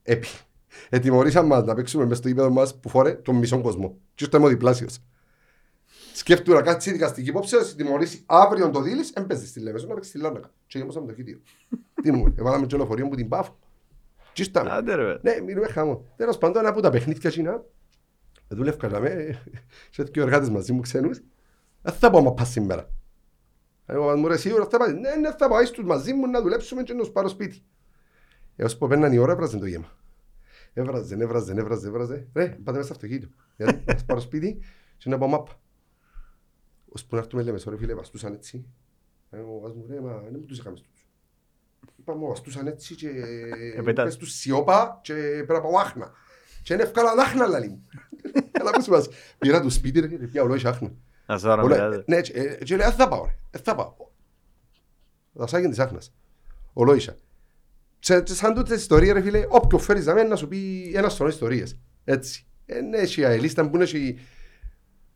[0.03, 0.27] Επί.
[0.89, 3.99] Ετιμωρήσαν μας να παίξουμε μες στο ύπεδο μας που φορέ τον μισό κόσμο.
[4.15, 4.99] Και ήρθε ο διπλάσιος.
[6.15, 9.87] Σκέφτου να κάτσεις η δικαστική υπόψη, να σε τιμωρήσει αύριο το δίλης, έμπαιζε στη Λέμεσο
[9.87, 10.51] να παίξεις στη Λάρνακα.
[10.67, 11.41] Και γεμώσαμε το κήτιο.
[12.03, 13.59] Τι μου, έβαλαμε και λεωφορείο που την πάφω.
[14.33, 14.71] Τι ήρθαμε.
[14.71, 15.19] Άντε ρε.
[15.23, 16.05] Ναι, μιλούμε χαμό.
[16.17, 17.65] Τέλος πάντων, ένα από τα παιχνίδια εκείνα,
[18.49, 19.43] δούλευκα να με,
[19.95, 21.21] σε δύο εργάτες μαζί μου ξένους,
[21.83, 22.91] δεν θα πάω μα πας σήμερα.
[23.87, 26.83] Εγώ μου ρε σίγουρα θα πάω, ναι, ναι, θα πάω στους μαζί μου να δουλέψουμε
[26.83, 27.63] και να τους πάρω σπίτι.
[28.57, 29.97] Έως που παίρναν η ώρα, έβραζε το γέμα.
[30.79, 32.27] Έβραζε, έβραζε, έβραζε, έβραζε.
[32.35, 33.29] Ρε, πάτε μέσα στο αυτοκίνητο.
[33.57, 34.59] Γιατί, να σας πάρω σπίτι
[34.97, 35.61] και να πάω μάπα.
[36.89, 38.67] Ως που να έρθουμε λέμε, ρε φίλε, βαστούσαν έτσι.
[39.31, 41.07] Εγώ βάζω μου, ρε, μα δεν μου τους είχαμε στους.
[41.97, 43.09] Είπαμε, βαστούσαν έτσι και
[43.77, 46.13] Επετά- πες τους σιώπα και πρέπει να πάω άχνα.
[46.63, 47.87] Και είναι εύκολα άχνα, λαλί μου.
[48.53, 49.09] Καλά που σου πας.
[49.39, 50.93] Πήρα το σπίτι, ρε, ρε, πια ολόγησε άχνα.
[51.27, 52.05] Να σε δω να Όλα- μιλάτε.
[52.07, 53.95] Ναι, και- ε, και λέει, «Α, θα πάω, ρε, ε, θα πάω.
[55.33, 56.15] Δασάκι της άχνας.
[56.73, 57.17] Ολόγησα.
[57.99, 61.09] Και και σαν τούτες ιστορίες, ρε φίλε, όποιο φέρεις να μένει να σου πει ένα
[61.09, 61.79] σωρό ιστορίες.
[62.05, 62.47] Έτσι.
[62.67, 64.19] Ε, ναι, έχει αελίστα που έχει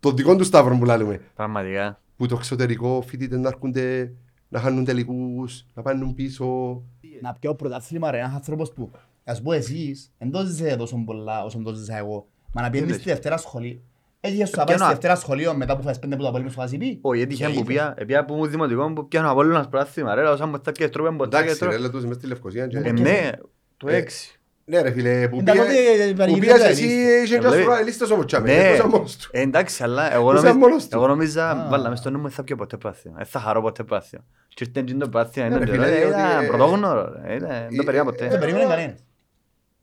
[0.00, 1.20] το δικό του σταύρο που λέμε.
[1.34, 2.00] Πραγματικά.
[2.16, 4.12] Που το εξωτερικό φοιτητές να έρχονται,
[4.48, 6.82] να χάνουν τελικούς, να πάνε πίσω.
[7.20, 8.90] Να πιω πρωτάθλημα ρε, ένας άνθρωπος που,
[9.24, 12.28] ας πω εσείς, δεν το ζήσετε τόσο πολλά όσο το ζήσα εγώ.
[12.52, 13.00] Μα να πιένεις λες.
[13.00, 13.80] στη Δευτέρα σχολείο.
[14.20, 16.52] Έχεις σου να πάει Πιάνω- στη Δευτέρα σχολείο μετά που φάεις πέντε που το απολύμεις
[16.52, 16.98] στο Ασιπί.
[17.02, 17.64] Όχι, έτυχε που Έγινε.
[17.64, 20.72] πια, πια που μου δημοτικό που πιάνω από όλο ένας πράθυμα ρε, λαόσα μου τα
[20.72, 21.80] και τρώμε μποτά και Εντάξει ρε, τρώμε.
[21.82, 22.66] λέω τους μες στη Λευκοσία.
[22.66, 23.30] και- Ε, ναι,
[23.76, 24.34] το Ε, έξι.
[24.64, 27.22] Ναι ρε φίλε, που Εντάξει, πήγε- τότε, ε, που πανηγύρια πήγες του εσύ, αελίστας.
[27.28, 27.62] είχε Ε, και βλέπει.
[27.62, 29.28] σωρό αελίστες όμως τσάμε, Ναι, εκτός μόνος του.
[29.32, 30.96] Ε, εντάξει, αλλά εγώ Είσαι νομίζα, μόνος του.
[30.96, 31.68] εγώ νομίζα, Α.
[31.70, 33.14] βάλαμε στο νου μου, δεν θα πιω ποτέ πράθυμα.
[33.16, 34.24] Δεν θα χαρώ ποτέ πράθυμα.
[34.48, 37.12] Και ήρθε εκείνο το πράθυμα, Ναι, ήταν ρε, το φίλε, ρε, διότι, ήταν ε, πρωτόγνωρο,
[37.24, 38.38] ρε, ήταν- δεν το ε, περίμενα ε, Δεν ποτέ.
[38.38, 39.04] περίμενε κανένας.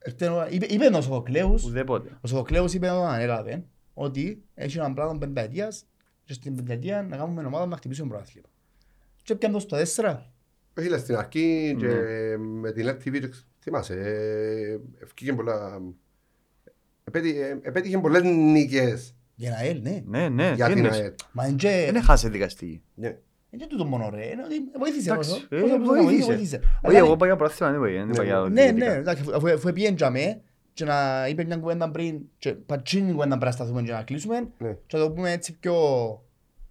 [0.05, 2.09] Ήρθε ο- είπε- Είπε ο Σοφοκλέους, Ουδέποτε.
[2.21, 3.63] ο Σοφοκλέους είπε όταν έλαβε
[3.99, 5.85] ότι έχει έναν πράγμα πενταετίας
[6.23, 8.47] και στην πενταετία να κάνουμε ομάδα να χτυπήσουμε πρωτάθλημα.
[9.23, 10.31] Και έπιαν το στο τέσσερα.
[10.73, 12.37] Ε, Φίλε, στην αρχή και Ναι.
[12.37, 15.81] με την LTV, και ξ- θυμάσαι, ε, ευκήγε πολλά...
[17.03, 20.03] επέτει- ε, Επέτυχε πολλές νίκες Για να έλ, ναι.
[20.05, 21.01] Ναι, ναι, για τι την εννοείς.
[21.01, 21.13] ΑΕΛ.
[21.31, 21.83] Μα είναι και...
[21.85, 22.81] Δεν έχασε δικαστική.
[22.95, 23.17] Ναι.
[23.49, 25.45] Είναι τούτο μόνο ρε, είναι ότι βοήθησε Εντάξει, όσο.
[25.49, 26.55] ε, Όσο μπορούσε να βοήθησε.
[26.57, 28.91] Όχι, Αλλά- εγώ πάω για πράθυμα, δεν πήγα, δεν είπα για Ναι, Ναι, διαιτητικά.
[28.91, 30.41] ναι, εντάξει, αφού- αφού πήγαινε για με
[30.77, 34.47] και να είπε μια κουβέντα πριν και πατσίνη κουβέντα πρέπει να σταθούμε και να κλείσουμε
[34.57, 34.77] Ναι.
[34.87, 35.75] και να το πούμε έτσι πιο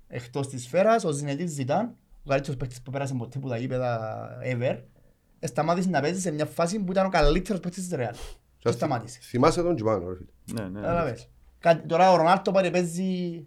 [0.08, 1.94] εκτός της σφαίρας, ο Ζινετής Ζητάν,
[2.24, 4.78] ο καλύτερος παίκτης που πέρασε ποτέ που τα γήπεδα ever,
[5.38, 8.14] ε, σταμάτησε να παίζει σε μια φάση που ήταν ο καλύτερος παίκτης της Real.
[8.58, 9.18] Και σταμάτησε.
[9.22, 10.60] Θυμάσαι τον Τζιμάνο, ρε φίλε.
[10.62, 10.80] Ναι, ναι.
[10.80, 11.28] Κατάλαβες.
[11.58, 13.46] Κάτι- Τώρα ο Ρονάλτο πάρει παίζει...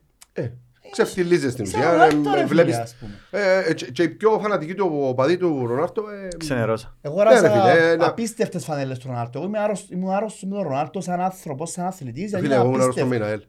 [0.90, 1.92] Ε, ξεφτιλίζεις στην Σαν ουσία.
[1.92, 3.12] Ρονάλτο, ε, ρε, βλέπεις- φίλε, ας πούμε.
[3.32, 6.98] ε, ε, και- Και οι πιο φανατικοί του οπαδοί του Ρονάρτο ε, Ξενερώσα.
[7.02, 9.40] Εγώ Ναι, ρε ράσα φίλε, να- απίστευτες φανέλες του Ρονάλτο.
[9.40, 12.32] Εγώ είμαι άρρωστος- ήμουν άρρωστος με τον Ρονάλτο σαν άνθρωπος, σαν αθλητής.
[12.34, 13.26] Φίλε, είναι εγώ ήμουν αρρώστο απίστευτο.
[13.26, 13.44] με ΑΕΛ.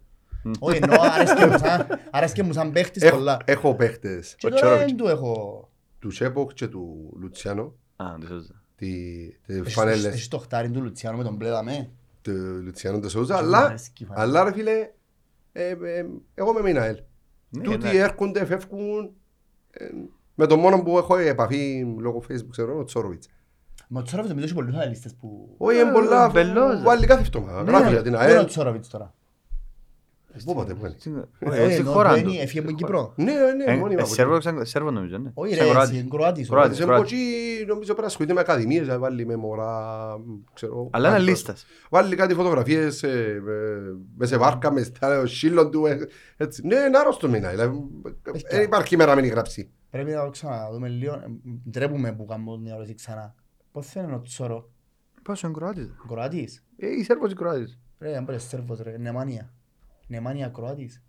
[0.59, 3.37] Όχι, εννοώ άρεσκε μου σαν- άρεσκε μου σαν παίχτης Έχω- πολλά.
[3.45, 4.87] Έχω παίχτες Και ο τώρα Τσόροβιτς.
[4.93, 5.65] δεν του έχω...
[5.99, 8.63] τους Τσέποκ και του Λουτσιάνο, Α, δεν σώζα.
[8.77, 11.91] τη- τις Έχεις- φανέλες Έχεις το χτάρι του Λουτσιάνο με τον μπλε δαμέ.
[12.23, 12.33] του
[12.65, 14.25] Λουτσιάνο Ντεσόουζα, Και μου αλλά αρέσκει η φανέλα.
[14.41, 14.91] αλλά ρε φίλε,
[15.53, 16.97] ε, ε, εγώ με μείνα ΑΕΛ.
[17.51, 17.97] Ναι, Τούτοι εντάξει.
[17.99, 19.11] έρχονται, φεύγουν.
[19.71, 19.85] ε,
[20.35, 23.29] Με το μόνο που έχω επαφή λόγω facebook, ξέρω, ο Τσόροβιτς.
[23.89, 25.55] Μα ο Τσόροβιτς νομίζω έχει πολλούς αναλύστες που...
[25.59, 27.63] Όχι, είναι πολλά, μπελός, βάλει κάθε εβδομάδα.
[27.63, 28.47] Ναι, Γράφει ναι, για την πού είναι ο ΑΕΛ.
[28.47, 29.15] Τσόροβιτς τώρα.
[30.45, 31.29] Πού πάτε, πού είναι.
[31.39, 32.29] Ε, Όχι, στη ενώ χώρα το του.
[32.29, 33.13] είναι- Έφυγε από την Κύπρο.
[33.17, 33.33] Ναι,
[33.67, 34.01] ναι, μόνιμα.
[34.01, 35.31] Ε, Σέρβο ξαν- Σέρβο νομίζω, ναι.
[35.35, 35.97] Όχι Σαν ρε, Κροάτη.
[35.97, 36.49] εσύ, Κροάτης.
[36.49, 36.77] ο- Κροάτης.
[36.77, 37.03] Σε Κροάτης.
[37.03, 40.17] μποτζή, νομίζω πρέπει να ασχολείται με ακαδημίες, να βάλει με μωρά,
[40.53, 40.89] ξέρω.
[40.93, 41.31] Αλλά είναι κάτι.
[41.31, 41.67] λίστας.
[41.91, 43.43] Βάλει κάτι φωτογραφίες ε, ε,
[44.17, 45.99] με σε βάρκα, με στα σύλλον του, ε,
[46.37, 46.67] έτσι.
[46.67, 47.81] Ναι, είναι άρρωστο μήνα, δηλαδή,
[48.51, 49.71] δεν υπάρχει μέρα να μην γράψει.
[49.91, 51.15] Πρέπει να το ξαναδούμε λίγο.
[51.15, 51.27] Ε,
[51.71, 53.35] Ντρέπουμε που κάνουμε την ερώτηση ξανά.
[53.73, 54.71] Πώς φαίνεται ο Τσόρο,
[55.23, 57.79] Πόσο είναι Κροάτης; Κροάτης; Ε, η Σέρβος ή Κροάτης.
[57.99, 58.97] Ρε, αν πάρεις Σέρβος ρε,
[60.11, 60.47] Νεμάνια.
[60.47, 61.03] Νεμάνια Κροάτης.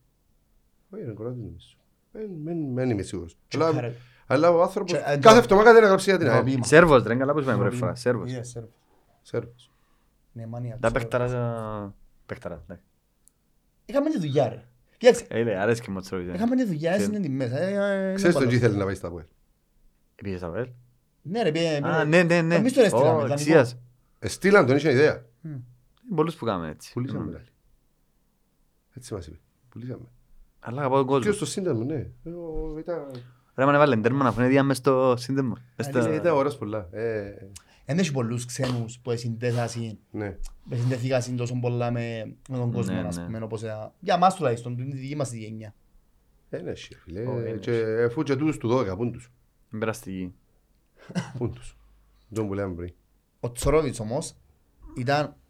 [0.90, 1.68] Όχι, είναι κοράτης νομίζω.
[2.12, 3.38] Δεν- Δεν δεν είμαι σίγουρος.
[3.48, 3.78] Τσεκάρε.
[3.78, 3.94] Αλλά-
[4.28, 6.44] Αλλά ο άνθρωπος Τσι- ε, κάθε το- εβδομάδα δεν έγραψε για την ΑΕΛ.
[6.44, 6.66] Ντροπή.
[6.68, 7.96] Σέρβος, ρε, καλά που είπαμε πρώτη φορά.
[7.96, 8.32] Σέρβος.
[8.32, 8.72] Είδες, Σέρβος.
[9.22, 9.72] Σέρβος.
[10.32, 10.94] Νεμάνια Τα Τσόρο.
[10.94, 11.94] παίχταρας, α,
[12.26, 12.80] παίχταρας, ναι.
[13.86, 14.64] Είχαμε τη δουλειά ρε.
[14.98, 16.36] Κοίταξε, Ε, λέει, αρέσκει μου ο Τσέρβος.
[16.36, 17.58] είχαμε τη δουλειά, Ξέρ- έσυνε τη μέσα.
[17.60, 18.68] Ε, ε, ε, Ξέρεις είναι τον τι καλό.
[18.68, 19.26] θέλει να πάει στα ΑΕΛ.
[20.16, 20.68] Πήγε στα ΒΕΛ.
[21.22, 22.56] Ναι ρε, πήγε- Α, πήγε- ναι, ναι, ναι.
[22.56, 23.34] Εμείς τον έστειλαμε, Ω, δανεικό.
[23.34, 23.78] εξίας.
[24.20, 25.26] Εστήλαν τον, είχε ιδέα.
[25.42, 25.56] Μμ.
[26.16, 26.94] Πολλούς που κάνουμε έτσι.
[26.94, 27.30] Πουλήσαμε Μμ.
[27.30, 27.42] λέει.
[28.94, 29.38] Έτσι μας είπε.
[29.70, 30.06] Πουλήσαμε.
[30.60, 31.32] Αλλά αγαπάω τον Και κόσμο.
[31.34, 32.10] στο σύνδεσμο, ναι.
[32.24, 33.12] Ε, ο- Ήταν
[33.56, 35.54] Ρε, μα έβαλε τέρμα να φωνεί μες στο σύνδεσμο.
[35.78, 36.88] Μες στο- ήταν- ήταν ωραίος πολλά.
[36.92, 37.34] Ε,
[37.86, 40.38] Εν έχει πολλούς ξένους που συνδέσασαν Ναι.
[40.64, 43.24] με συνδεθήκασαν τόσο πολλά με, με τον κόσμο, Ναι, ας ναι.
[43.26, 45.76] πούμε, όπως, ε, για μας τουλάχιστον, την δική μας τη γενιά.
[46.50, 47.26] Ε, ναι, εσύ, φίλε.
[47.26, 49.32] Ω, είναι Και Αφού και τούτους του 12, πούν τους;
[49.72, 50.34] Είναι περαστική.
[51.38, 51.78] Πούν τους;
[52.34, 52.94] Τον που λέμε πριν.
[53.40, 54.36] Ο Τσορόβιτς όμως
[54.98, 55.41] ήταν τον που,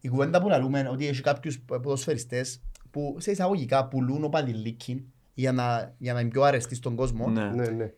[0.00, 5.00] η κουβέντα που λαλούμε ότι έχει κάποιους ποδοσφαιριστές που σε εισαγωγικά πουλούν ο Παντιλίκιν
[5.34, 7.28] για να, για να είναι πιο αρεστή στον κόσμο.
[7.28, 7.50] Ναι.
[7.54, 7.92] Ναι, ναι.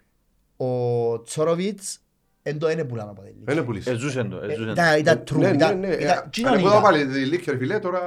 [0.57, 2.01] Ο Τσορόβιτς
[2.43, 3.45] εν το είναι πουλάν ο Παντιλίκιν.
[3.45, 3.91] Δεν είναι πουλήσει.
[3.91, 4.83] Ε, ζούσεν το, ε, Ε, ζούσεν το.
[4.83, 5.87] Ήταν, ήταν true, Ναι, ναι, ήταν, ναι.
[5.89, 6.69] ήταν Αν κοινωνικά.
[6.71, 8.01] εγώ πάλι τη Λίκη, ρε φίλε, τώρα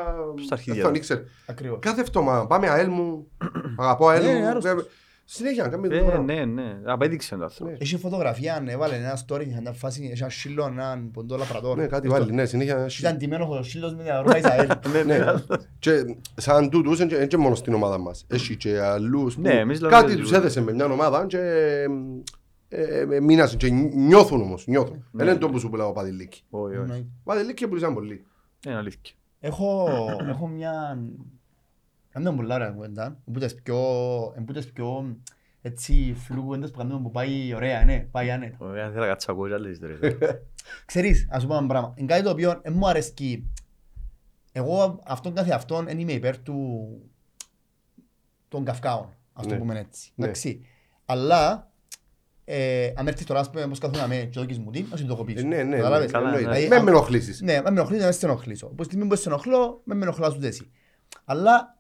[0.46, 0.98] Στα αρχίδια δεν τον του.
[0.98, 1.24] ήξερε.
[1.46, 1.80] Ακριβώς.
[1.82, 3.28] Κάθε εβδομάδα πάμε ΑΕΛ μου,
[3.78, 4.60] αγαπώ ΑΕΛ Ναι, μου.
[5.40, 5.48] Άρρωστος.
[5.50, 6.34] ε, Συνέχεια, κάνουμε Ε, το πράγμα.
[6.34, 6.78] ναι, ναι.
[6.86, 7.72] Απέδειξε το άνθρωπο.
[7.72, 7.78] Ναι.
[7.80, 11.78] Έχει φωτογραφία, έβαλε ένα story, είχε ένα φάση, είχε ένα σύλλο, έναν ποντό λαπρατόρ.
[11.78, 12.88] Ναι, κάτι βάλει, ναι, συνέχεια.
[13.00, 14.68] Ήταν τιμένος ο σύλλος με διαδρόμια Ισαήλ.
[15.06, 15.18] Ναι,
[15.80, 18.26] και σαν τούτους είναι και μόνο στην ομάδα μας.
[18.30, 21.38] Έχει και αλλούς που Ναι, εμείς λέμε κάτι ότι- τους έδεσε με μια ομάδα και
[22.68, 24.96] ε, ε, μείνασαν και νιώθουν όμως, νιώθουν.
[24.96, 25.24] Ναι.
[25.24, 26.44] Δεν είναι το που σου πουλάω ο Παδηλίκη.
[26.50, 26.82] Όχι, όχι.
[26.82, 27.06] Εννοείται.
[27.20, 28.26] Ο Παδηλίκη πουλήσαν πολύ.
[28.68, 29.16] Είναι αλήθεια.
[29.40, 29.88] Έχω,
[30.30, 30.98] έχω μια...
[32.14, 33.18] Κάνουμε πολλά ωραία κουβέντα.
[33.34, 33.78] Που τις πιο,
[34.46, 35.18] που τις πιο
[35.62, 38.58] έτσι φλού κουβέντες που κάνουμε που πάει ωραία, ναι, πάει άνετα.
[38.60, 40.00] Ωραία, θέλω να κάτσω ακούω και άλλες ιστορίες.
[40.86, 41.94] Ξέρεις, ας σου πω ένα πράγμα.
[41.98, 43.52] Είναι κάτι το οποίο δεν μου αρέσκει.
[44.52, 46.88] Εγώ αυτόν κάθε αυτόν δεν είμαι υπέρ του
[48.48, 49.14] των καυκάων.
[49.34, 49.60] Ας το Ναι.
[49.60, 50.12] πούμε έτσι.
[50.16, 50.24] Ναι.
[50.26, 50.66] Εντάξει.
[51.06, 51.72] Αλλά
[52.46, 55.06] ε, αν έρθεις τώρα, ας πούμε, όπως καθόμουν με και δώκεις μου τι, να σου
[55.06, 55.40] το κοπήσω.
[55.40, 56.06] Ε, Ναι, ναι, Καταλάβες.
[56.06, 56.60] ναι, Καλά, εννοείται.
[56.60, 56.68] ναι.
[56.78, 57.42] Με με ενοχλήσεις.
[57.42, 58.66] Ναι, με ενοχλεί να με στενοχλήσω.
[58.68, 60.72] Όπως τη στιγμή που σε ενοχλώ, με με ενοχλάς ούτε εσύ.
[61.26, 61.78] Αλλά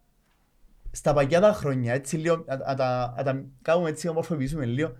[0.96, 4.66] στα παγιά τα χρόνια, έτσι λίγο, να, να, τα- να τα κάνουμε έτσι, να μορφοποιήσουμε
[4.66, 4.94] λίγο,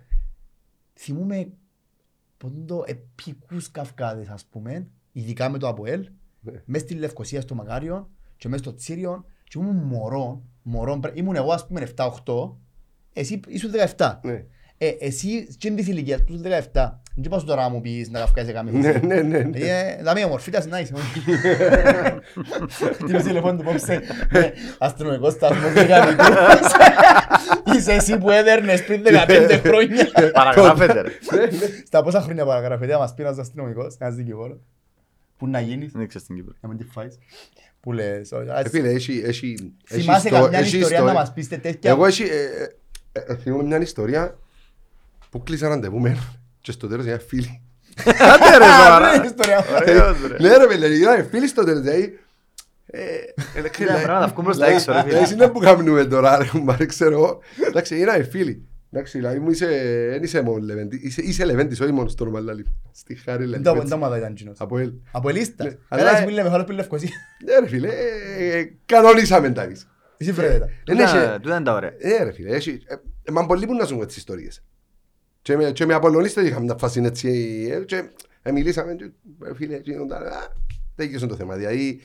[0.94, 1.48] θυμούμε
[2.36, 6.08] πόντο επικούς καυκάδες, ας πούμε, ειδικά με το ΑΠΟΕΛ,
[6.40, 6.62] Ναι.
[6.64, 11.36] μες στη Λευκοσία στο Μακάριο και μες στο Τσίριο και ήμουν μωρό, μωρό, πρέ- ήμουν
[11.36, 12.56] εγώ ας πούμε 7-8,
[13.12, 14.20] εσύ ήσουν 17.
[14.22, 14.44] Ναι.
[14.78, 16.42] Ε, εσύ στην της ηλικίας που ήσουν
[16.72, 19.58] 17, δεν πας τώρα να μου πεις να καυκάσεις καμία Ναι, ναι, ναι, ναι.
[19.58, 20.92] ε, Δάμε ομορφίτας, να είσαι.
[23.06, 24.00] Τι πες τηλεφώνου του πόψε.
[24.32, 26.22] Ναι, Αστυνομικός σταθμός δεκαδικού.
[27.76, 30.10] Είσαι εσύ που έδερνες πριν 15 χρόνια.
[30.32, 31.08] Παραγράφεται ρε.
[31.86, 34.58] Στα πόσα χρόνια παραγραφεται, να μας πει ένας αστυνομικός, ένας δικηγόρος.
[35.36, 36.54] Πού να γίνεις, Δεν ήξερα στην Κύπρο.
[36.60, 37.18] να μην τη φάεις.
[37.80, 39.22] Που λες, «Ω, Ε, ας- Φίλε, έχει...
[39.24, 42.22] έχει- έχει θυμάσαι ιστο- καμιά έχει ιστορία να μας πείστε τέτοια; Εγώ έχει...
[42.22, 42.62] ε,
[43.12, 44.38] ε, ε, Θυμούμαι μια ιστορία
[45.30, 46.22] που κλείσα ραντεβού με έναν
[46.64, 47.62] και στο τέλος είναι φίλοι.
[48.32, 49.16] Άντε ρε Α, σοβαρά.
[49.18, 49.64] ναι, ιστορία.
[49.74, 50.36] Ωραίος ρε.
[50.48, 51.80] Ναι ρε παιδί, είναι φίλοι στο τέλος.
[51.80, 52.18] δηλαδή,
[52.86, 53.00] ε,
[53.54, 55.18] ε, Ναι, φίλε, πρέπει να βγούμε προς τα έξω, ρε, φίλε.
[55.18, 57.40] Εσύ είναι που κάνουμε τώρα ρε κουμπάρε, ξέρω εγώ.
[57.68, 58.68] Εντάξει, είναι φίλοι.
[58.92, 59.66] Εντάξει, δηλαδή μου είσαι,
[60.10, 62.66] δεν είσαι μόνο Λεβέντη, είσαι, είσαι Λεβέντης, όχι μόνο στο νορμαλ λαλί.
[62.92, 63.88] Στη χάρη Δεν το- Λεβέντη.
[63.88, 64.56] δεν μου ήταν κοινός.
[64.60, 64.92] Από ελ.
[65.12, 65.66] Από ελίστας.
[65.66, 67.10] Ναι, αλλά- Καλά, εσύ που λέμε, χαλό που Λευκοσία.
[67.44, 69.88] Ναι ρε φίλε, ε, ε, κανονίσαμε τα εμείς.
[70.16, 70.68] Εσύ βρέτε τα.
[70.84, 71.92] Δεν έχει- Τούτα- Τούτα είναι τα ωραία.
[71.98, 72.82] Ε, ρε φίλε, έχει...
[72.86, 74.62] ε, ε, Μα πολλοί που να ζουν τις ιστορίες.
[75.44, 77.28] Και με, και με Απολλωνίστες είχαμε μια φάση έτσι
[77.70, 78.08] ε, και
[78.42, 79.10] ε, μιλήσαμε και
[79.44, 80.52] ε, φίλε, γίνονταν, α,
[80.94, 81.56] δεν γύρισαν το θέμα.
[81.56, 82.00] Δηλαδή,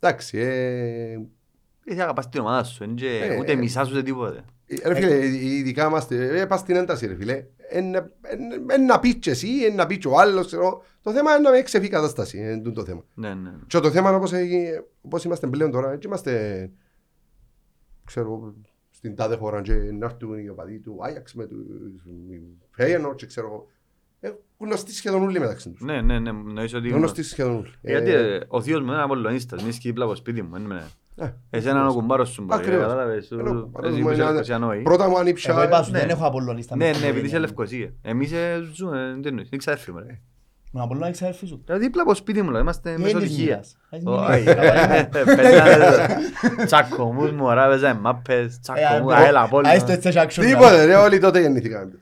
[0.00, 1.18] εντάξει, ε,
[1.84, 3.56] Εσύ αγαπάς την ομάδα σου, εν και Ε, ούτε ε.
[3.56, 4.44] μισάς ούτε τίποτε.
[4.66, 9.30] ε, ρε φίλε, ειδικά μας, ε, πας στην ένταση ρε φίλε, εν να πεις και
[9.30, 11.94] εσύ, εν να πει και ο άλλος, ξέρω, το θέμα είναι να μην ξεφύγει η
[11.94, 13.04] κατάσταση, είναι τούτο το θέμα.
[13.14, 13.50] Ναι, ναι.
[13.66, 16.70] Και το θέμα είναι όπως, ε, όπως είμαστε πλέον τώρα, έτσι είμαστε,
[18.04, 18.54] ξέρω,
[19.06, 21.56] στην τάδε χώρα και να έρθουν οι οπαδοί του Άγιαξ με του
[22.70, 23.66] Φέιενορ και ξέρω εγώ.
[24.20, 25.80] Ε, γνωστοί σχεδόν όλοι μεταξύ τους.
[25.80, 26.88] Ναι, ναι, ναι, νοείς ότι...
[26.88, 27.70] Γνωστοί σχεδόν όλοι.
[27.80, 30.56] Γιατί Ε, ε, ο θείος μου είναι Απολλωνίστας, μείνει και δίπλα από σπίτι μου.
[30.56, 32.80] είναι με- Ε, Εσένα ο κουμπάρος σου μπορεί, Ακριβώς.
[32.82, 33.30] κατάλαβες.
[33.30, 34.82] Ενώ, Εσύ παράδειγμα, που είσαι είναι- Λευκοσία νόη.
[34.82, 35.64] Πρώτα μου Εγώ ανήψα.
[35.64, 35.98] είπα σου, ναι.
[35.98, 36.76] δεν έχω Απολλωνίστα.
[36.76, 37.90] Ναι, με ναι, στην επειδή είσαι οικογένεια.
[37.94, 38.10] Λευκοσία.
[38.10, 39.48] Εμείς ε, ζούμε, τι εννοείς,
[40.72, 40.80] είναι ξαδέρφοι μου, ρε.
[40.80, 41.62] Με Απολλώνα έχεις αδερφή σου.
[41.64, 43.44] Δηλαδή δίπλα από σπίτι μου, είμαστε Είναι μεσοδυχεία.
[43.44, 43.76] μοίρας.
[43.90, 44.40] Έχεις Όχι.
[44.40, 45.08] μοίρας.
[45.36, 49.72] Παίζανε τσακωμούς μου, ωραία, παίζανε μάπες, τσακωμούς, Ε, αέλα, α, απόλυτα.
[49.72, 50.44] έστω έτσι έχει action.
[50.44, 51.92] Τίποτε, ρε, όλοι τότε γεννηθήκαμε.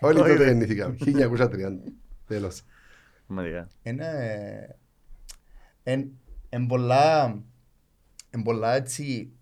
[0.00, 0.48] Όλοι Όχι, τότε ρε.
[0.50, 0.96] γεννηθήκαμε.
[1.00, 1.92] 1930.
[2.26, 2.58] Τέλος.
[2.58, 2.62] Ε,
[3.26, 3.68] Πραγματικά.
[3.82, 4.06] Είναι...
[5.82, 6.10] Εν,
[6.48, 7.36] εν πολλά...
[8.30, 9.32] Εν πολλά έτσι...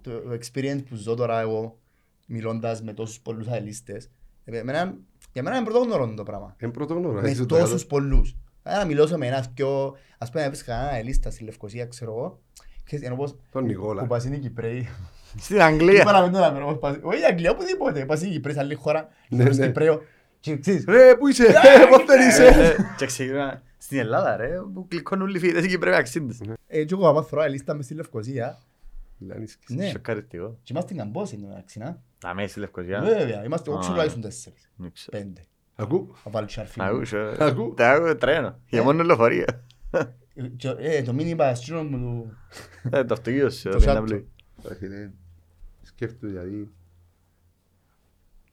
[0.00, 1.78] Το experience που ζω τώρα εγώ,
[2.26, 4.10] μιλώντας με τόσους πολλούς αελίστες,
[4.44, 4.94] εμένα,
[5.32, 6.54] για μένα είναι πρωτόγνωρο το πράγμα.
[6.58, 7.20] Εν πρωτόγνωρο.
[7.20, 8.36] Με έτσι το τόσους πολλούς.
[8.62, 9.96] Να μιλώσω με ένας πιο...
[10.18, 12.40] Ας πούμε, έβρισκα ένα αελίστα στη Λευκοσία, ξέρω εγώ,
[12.84, 13.36] ξέρεις, ενώ πως...
[13.52, 14.02] Τον Νικόλα.
[14.02, 14.88] Που πας είναι οι Κυπρέοι.
[15.44, 16.00] Στην Αγγλία.
[16.00, 18.04] Είπα να μην το λέμε, όμως πας- όχι η Αγγλία, οπουδήποτε.
[18.04, 19.66] Πας είναι οι Κυπρέοι σε άλλη χώρα, Ναι, προς ναι.
[19.66, 20.02] Κυπρέο.
[20.40, 21.52] Και ξέρεις, Ρε, πού είσαι, ε,
[21.90, 25.64] πώς δεν Ε, είσαι; ε, Και ξεκινά στην Ελλάδα, ρε, που κλικώνουν όλοι οι φοιτητές
[25.64, 26.40] εκεί πρέπει να αξίντες.
[26.66, 28.71] ε, και εγώ άμα θωρώ αελίστα μες στη Λευκοσία, Λανίσκης.
[29.68, 29.88] Ναι.
[29.88, 30.58] Σοκαριστικό.
[30.62, 32.02] Και είμαστε στην Καμπόση, εν τω μεταξύ, να.
[32.24, 33.00] Να μέσα στη Λευκοσία.
[33.00, 33.74] Βέβαια, είμαστε Α.
[33.74, 34.70] όχι τουλάχιστον τέσσερις.
[34.76, 35.18] Δεν ξέρω.
[35.18, 35.40] Πέντε.
[35.74, 36.10] Ακού.
[36.14, 36.86] Θα βάλω και αρφή μου.
[36.86, 37.74] Ακούς, ε, Ακού.
[37.76, 38.58] τα ακούω τρένο.
[38.68, 39.64] Για μόνο λεωφορεία.
[40.34, 42.36] Ε, και- Ε, το μήνυμα στείλω μου του...
[42.90, 44.00] Ε, Το αυτοκίνητος σου, Το δεν σάπτο.
[44.02, 44.28] απλή.
[44.68, 45.10] Ρε φίλε,
[45.82, 46.70] σκέφτομαι δηλαδή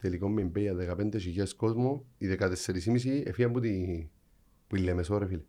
[0.02, 2.48] τελικό με μπέια 15.000 κόσμο, οι 14.500
[3.26, 4.08] έφυγαν από τη
[4.68, 5.42] που η Λεμεσό ρε φίλε.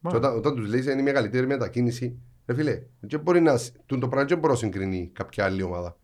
[0.00, 0.10] Μα.
[0.10, 3.74] Και όταν, όταν τους λέει είναι η μεγαλύτερη μετακίνηση, ρε φίλε, δεν μπορεί να, σ-
[3.86, 5.96] τούτο το πράγμα δεν μπορεί να συγκρίνει κάποια άλλη ομάδα.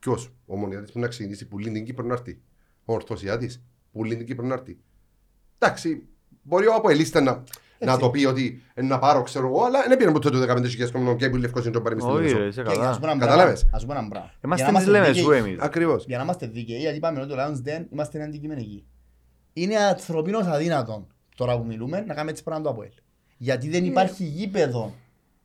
[0.00, 2.40] Ποιος, ο Μονιάτης που να ξεκινήσει που λύνει την Κύπρο να έρθει.
[2.84, 4.78] Ο Ορθωσιάτης που λύνει την Κύπρο να έρθει.
[5.58, 6.06] Εντάξει,
[6.42, 7.42] μπορεί ο Αποελίστα να,
[7.78, 10.90] να το πει ότι ε, να πάρω ξέρω εγώ, αλλά δεν πήρε ποτέ το 15.000
[10.92, 12.38] κόσμο και που η Λευκός είναι το πάρει μες στη Όχι, Λεμεσό.
[12.42, 12.98] ρε, είσαι Και ας καλά.
[12.98, 14.30] πούμε ένα Κατάλαβες; πράγμα, ας πούμε ένα πράγμα.
[14.44, 15.60] Είμαστε Για να της είμαστε Λεμεσού δίκαιοι- εμείς.
[15.62, 16.04] Ακριβώς.
[16.06, 18.84] Για να είμαστε δίκαιοι, γιατί είπαμε ότι το Lions Den είμαστε αντικειμενικοί.
[19.52, 21.06] Είναι ανθρωπίνως αδύνατον
[21.36, 22.90] τώρα που μιλούμε να κάνουμε έτσι πράγμα το ΑΠΟΕΛ.
[23.36, 24.94] Γιατί δεν υπάρχει γήπεδο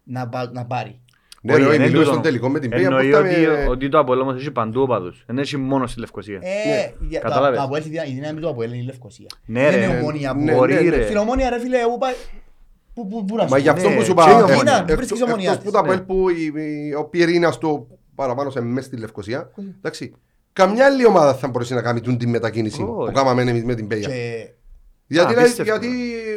[0.06, 1.00] να, πα- να πάρει.
[1.42, 2.12] Ναι, Όχι, ρε, όχι, είναι μιλούμε τούτο.
[2.12, 4.52] στον τελικό με την Πέγια που Εννοεί ήταν, ότι, ε, ότι το Απόλλω όμως έχει
[4.52, 5.24] παντού οπαδούς.
[5.28, 6.40] Δεν έχει μόνο στη Λευκοσία.
[6.44, 9.28] Ε, για- το- κατάλαβες; το ΑΠΟΕΛ, η δύναμη- η δύναμη του ΑΠΟΕΛ είναι η Λευκοσία.
[9.46, 11.04] Ναι, Δεν ρε, είναι ομόνια ναι, που- μπορεί, ναι, ρε.
[11.04, 12.14] Στην ομόνια ρε φίλε, εγώ πάει...
[12.94, 13.72] Πού- πού- πού να Μα σου γι' πω.
[13.72, 14.54] αυτό Ναι, που σου και η είπα, ομόνια.
[14.62, 15.72] εκτός- Δεν βρίσκεις ομονιά εκτός που της.
[15.72, 20.14] το Αποέλ που η- η- ο πυρήνας του παραπάνω σε μέσα στη Λευκοσία, εντάξει,
[20.54, 22.92] καμιά άλλη ομάδα θα μπορέσει να κάνει τούν τη μετακίνηση Όχι.
[22.92, 24.10] που κάναμε εμείς με την Πέγια.
[25.08, 25.72] Και Γιατί, Α, λέει, απίστευτο.
[25.72, 25.88] γιατί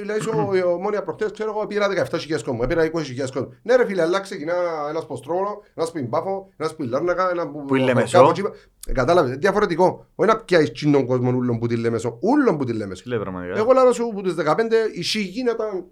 [0.05, 2.91] λέει σου, ο- ο Μόνια προχτές, ξέρω εγώ, πήρα 17.000 κόσμο, πήρα 20.000
[3.33, 3.53] κόσμο.
[3.63, 4.55] Ναι ρε φίλε, αλλά ξεκινά
[4.89, 7.65] ένας που Στρόβολο, ένας που Πάφο, ένας που Λάρνακα, ένα που...
[7.65, 8.19] Που η Λεμεσό.
[8.19, 8.43] κάπου εκεί.
[8.89, 10.07] Ε, Κατάλαβες, διαφορετικό.
[10.15, 13.03] Όχι να πιάσεις τσινόν κόσμο ούλον που τη Λεμεσό, ούλον που τη Λεμεσό.
[13.03, 13.59] Τι λέει πραγματικά.
[13.59, 14.55] Εγώ λέω σου που τους 15
[14.95, 15.85] η σιγή ήταν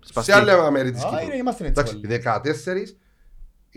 [0.00, 0.32] Σπαστή.
[0.32, 1.24] σε άλλα μέρη της Α, Κύπρου.
[1.24, 2.06] είναι- είμαστε έτσι Εντάξει, όλοι.
[2.06, 2.96] 14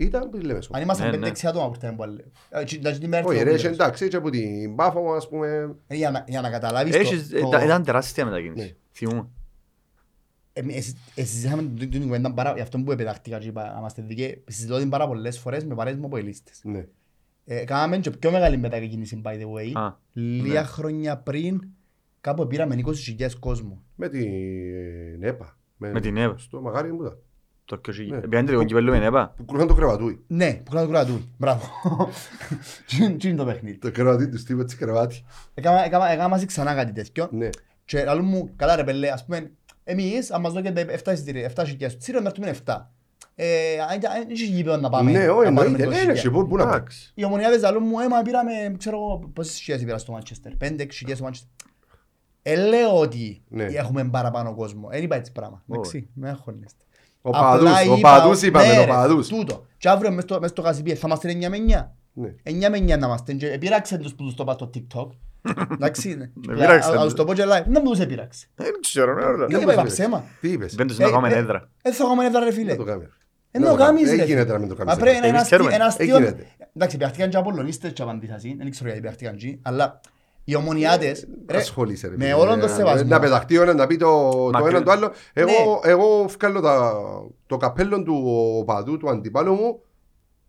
[0.04, 0.70] ήταν που τη Λεμεσό.
[0.74, 1.30] αν ήμασταν Ναι, πέντε ναι.
[1.30, 2.24] έξι άτομα που ήρθαμε που άλλοι.
[2.50, 3.72] Ε, τσι- εντάξει, την μέρα Όχι του ρε, Απόλλωνας.
[3.72, 5.74] είσαι εντάξει, έτσι από την Πάφο ας πούμε.
[5.86, 8.64] Ε, Για να- για να καταλάβεις Έχεις- το- το- ήταν- Ήταν τεράστια μετακίνηση.
[8.66, 8.72] Ναι.
[8.92, 9.28] Θυμούμαι.
[10.52, 13.78] Εμείς- εσείς- εσείς συζητάμε την- την κουβέντα πάρα- γι' αυτό που επετάχτηκα και είπα να
[13.78, 14.44] είμαστε δικαίοι.
[14.46, 16.60] Συζητώ την πάρα πολλές φορές με παρέες μου από ελίστες.
[16.64, 16.86] Ναι.
[17.44, 19.70] Ε, Κάναμε και πιο μεγάλη μετακίνηση by the way.
[19.82, 20.66] Α, Λίγα ναι.
[20.66, 21.60] χρόνια πριν
[22.20, 23.82] κάπου πήραμε 20.000 κόσμο.
[23.96, 25.58] Με την ΕΠΑ.
[25.76, 26.38] Με την ΕΠΑ.
[26.38, 27.18] Στο μαγάρι μου ήταν.
[27.70, 28.06] Το και όχι.
[28.10, 28.18] Ναι.
[28.20, 29.34] Πιάνετε λίγο κυπέλλο με νέπα.
[29.36, 30.24] Που κρούσαν το κρεβατούι.
[30.26, 31.28] Ναι, που κάνω το κρατούι.
[31.38, 31.62] Μπράβο.
[32.86, 33.78] Τι τι είναι το παιχνίδι.
[33.78, 35.24] Το κρεβατί τους στείλω έτσι κρεβάτι.
[35.54, 37.28] Έκανα- έκανα- Έκανα μαζί ξανά κάτι τέτοιο.
[37.32, 37.48] Ναι.
[37.84, 39.50] Και άλλο μου, καλά ρε πελέ, ας πούμε,
[39.84, 42.90] εμείς, αν μας δώκετε 7 εισιτήρια, 7 χιλιάδες, τσίρε να έρθουμε 7.
[43.34, 45.10] Ε, αν- αν- δεν έχει γήπεδο να πάμε.
[45.10, 45.82] Ναι, όχι, να πάρουμε εννοείται.
[45.82, 46.20] 20 Ναι, ναι, χιλιάδες.
[46.20, 46.74] σε πού πού να πάει.
[46.76, 47.12] Εντάξει.
[47.14, 51.16] Οι ομονιάδες άλλων μου, έμα πήραμε, ξέρω εγώ, πόσες χιλιάδες πήρα στο Μάντσεστερ, 5-6 χιλιάδες
[51.16, 51.50] στο Μάντσεστερ.
[52.42, 53.64] Ε, λέω ότι Ναι.
[53.64, 54.88] έχουμε παραπάνω κόσμο.
[54.88, 55.62] Δεν είπα έτσι πράγμα.
[55.66, 55.78] Όχι.
[55.78, 56.84] Εντάξει, με αγχώνεστε.
[57.22, 59.28] Ο Απλά παδούς, ο είπα- παδούς είπαμε, ναι, ο ρε, παδούς.
[59.28, 59.66] Τούτο.
[59.78, 61.94] Και αύριο μες στο- μες στο Κασιπίε θα είμαστε 9 με 9.
[62.12, 62.34] Ναι.
[62.42, 63.32] 9 με 9 να είμαστε.
[63.32, 65.08] Και επήραξε τους που τους το είπα στο TikTok.
[65.74, 66.30] Εντάξει, ναι.
[66.52, 67.02] Επήραξε Α- α- τους.
[67.04, 67.64] τους το πω και live.
[67.66, 68.46] Δεν μου τους επήραξε.
[68.54, 69.36] Δεν ξέρω, ναι, ρε.
[69.36, 69.92] Δεν πώς είπα είπες.
[69.92, 70.24] ψέμα.
[70.40, 71.68] Τι είπες; Δεν τους Ε, να κάνουμε ε, έδρα.
[71.82, 72.66] Δεν θα κάνουμε έδρα ρε φίλε.
[72.68, 73.06] Δεν το κάνεις.
[73.50, 74.00] Εν Δεν το το κάνεις.
[74.02, 74.32] κάνεις Δεν ρε.
[74.32, 75.68] γίνεται να μην το κάνεις Μα πρέπει να είναι Εμείς ένα ξέρουμε.
[75.68, 76.18] αστείο- ένα Ε, αστείο.
[76.18, 76.46] γίνεται.
[76.76, 78.54] Εντάξει, πιάχτηκαν και απολωνίστες και απαντήσασαι.
[78.58, 79.58] Δεν ξέρω γιατί πιάχτηκαν και.
[79.62, 80.00] Αλλά
[80.50, 82.16] οι ομονιάτες, ρε, Ασχολείσαι ρε.
[82.16, 82.34] με φίλε.
[82.36, 83.08] όλον το Να- σεβασμό.
[83.08, 85.10] Να πεταχτεί ο ένας να πει το το Μακρύ- ένα το άλλο.
[85.32, 85.90] Εγώ- Ναι.
[85.90, 86.94] Εγώ βγάλω τα-
[87.46, 88.22] το καπέλο του
[88.60, 89.80] οπαδού, του αντιπάλου μου,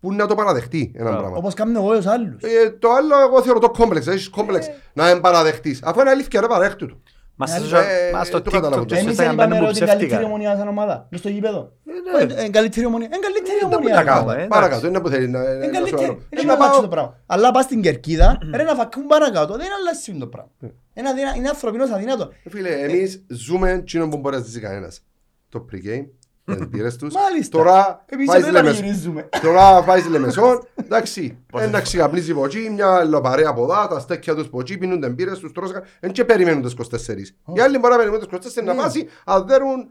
[0.00, 1.18] που να το παραδεχτεί ένα Μπράβο.
[1.20, 1.36] πράγμα.
[1.36, 2.42] όπως κάνουν εγώ τους άλλους.
[2.42, 4.06] Ε, Το άλλο εγώ θεωρώ το κόμπλεξ.
[4.06, 5.82] Έχεις κόμπλεξ να μην παραδεχτείς.
[5.82, 7.02] Αφού είναι αλήθεια ρε παραδέχτου του.
[7.48, 8.82] Μα Ε, στο- ε, μα στο το καταλάβω.
[8.82, 10.32] TikTok και Εμείς στο δεν Instagram είπαμε μπαίνουν ρε που ότι είναι καλύτερη ψεύτικα.
[10.32, 11.06] ομονία σαν ομάδα.
[11.10, 11.72] Μες στο γήπεδο.
[11.84, 12.34] ναι.
[12.42, 13.06] Ε, ε, καλύτερη ομονία.
[13.06, 13.94] Είναι καλύτερη Ε, ομονία.
[13.94, 14.32] τα ρε, κάνω, ομάδα.
[14.32, 14.44] ε.
[14.44, 14.58] εντάξει.
[14.60, 16.04] Παρακάτω, είναι που θέλει να Είναι να σου καλύτερη.
[16.04, 16.12] άλλο.
[16.30, 17.10] Είναι Ε, να να πάω πάω- το πράγμα.
[17.26, 19.52] Αλλά πας στην Κερκίδα, ρε να φακούν παρακάτω.
[19.56, 20.50] Δεν αλλάζει το πράγμα.
[20.94, 22.30] Είναι αδυνα- Είναι ανθρωπινός αδυνάτο.
[22.44, 25.00] Ε, Φίλε, εμείς ζούμε εκείνο που μπορεί να ζήσει κανένας.
[25.48, 26.06] Το pre-game,
[26.44, 27.14] τις μπύρες τους.
[27.14, 27.58] Μάλιστα.
[27.58, 28.74] Τώρα Εμείς πάει δεν Λεμεσό.
[28.74, 29.28] πανηγυρίζουμε.
[29.42, 34.34] Τώρα πάει στη Λεμεσόν, εντάξει, ένα ξυγαπνίζει από εκεί, μια λοπαρέα από εδώ, τα στέκια
[34.34, 37.54] τους από εκεί, πίνουν τις μπύρες τους, τρώσαν, δεν και περιμένουν τις 24.
[37.54, 39.88] Οι άλλοι μπορεί να περιμένουν τις 24 να πάσει, αν δέρουν,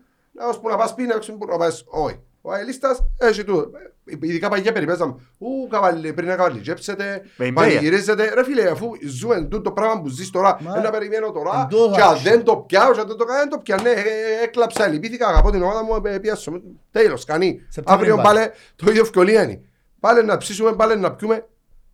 [0.49, 2.20] ώσπου να πας πίνει, ώσπου να πας, όχι.
[2.42, 3.72] Ο αελίστας έχει τούτο.
[4.06, 5.16] Ειδικά παγιά περιπέζαμε.
[5.38, 8.34] Ου, καβαλί, πριν να καβαλιτζέψετε, Με η πανηγυρίζετε.
[8.34, 11.60] Ρε φίλε, αφού ζούμε τούτο το πράγμα που ζεις τώρα, Μα, δεν να περιμένω τώρα.
[11.62, 12.32] εν τω Και αν άξιο.
[12.32, 13.82] δεν το πιάω, και αν δεν το κάνω, δεν το πιάνω.
[13.82, 16.62] Ναι, ε, ε, έκλαψα, λυπήθηκα, αγαπώ την ομάδα μου, ε, πιάσω.
[16.92, 17.62] Τέλος, κανεί.
[17.70, 18.39] Σεπτέμβριο Αύριο πάλι.
[18.39, 19.62] πάλι το ίδιο ευκολία είναι.
[20.00, 21.48] Πάλι να ψήσουμε, πάλι να πιούμε.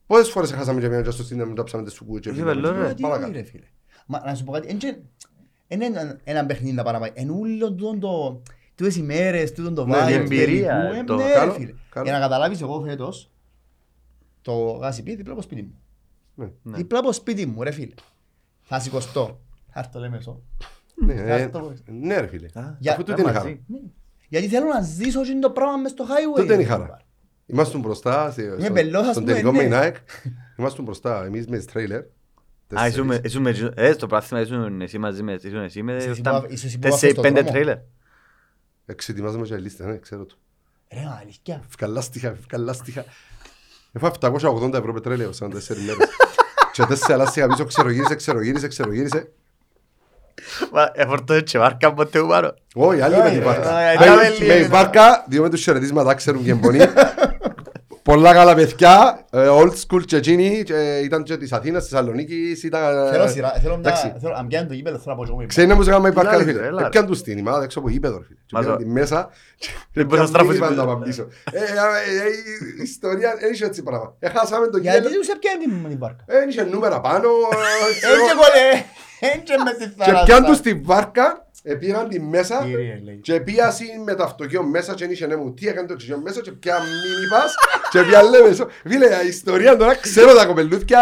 [0.07, 2.61] Πόσες φορές χάσαμε και πήγαμε στο σύνδεμο, το ψάμε τις σουκούες και Είχε πήγαμε.
[2.61, 2.85] βελό, ρε.
[2.85, 3.27] Γιατί Παρακάτω.
[3.31, 3.65] όχι, ρε φίλε.
[4.07, 4.97] Μα να σου πω κάτι, εν και-
[5.67, 7.11] εν είναι ένα παιχνίδι να πάει να πάει.
[7.13, 8.41] Εν ούλο τούτον το...
[8.77, 11.33] Τούτες οι μέρες, τούτον το Ναι, vibe η του εμπειρία, τελικού, ε, το- ναι, ρε
[11.33, 11.73] Καλό, φίλε.
[11.89, 12.05] καλό.
[12.05, 13.31] Για να καταλάβεις εγώ φέτος,
[14.41, 15.73] το γάσιπι δίπλα από σπίτι μου.
[16.35, 16.49] Ναι.
[16.63, 16.77] Ναι.
[16.77, 17.93] Δίπλα από σπίτι μου, ρε φίλε.
[18.63, 19.39] Θα σηκωστώ.
[19.73, 20.41] Θα έρθω λέμε σω.
[20.95, 21.73] Ναι, ε, Αυτό.
[21.85, 22.45] Ναι ρε φίλε.
[22.53, 23.43] Α, Για- Αφού τούτη είναι η χαρά.
[23.43, 23.61] μαζί.
[24.29, 26.35] Γιατί θέλω να ζήσω και το πράγμα μες στο highway.
[26.39, 26.83] Τούτη είναι η ρε, χαρά.
[26.83, 26.95] φίλε.
[27.45, 29.67] Είμαστε μπροστά σε- στο- μπελός, ας στον πούμε, τελικό ναι.
[29.67, 29.95] με η Nike.
[30.57, 32.01] Είμαστε μπροστά εμείς με τις τρέιλερ.
[32.79, 35.95] Α, ήσουν με- ήσουν με- ε, στο πράθυμα ήσουν εσύ μαζί με ήσουν εσύ με
[35.95, 37.51] Είσαι εσύ τα- που- είσαι εσύ που τέσσερις, βάφεις το πέντε δρόμο.
[37.51, 37.77] τρέιλερ.
[38.89, 40.35] Εξετοιμάζαμε και λίστα, ναι, ξέρω το.
[40.93, 41.61] Ρε, αλήθεια.
[41.69, 43.05] Ευκαλάστηκα, ευκαλάστηκα.
[43.91, 46.07] Έχω 780 ευρώ πετρέλαιο σαν τέσσερις μέρες.
[46.71, 49.31] Και τέσσερα λάστιχα πίσω, ξερογύρισε, ξερογύρισε, ξερογύρισε.
[50.71, 52.53] Μα, εφορτώνε και βάρκα ποτέ που πάρω.
[52.75, 53.79] Όχι, άλλοι με την Ε, βάρκα.
[53.79, 56.79] ε, Με- ε, Με ε, η βάρκα, δύο με τους χαιρετίσματα ξέρουν και εμπονοί.
[58.07, 62.63] Πολλά καλά παιδιά, ε, old school και εκείνοι, και ήταν και της Αθήνας, της Θεσσαλονίκης,
[62.63, 62.81] ήταν...
[63.11, 63.89] Θέλω σειρά, θέλω μια...
[63.89, 64.13] εντάξει.
[64.21, 65.45] θέλω- Αν πιάνει το γήπεδο, θέλω να πω και εγώ.
[65.47, 66.65] Ξέρεις να μου ζεγάμε η Έλα, βάρκα, ρε, ρε φίλε.
[66.67, 66.85] έλα, ρε.
[66.87, 68.39] Έπιαν τους την ημάδα έξω από γήπεδο, ρε φίλε.
[68.45, 70.81] Και Μα πήγαν το- τη μέσα και Δεν μπορεί να έπιαν στραφείς μήνυμα πίσω.
[70.81, 71.27] να πάμε πίσω.
[71.51, 72.29] Ε, ε, ε,
[72.79, 74.15] Η ιστορία δεν είχε έτσι πράγμα.
[74.19, 76.23] Έχασαμε το Γιατί γέλο, τους έπιανε την- την βάρκα.
[76.27, 77.27] δεν είχε νούμερα πάνω.
[77.27, 78.13] ε, ξέρω.
[78.13, 78.69] Έτσι κολλέ,
[79.33, 80.25] έτσι μες στη Και θάλασσα.
[80.25, 83.15] πιάν τους τη βάρκα, ε, πήγαν τη μέσα Κύριε, λέει.
[83.21, 86.41] και πήγασαν με το αυτοκίνητο μέσα και δεν είχε νέμου τι έκανε το αυτοκίνητο μέσα
[86.41, 87.53] και πια μήνυπας
[87.91, 90.99] και πια λέμε σο- Φίλε, η ιστορία τώρα ξέρω τα κοπελούθια,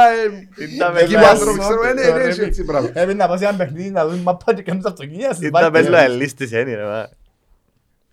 [0.57, 2.87] ε, Ήταν δικοί μου με άνθρωποι, ξέρω, ε, ναι, ναι, έχει έτσι πράγμα.
[2.89, 5.61] Έπρεπε να πας σε ένα παιχνίδι να δούμε μαπά και κάνεις τα αυτοκίνητα στις Ήταν
[5.71, 5.83] βάρκες.
[5.83, 7.09] πέλο ελίστης ένι ρε μα.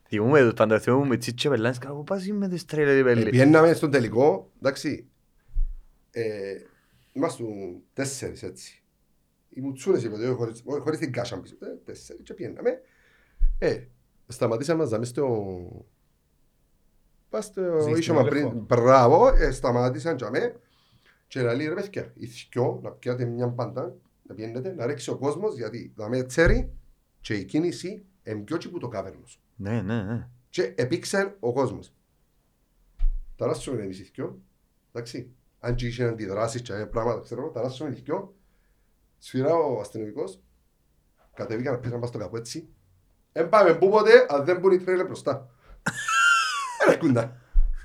[0.09, 3.31] Θυμούμαι τους πάντα, θυμούμαι με τσίτσια πελάνες, κάπου πας με τις τρέλερ οι Ε, πέλοι.
[3.31, 5.07] Πιέναμε στον τελικό, εντάξει,
[6.11, 6.23] ε,
[7.13, 7.43] είμαστε
[7.95, 8.82] τέσσερις έτσι.
[9.55, 12.81] Οι μουτσούνες είπε, όχι, χωρίς, όχι, χωρίς την κάσα πίσω, ε, τέσσερις και πιέναμε.
[13.59, 13.85] Ε,
[14.27, 15.87] σταματήσαμε να ζάμε στο...
[17.29, 18.65] Πας στο Ζεις ίσομα στον πριν, έλεγχο.
[18.69, 20.57] μπράβο, ε, σταματήσαν και αμέ.
[21.27, 25.17] Και λέει ρε παιδιά, οι δυο να πιάτε μια πάντα, να πιένετε, να ρίξει ο
[25.17, 26.73] κόσμος, γιατί δαμε τσέρι
[27.21, 29.41] και η κίνηση εμπιότσι που το κάβερνος.
[29.57, 30.29] Ναι, ναι, ναι.
[30.49, 31.95] Και επήξε ο κόσμος.
[33.37, 34.41] Ταράσσουμε εμείς οι δυο,
[34.93, 35.31] εντάξει.
[35.61, 38.35] Αν και είχε αντιδράσεις και πράγματα, ξέρω, ταράσσουμε οι δυο.
[39.25, 40.41] Σφυρά ο αστυνομικός,
[41.35, 42.69] κατεβήκαν να πήραν πάνω στο καπού έτσι.
[43.33, 45.49] Εν πάμε πού ποτέ, αν δεν μπουν οι τρέλε μπροστά.
[46.89, 47.41] Έρχονταν.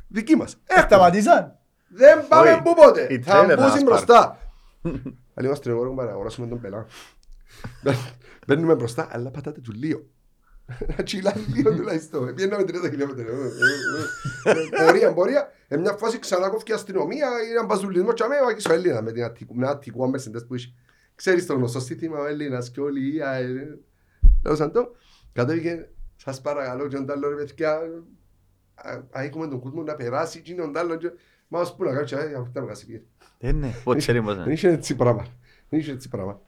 [0.08, 0.58] Δική μας.
[0.66, 0.90] Έρχονταν.
[0.90, 1.58] Σταματήσαν.
[1.88, 3.08] Δεν πάμε Όχι, πού ποτέ.
[3.10, 4.40] οι Θα τρέλερ να μπουν μας μπροστά.
[5.34, 6.86] Αλλιώς μας τρεγόρουν να αγοράσουμε τον πελά.
[8.48, 10.06] Μπαίνουμε μπροστά, αλλά πατάτε του λίγο.
[10.98, 12.34] Να τσιλά λίγο τουλάχιστον.
[12.34, 13.26] Πιέναμε 30 χιλιόμετρα.
[14.86, 15.52] Πορεία, πορεία.
[15.70, 19.12] En μια φάση ξανά κόφηκε η αστυνομία, ήταν μπαζουλισμό και αμέσως άκουσα ο Έλληνας με
[19.12, 20.74] την Αττικού, με Αττικού Αμερσεντές που είχε.
[21.18, 23.78] Ξέρεις το γνωστό σύνθημα ο Έλληνας και όλοι οι αε-
[24.41, 24.88] Τέλος πάντων,
[25.34, 27.72] κατέβηκε, σας παρακαλώ και τον άλλο ρε παιδιά,
[28.76, 31.11] α- α, έχουμε τον κόσμο να περάσει και τον άλλο και
[31.47, 33.01] μα ως πού να κάνει, ε, αυτά βγάζει πήρε.
[33.39, 34.53] Ε, ναι, πότε ξέρει πώς Δεν είναι.
[34.53, 35.26] είχε έτσι πράγμα.
[35.70, 36.41] Δεν είχε έτσι πράγμα.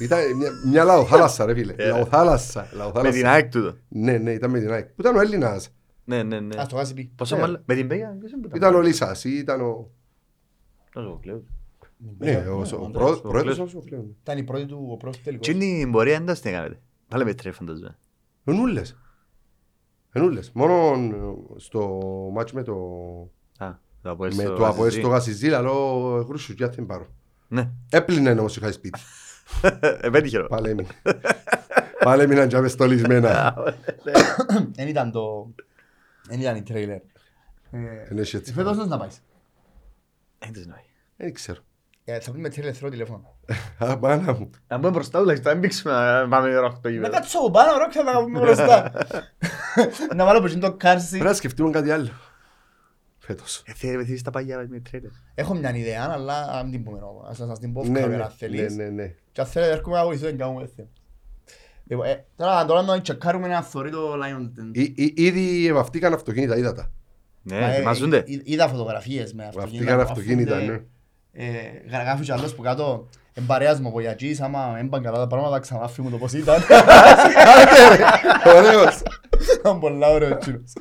[0.00, 1.74] Ήταν μια, μια λαοθάλασσα ρε φίλε.
[1.76, 1.88] Ε.
[1.88, 2.60] Λαοθάλασσα.
[2.62, 3.30] Με την λαοθάλασσα.
[3.30, 3.76] ΑΕΚ τούτο.
[3.88, 4.86] Ναι, ναι, ήταν με την ΑΕΚ.
[4.86, 5.70] Που ήταν ο Έλληνας.
[6.04, 6.56] Ναι, ναι, ναι.
[6.60, 7.10] Ας το γάσει πει.
[7.16, 7.40] Πόσο Ε.
[7.40, 9.90] μάλλον, με την Πέγια, ποιος είναι που Ήταν; Ο Λίσας, ήταν ο...
[10.92, 11.42] Τόσο ο Κλέος.
[12.18, 13.74] Ναι, ο, ο, ο, πρό- ο πρόεδρος Κλέος.
[13.74, 14.16] ο Κλέον.
[14.22, 15.46] Ήταν η πρώτη του, ο πρώτος τελικός.
[15.46, 16.80] Τι είναι η πορεία, εντός τι έκανετε.
[17.08, 17.98] Βάλε με τρέφει φανταζόμαι.
[18.44, 18.96] Ενούλες.
[20.12, 20.50] Ενούλες.
[20.54, 21.88] Μόνο ε, στο
[22.32, 22.72] μάτς με το...
[23.58, 23.70] Α,
[24.02, 25.00] το Αποέλ Με στο το Αποέλ Γασιζή.
[25.00, 27.06] στο Γασιζή, λαλό χρούσους για δεν πάρω.
[27.48, 29.00] Ναι, Έπλυνε όμως είχα σπίτι.
[30.00, 30.38] επέτυχε.
[30.38, 30.46] ρε.
[30.46, 30.88] Πάλι έμεινε.
[32.04, 33.54] Πάλι έμειναν και στολισμένα.
[34.76, 35.52] Δεν ήταν το...
[36.28, 37.00] Δεν ήταν η τρέιλερ.
[38.08, 38.52] Δεν έχει έτσι.
[38.52, 39.22] Φέτος να πάεις;
[40.38, 40.84] Δεν τις νοεί.
[41.16, 41.60] Δεν ξέρω.
[42.10, 43.34] Ε, Θα πούμε τρέιλερ θέλω τηλέφωνο.
[43.78, 44.50] Α, μάνα μου.
[44.66, 47.12] Αν πάμε μπροστά τουλάχιστον, να μπήξουμε να πάμε ρόχτο Να γήπεδο.
[47.12, 48.92] κάτσω από πάνω, ρόξα να κάνουμε μπροστά.
[50.14, 51.06] Να βάλω πως είναι το car seat.
[51.10, 52.08] Πρέπει να σκεφτούμε κάτι άλλο.
[53.18, 53.62] Φέτος.
[53.66, 55.10] Ε, θέλει θέλεις τα παγιά με τρέλερ.
[55.34, 57.28] Έχω μια ιδέα, αλλά αν την πούμε όμως.
[57.28, 58.74] Ας σας την πω Ναι, κάμερα ναι, αν θέλεις.
[58.76, 59.14] ναι, ναι, ναι.
[59.32, 60.88] Και αν θέλετε έρχομαι να βοηθώ, δεν κάνουμε θέμα.
[61.86, 64.70] Λοιπόν, ε, τώρα τώρα να τσεκάρουμε ένα θωρεί το Lion Den.
[64.72, 66.90] Εί- εί- Ήδη βαφτήκαν αυτοκίνητα, είδα τα.
[67.42, 68.22] Μα, Ναι, ε, μαζούνται.
[68.26, 69.84] εί- Είδα φωτογραφίες με αυτοκίνητα.
[69.84, 70.72] Βαφτήκαν που αυτοκίνητα, αφούνται.
[70.72, 70.80] ναι.
[71.40, 75.58] Ε, γράφει κι άλλος που κάτω εμπαρέας μου από γιατζής, άμα έμπαν καλά τα πράγματα
[75.58, 76.60] ξανά φύγουν το πώς ήταν.
[78.56, 79.02] Ωραίος.
[79.58, 80.72] Ήταν πολλά ωραίος εκείνος.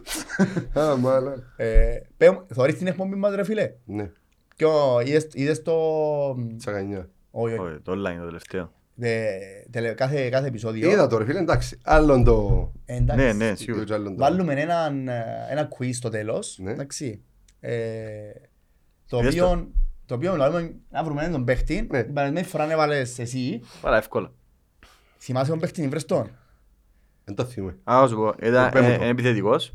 [0.80, 1.34] Α, μάλα.
[1.56, 4.10] Ε, πέ μου, Θωρείς την εκπομπή μας ρε φίλε; Ναι,
[4.56, 5.76] Ποιο, είδες- είδες το...
[6.58, 7.10] τσαγανιά.
[7.32, 7.70] Όχι, όχι.
[7.72, 8.72] Όχι, το online το τελευταίο.
[9.00, 10.90] τε- τελε- κάθε, κάθε επεισόδιο.
[10.92, 11.80] Είδα το ρε φίλε, εντάξει.
[11.84, 12.72] Άλλον το...
[12.86, 13.26] Εντάξει.
[13.26, 13.84] Ναι, ναι, σίγουρα.
[13.86, 16.58] το άλλον το- Βάλουμε έναν, ε, ένα quiz στο τέλος.
[16.62, 16.72] Ναι.
[16.72, 17.22] Εντάξει.
[17.60, 17.72] Ε,
[19.08, 19.46] το Είδες το.
[19.46, 19.72] οποίο,
[20.08, 21.88] το οποίο μιλάμε να βρούμε έναν τον παίχτη.
[21.92, 22.04] Ναι.
[22.04, 23.62] Την παραδείγματη φορά έβαλες εσύ.
[23.82, 24.32] Πάρα εύκολα.
[25.20, 26.30] Θυμάσαι τον παίχτη βρες τον.
[27.26, 27.78] Δεν το θυμούμαι.
[27.84, 29.04] Α, να σου πω, ήταν Πες μου ε, το.
[29.04, 29.74] ε, επιθετικός,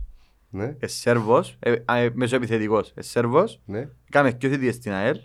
[0.50, 3.88] Ναι, ε, Σέρβος, ε, α, ε, μεσοεπιθετικός, ε, Σέρβος, ναι.
[4.10, 5.20] κάμε και θητείες στην ΑΕΛ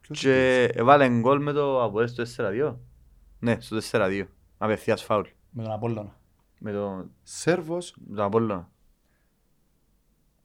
[0.00, 2.76] Ποιος και έβαλε γκολ με το Αποέλ στο 4-2.
[3.38, 4.24] Ναι, στο 4-2.
[4.58, 5.26] Απευθείας φάουλ.
[5.50, 6.16] Με τον Απόλλωνα.
[6.58, 7.94] Με το- Σέρβος.
[8.06, 8.70] με τον Απόλλωνα.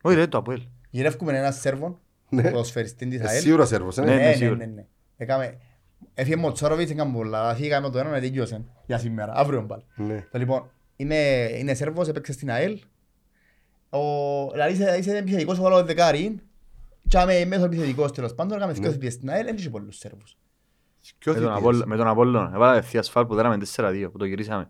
[0.01, 0.61] Όχι ρε, το Αποέλ.
[0.89, 1.97] Γυρεύκουμε έναν Σέρβον, Ναι.
[2.35, 3.41] Ποδοσφαιριστή της Ε, ΑΕΛ.
[3.41, 4.15] Σίγουρα Σέρβος, Ναι, ναι.
[4.15, 4.55] ναι, ναι, σίγουρα.
[4.57, 4.85] ναι, ναι.
[5.17, 5.57] Έκαμε,
[6.13, 9.83] έφυγε Μοτσόροβιτς, έκαμε πολλά, λάθη, έκαμε το ένα, να τελειώσε για σήμερα, αύριο πάλι.
[9.95, 10.27] Ναι.
[10.31, 11.15] Το λοιπόν, είναι,
[11.57, 12.79] είναι Σέρβος, έπαιξε στην ΑΕΛ.
[13.89, 13.99] Ο,
[14.51, 16.35] δηλαδή είσαι, είσαι επιθετικός, ο βάλω δεκάρι.
[17.07, 18.79] Και άμε μέσω επιθετικός τέλος πάντων, έκαμε Ναι.
[18.79, 20.37] δύο θητείες στην ΑΕΛ, δεν είχε πολλούς Σέρβους.
[21.17, 22.51] Ποιος Με τον θητείας; Απόλλω- Με τον Απόλλωνα.
[22.55, 24.69] Έβαλε απευθείας φάουλ που δέραμε 4-2, που το γυρίσαμε.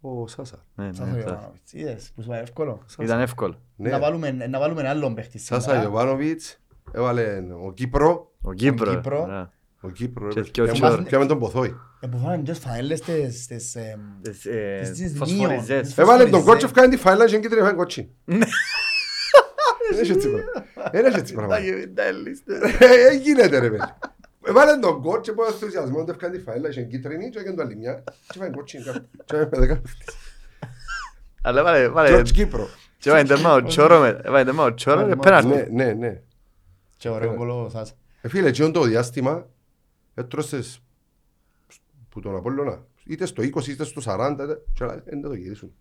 [0.00, 0.64] Ο Σάσα.
[0.74, 1.18] Ναι, ναι, Σάσα ναι.
[1.18, 2.84] Ιωβάνοβιτς, είδες, που σου είπα εύκολο.
[2.98, 3.60] Ήταν εύκολο.
[3.76, 3.90] Ναι.
[3.90, 5.82] Να βάλουμε, να βάλουμε άλλον παίχτη Σάσα σήμερα.
[5.82, 6.58] Ιωβάνοβιτς.
[6.92, 8.32] Έβαλε ο Κύπρο.
[8.42, 8.94] Ο Κύπρο.
[8.94, 9.20] Κύπρο.
[9.22, 9.50] ωραία.
[9.80, 10.28] Ο Κύπρο.
[10.28, 10.40] Και ρε.
[10.40, 11.02] δυο Πιάμε- τσιόρ.
[11.02, 11.76] Πιάμε τον Ποθόη.
[12.00, 15.68] Ε, που φάνε και φανέλες τις, τις, εμ, Τις, ε, τις- τις φωσφοριζές.
[15.68, 15.92] νίον.
[15.96, 16.44] Έβαλε τον Φωσφοριζές.
[16.44, 18.14] Κότσεφ κάνει τη φάιλα και κίτρινη φάνε κότσι.
[18.24, 20.90] Δεν έχει έτσι πράγμα.
[20.92, 21.56] Δεν έχει έτσι πράγμα.
[21.56, 23.82] Ε, ε, γίνεται ρε παιδί.
[24.50, 27.76] Έβαλε τον Κότσεφ που ενθουσιασμός του έφκανε τη φάιλα και κίτρινη και έκανε το άλλη
[27.76, 28.78] μια και φάνε κότσι.
[29.24, 29.82] Και έβαλε δέκα.
[31.42, 32.68] Αλλά βάλε, βάλε, George Κύπρο.
[32.98, 35.48] και έβαλε τέρμα ο Τσόρο με, έβαλε τέρμα ο Τσόρο με Ναι, πέναρτη.
[35.48, 36.20] Ναι, ναι, ναι.
[36.96, 37.92] Και ωραίο κόλλο Σάσα.
[38.20, 39.46] Ε, φίλε, εκείνο το διάστημα
[40.14, 40.82] έτρωσες
[42.08, 45.72] που τον Απόλλωνα είτε στο 20 είτε στο 40 είτε- και άλλα, δεν το γυρίσουν.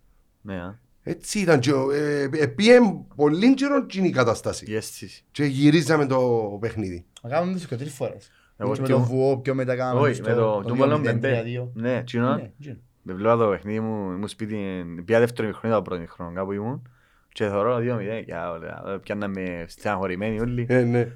[0.42, 2.80] Ναι, α, Έτσι ήταν και ε, ε, πήγε
[3.16, 5.24] πολύ καιρό εκείνη η κατάσταση η αίσθηση.
[5.32, 7.06] και γυρίζαμε το παιχνίδι.
[7.22, 8.32] Να κάνουμε τους και τρεις φορές.
[8.62, 10.76] Εγώ Και με πιο- το βουό, πιο μετά κάναμε Όχι, στο- με το το του
[10.76, 11.44] Μπολόν 2-0, Μπεμπέ.
[11.44, 11.70] 3-2.
[11.74, 12.36] Ναι, τσινό.
[12.36, 12.78] Ναι, εκείνο.
[13.02, 16.90] Με βλέπω το παιχνίδι μου, ήμουν σπίτι, πια δεύτερο μηχρόνο, το πρώτος μηχρόνο κάπου ήμουν
[17.34, 20.66] και θωρώ 2-0 και όλα, πιάνναμε στεναχωρημένοι όλοι.
[20.70, 21.12] Ε, ναι.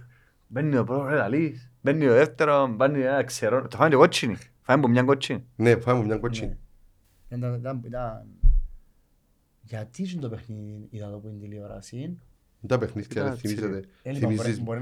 [0.48, 4.36] Μπαίνει ο πρώτος, ρε λαλείς, μπαίνει ο δεύτερος, μπαίνει ένα ξερό, το φάνε και κότσινη,
[4.62, 5.44] φάνε από μια κότσινη.
[5.56, 6.58] Ναι, πάμε μια κοτσίνη.
[7.30, 7.38] Ναι.
[7.38, 8.26] Ήταν- ήταν- ήταν-
[9.62, 12.18] Γιατί είναι το παιχνίδι είδα το που είναι τηλεόραση;
[12.68, 13.88] Τα παιχνίδια Κοίτα, δεν θυμίζετε.
[14.02, 14.80] Ε, λοιπόν, Θυμίζεις- μπορεί- μπορεί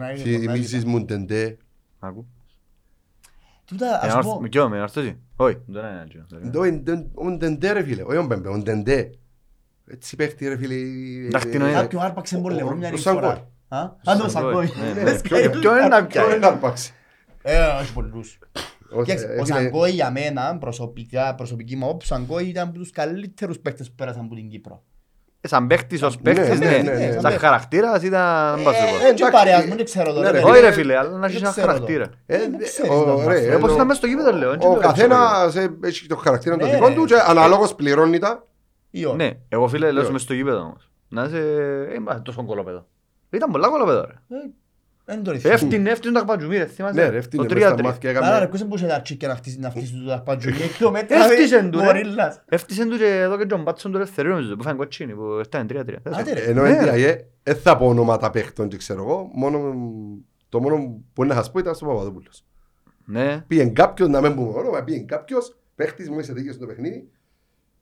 [4.42, 5.18] Με ποιο, με ορθώσει.
[5.36, 6.52] Όχι, δεν είναι έτσι.
[6.52, 9.10] Το είναι- Ο τεντέ ρε φίλε, όχι ο Μπεμπέ, ο τεντέ.
[9.88, 10.76] Έτσι παίχτη ρε φίλε.
[11.26, 11.70] Εντάξει, τι ε, νοεί.
[11.70, 13.28] ε, κάποιον άρπαξε ο- πολύ ο- λεπτό μια ο φορά.
[13.28, 13.44] Σαγκόη.
[13.68, 13.80] Α,
[14.12, 14.70] Α, το Σαγκόη.
[14.82, 15.04] Ναι, ναι.
[15.04, 16.26] Λες, Ποιο- ε, ποιο είναι να Ποιο πιάει.
[16.26, 16.94] είναι να αρπάξει.
[17.42, 18.40] Ε, όχι πολλούς.
[18.96, 22.68] Ο- Κοίταξε, ε, Ο φίλε, Σαγκόη για μένα, προσωπικά, προσωπική μου άποψη, ο Σαγκόη ήταν
[22.68, 24.84] από τους καλύτερους παίκτες που πέρασαν από την Κύπρο.
[25.44, 26.78] Ε, Σαν παίχτης ως Ναι, παίχτης, ναι, ναι.
[26.78, 27.38] ναι, ναι, Σαν ναι.
[27.38, 28.96] χαρακτήρας ήταν, δεν πάω σου πω.
[28.96, 29.32] Ε, και εντάξει.
[29.32, 30.32] παρεασμό, δεν ξέρω Ναι, τώρα.
[30.32, 31.72] ρε, δεν- Όχι ρε φίλε, αλλά να έχεις δεν ένα ξέρω το.
[31.74, 32.06] χαρακτήρα.
[32.26, 33.46] Ε, δεν ε, ξέρεις ο- να ρε, μάθεις.
[33.48, 34.52] Ε, Όπως ενώ- ήταν μες στο γήπεδο λέω.
[34.52, 34.94] έτσι Ο δεν ξέρω.
[35.10, 36.94] καθένας ε, έχει το χαρακτήρα το Ναι, δικό ρε.
[36.94, 38.46] του και αναλόγως πληρώνει τα.
[38.90, 39.16] Ή όχι.
[39.16, 40.10] Ναι, εγώ φίλε λέω Ναι.
[40.10, 40.90] μες στο γήπεδο όμως.
[41.10, 41.38] Να είσαι,
[41.90, 42.86] ε, είμαστε τόσο κολοπέδο.
[43.30, 44.14] Ήταν πολλά κολοπέδο ρε.
[45.12, 45.54] Ε, Δεν το ρυθμίζω.
[45.54, 47.82] Έφτιανε, έφτιανε τα καπατζουμί ρε, θυμάσαι; Ναι ρε, ευθύνε Το μες στα 3-3.
[47.84, 48.48] μάτια Άρα ρε, έκαμε.
[48.48, 51.80] ποιος μπορούσε να αρχίσει και να χτίσει- να φτύσει του αρπατζουμί χιλιόμετρα, Έφτιασεν ρε, του,
[51.80, 51.86] ρε.
[51.86, 52.42] γορίλας.
[52.50, 55.66] Έφτιασαν του και εδώ και τον Μπάτσον του ελευθερίου νομίζω, που φάνε κοτσίνοι, που έφτανε
[55.70, 55.96] 3-3.
[56.20, 56.42] Άντε ρε.
[56.42, 56.78] Ενώ Ναι.
[56.82, 59.74] NDIA, δεν θα πω ονόματα παίχτων και ξέρω εγώ, μόνο
[60.50, 62.46] το μόνο που να σας πω ήταν στο Παπαδόπουλος.
[63.06, 67.10] Ναι, Πήγαινε κάποιος, να μην πούμε όνομα, πήγαινε κάποιος, παίχτης μόλις ετήγησε το παιχνίδι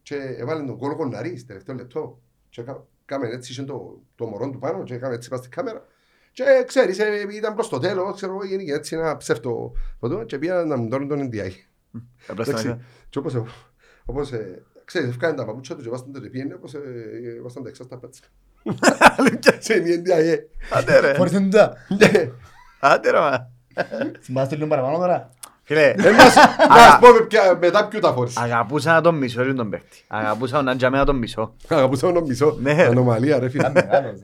[0.01, 2.19] και έβαλε τον κόλο κοναρί, τελευταίο λεπτό.
[2.49, 5.51] Και κα- κάμε έτσι, είχε το, το μωρό του πάνω και έκαμε έτσι πας στην
[5.51, 5.85] κάμερα.
[6.39, 10.37] Και ξέρεις, ε, ήταν προς το τέλος, ξέρω εγώ, γεννήκε έτσι ένα ψεύτο ποτό και
[10.37, 11.51] πήγαν να μου δώσουν τον NDI.
[12.27, 12.79] απλά Εντάξει, στα
[13.09, 13.43] και όπως,
[14.05, 16.79] όπως ε, ξέρεις, έφκανε τα παπούτσια τους και βάσταν το και πήγαινε, όπως ε,
[17.43, 18.23] βάσταν τα εξάς τα πάτσα.
[19.59, 20.37] Σε είναι NDI.
[20.77, 21.73] Άντε ρε, Φορείς τον τούτα.
[21.97, 22.31] Ναι.
[22.79, 23.51] άντε ρε μα.
[24.21, 25.29] Θυμάστε λίγο παραπάνω τώρα;
[25.69, 26.35] Φίλε, Ε, μας-
[26.75, 28.39] Να σου πω ποια- μετά ποιο τα φόρησε.
[28.43, 30.03] αγαπούσα να τον μισώ ρε τον παίχτη.
[30.07, 31.53] Αγαπούσα να τζαμέ να τον μισώ.
[31.67, 32.57] Αγαπούσα τον μισό.
[32.61, 32.71] Ναι.
[32.71, 33.67] Ανομαλία ρε φίλε.
[33.69, 34.19] Ήταν μεγάλος,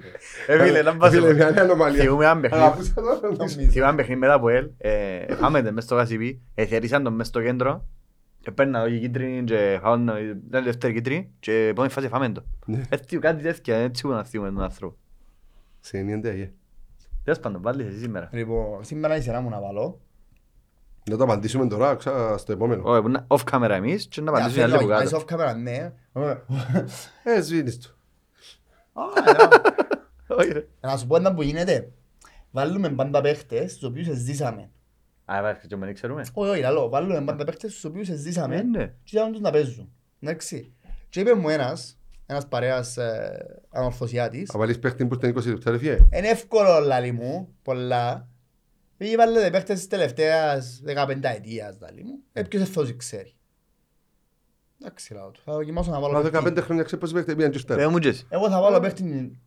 [0.47, 0.53] ρε.
[0.55, 1.09] Ε φίλε, να πας.
[1.13, 2.01] Φίλε, μια άλλη ανομαλία.
[2.03, 2.63] Θυμούμαι ένα παιχνίδι.
[2.63, 3.35] Αγαπούσα τον μισό.
[3.37, 3.71] Νομίζω.
[3.71, 7.85] Θυμάμαι παιχνίδι μετά από ελ, ε, φάμε μες στο Κασιπί, εθερήσαν τον μες στο κέντρο
[8.39, 10.07] και παίρνα εδώ η κίτρινη και φάουν,
[10.47, 12.43] ήταν η δεύτερη κίτρινη και επόμενη φάση φάμε το.
[12.65, 12.81] Ναι.
[12.89, 14.95] Έτσι κάτι τέτοια, έτσι που να θυμούμε τον άνθρωπο.
[15.79, 16.49] Σε είναι NDI.
[17.23, 18.29] Τέλος πάντων, βάλεις εσύ σήμερα.
[18.31, 19.99] Λοιπόν, σήμερα η σειρά μου να βάλω.
[21.11, 22.81] Να το απαντήσουμε τώρα ξα, στο επόμενο.
[22.85, 25.03] Όχι, που είναι off camera εμείς και να απαντήσουμε Ναι, άλλοι που όχι, κάτω.
[25.03, 25.91] είσαι off camera, ναι.
[27.23, 27.89] Ε, σβήνεις το.
[30.27, 30.67] Όχι ρε.
[30.81, 31.91] Να σου πω ένα που γίνεται.
[32.51, 34.69] Βάλουμε πάντα παίχτες, τους οποίους ζήσαμε.
[35.25, 36.23] Α, βάζει και με ξέρουμε.
[36.33, 36.89] Όχι, όχι, λαλό.
[36.89, 38.85] Βάλουμε πάντα παίχτες, τους οποίους Ναι, ζήσαμε ναι.
[39.03, 39.91] και ήταν τους να παίζουν.
[40.19, 40.73] Εντάξει.
[41.09, 45.71] Και είπε μου ένας, ένας παρέας ε, ανορθωσιάτης, Θα βάλεις παίχτη που ήταν 20 λεπτά
[45.71, 46.07] ρε φιέ.
[46.13, 48.27] είναι εύκολο λαλί μου, πολλά,
[48.97, 52.17] Ή βάλετε παίχτες της τελευταίας 15 ετίας, δάλι μου.
[52.33, 53.33] Ε, ποιος εθώς ξέρει.
[54.81, 55.41] Εντάξει, λάω του.
[55.45, 56.37] Θα δοκιμάσω να βάλω Μα παίχτη.
[56.37, 57.79] 15 χρόνια ξέρεις πόσοι παίχτες πήγαν και ύστερα.
[57.83, 58.25] Πες μου και εσύ.
[58.29, 59.39] Εγώ θα βάλω παίχτη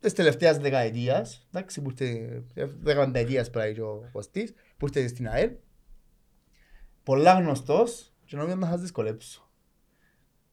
[0.00, 2.42] της τελευταίας δεκαετίας, εντάξει, που ήρθε,
[2.82, 5.50] δεκαετίας πρέπει ο Κωστής, που ήρθε στην ΑΕΛ.
[7.02, 9.48] Πολλά γνωστός και νομίζω να σας δυσκολέψω.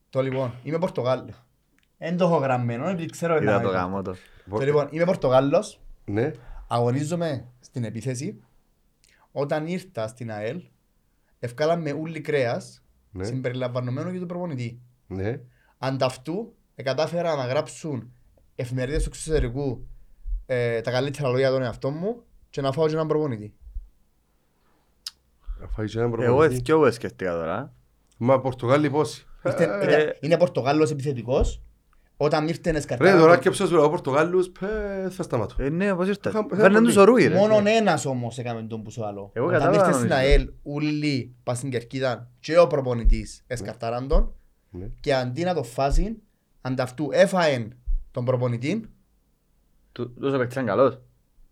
[0.09, 1.43] Το λοιπόν, είμαι Πορτογάλος.
[1.97, 3.77] Δεν το έχω γραμμένο, επειδή ξέρω Είδα να το είναι.
[3.77, 4.15] γάμο το.
[4.49, 6.31] Το λοιπόν, είμαι Πορτογάλος, Ναι.
[6.67, 8.39] Αγωνίζομαι στην επίθεση.
[9.31, 10.61] Όταν ήρθα στην ΑΕΛ,
[11.39, 13.23] ευκάλαμε ούλοι κρέας, Ναι.
[13.25, 14.79] συμπεριλαμβανομένου και του προπονητή.
[15.07, 15.39] Ναι.
[15.77, 18.11] Ανταυτού, κατάφερα να γράψουν
[18.55, 19.87] εφημερίδες του εξωτερικού
[20.45, 23.53] ε, τα καλύτερα λόγια των εαυτών μου και να φάω και έναν προπονητή.
[25.59, 26.55] Θα φάεις και έναν Εγώ προπονητή.
[26.55, 27.73] έτσι εγώ σκέφτηκα τώρα.
[28.17, 31.61] Μα Πορτογάλοι πόσοι; Ήρθε- Ε, ήταν- Είναι Πορτογάλος επιθετικός.
[32.17, 33.19] Όταν ήρθε Ρε εσκαρτάρα...
[33.19, 34.67] τώρα και ψώσου ο Πορτογάλους, πε,
[35.09, 35.55] θα σταματώ.
[35.63, 36.29] Ε, ναι, πώς ήρθα.
[36.29, 36.85] Είχα- είχα Φέρναν πολύ.
[36.85, 37.35] τους ορούι ρε.
[37.35, 39.29] Μόνον ένας όμως έκαμε τον που σου άλλο.
[39.33, 40.27] Εγώ Όταν κατάλαβα ήρθες στην νομίζω.
[40.29, 44.33] ΑΕΛ, ούλοι πας στην Κερκίδα και ο προπονητής εσκαρτάραν τον
[44.69, 44.85] Ναι.
[44.99, 46.21] και αντί να το φάσει,
[46.61, 47.73] ανταυτού έφαεν
[48.11, 48.89] τον προπονητή,
[49.91, 50.99] Του- Τους ο παίκτης ήταν καλός.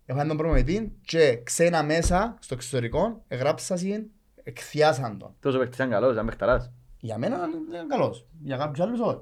[0.06, 4.10] έφαεν τον προπονητή και ξένα μέσα στο εξωτερικό εγράψασαν,
[4.42, 5.34] εκθιάσαν τον.
[5.40, 6.70] Τους ο παίκτης ήταν καλός, ήταν παιχταράς.
[7.00, 7.36] Για μένα
[7.68, 8.26] είναι καλός.
[8.42, 9.18] Για κάποιους άλλους όχι.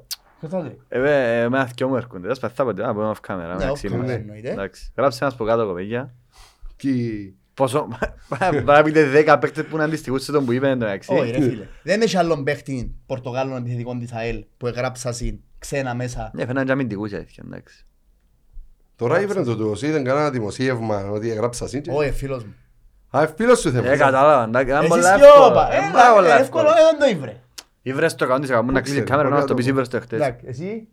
[0.47, 0.77] Ξέρετε.
[0.89, 2.27] Ε, βε, ε, εμένα δυο μου έρχονται.
[2.27, 3.37] Δεν σπαθά ποτέ, να πούμε off camera.
[3.57, 4.05] Ναι, εντάξει, off είμαι.
[4.07, 4.51] camera εννοείται.
[4.51, 4.93] Εντάξει.
[4.97, 6.15] Γράψε ένας από κάτω κοπέγια.
[6.77, 7.89] Και- Πόσο...
[8.39, 11.15] Πρέπει να πείτε δέκα παίκτες που να αντιστοιχούν σε τον που είπε εντάξει.
[11.15, 11.67] Όχι ρε φίλε.
[11.83, 16.31] Δεν έχει άλλον παίχτη Πορτογάλων επιθετικών της ΑΕΛ που εγράψασαν ξένα μέσα.
[16.35, 17.87] Ναι, φαίναν και αμυντικούς έτσι, εντάξει.
[18.97, 22.55] Τώρα ήβραν το τους, είδαν κανένα δημοσίευμα ότι έγραψα σύν και- Όχι φίλος μου.
[23.11, 23.97] Α, φίλος σου Ε, θέμα.
[23.97, 25.47] κατάλαβα, εντάξει, ήταν Εσείς πολλά πιο εύκολο.
[25.47, 25.73] όπα.
[25.73, 26.69] Ε, Ε, πάρα πολλά Εύκολο, εύκολο.
[26.69, 27.41] ε, δεν το ήβρε.
[27.83, 29.65] Ήβρες το κάνεις ακόμα, να κλείσει η ξέρει, κάμερα μπορεί να να το το πεις
[29.65, 29.71] πω.
[29.71, 30.21] ήβρες το χτες.
[30.21, 30.89] Εντάξει, εσύ.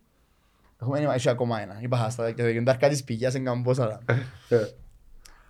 [0.82, 1.78] Έχουμε ένα, έχει ακόμα ένα.
[1.82, 4.16] Είπα χάστα και το αρκά της πηγιάς εν κάνουν πόσα τα.
[4.50, 4.60] Ε,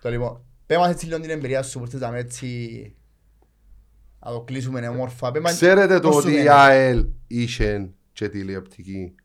[0.01, 2.93] Το λοιπόν, πες μας έτσι λίγο την εμπειρία σου που ήρθες να με έτσι
[4.25, 5.31] να το κλείσουμε όμορφα.
[5.31, 6.53] Πες μας Ξέρετε το πώς σου ότι η φαίνεται.
[6.53, 9.15] ΑΕΛ είχε και τηλεοπτική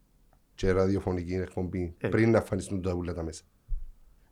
[0.54, 2.08] και ραδιοφωνική εκπομπή Ε.
[2.08, 3.42] πριν να εμφανιστούν τα ούλα τα μέσα.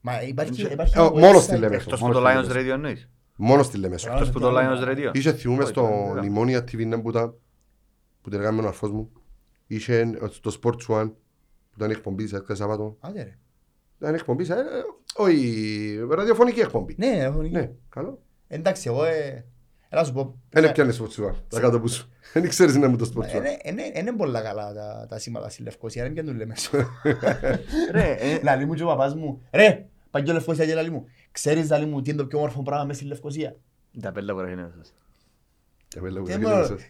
[0.01, 1.43] Μα υπάρχει, Ε, υπάρχει ε, ένα μόνο website.
[1.43, 1.77] στη λέμε.
[1.77, 2.61] Εκτός που Μόνο το στη Lions Λέμεσο.
[2.69, 3.09] Radio εννοείς.
[3.37, 4.07] Μόνο στη Λέμεσο.
[4.09, 4.25] Μπράβο.
[4.25, 5.11] Εκτός που το Lions Radio.
[5.17, 6.21] Είχε θυμούμε Όχι, στο δεν είναι.
[6.21, 7.35] Λιμόνια TV να που ήταν
[8.23, 9.11] που την έκαμε ο αρφός μου.
[9.67, 11.11] Είχε το Sports One
[11.71, 12.97] που ήταν εκπομπή σε κάθε Σαββάτο.
[13.01, 13.37] Άντε ρε.
[14.01, 14.59] Ήταν εκπομπή, σε- ε,
[15.17, 16.95] όχι, ραδιοφωνική εκπομπή.
[16.99, 17.61] Ναι, έχω νικήσει.
[17.61, 18.23] Ναι, καλό.
[18.49, 19.45] Εντάξει, εγώ ε,
[19.89, 20.39] έλα σου πω.
[20.51, 22.09] Δεν ε, έπιανε Sports One, τα κάτω που σου.
[22.33, 23.41] Δεν ξέρεις να μου το Sports ε, One.
[23.43, 26.55] ναι, ε, ναι, Είναι πολλά καλά τα- τα σήματα στη Λευκοσία, δεν πιάνουν λέμε.
[27.93, 31.05] Ρε, ε, Λαλή μου και ο παπάς μου, ρε, πάει και Λευκοσία και λαλή μου.
[31.33, 33.57] Ξέρεις λαλή μου τι είναι το πιο όμορφο πράγμα μέσα στη Λευκοσία;
[34.01, 34.95] τα πέλα που γράφει είναι σας.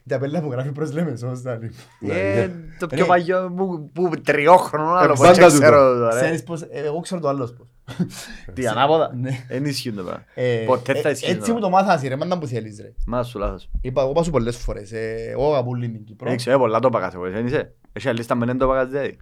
[0.05, 2.09] Η ταπέλα που γράφει προς Λέμεσος, λαλή μου.
[2.09, 2.53] Ναι, Ε, ναι.
[2.79, 2.97] Το Ρε.
[2.97, 6.21] πιο παλιό που- που τριόχρονο άλλο, Ε, πώς πάντα και ξέρω τώρα, ρε.
[6.21, 7.67] Ξέρεις πως, ε, εγώ ξέρω το άλλο πώς.
[8.55, 9.45] Τι ανάποδα; Ναι.
[9.49, 10.25] Εν ισχύουν το πράγμα.
[10.35, 12.93] Ε, Ποτέ θα ε, ισχύουν Έτσι μου το το μάθασαι ρε, μάντα που θέλεις ρε.
[13.07, 13.69] Μα σου λάθος.
[13.81, 16.29] Είπα, εγώ πάω σου πολλές φορές, ε, εγώ αγαπώ πολύ την Κύπρο.
[16.29, 17.73] Δεν ξέρω, πολλά το παγάς εγώ, δεν είσαι.
[17.93, 19.17] Έχει άλλη λίστα με δεν το παγάς δηλαδή.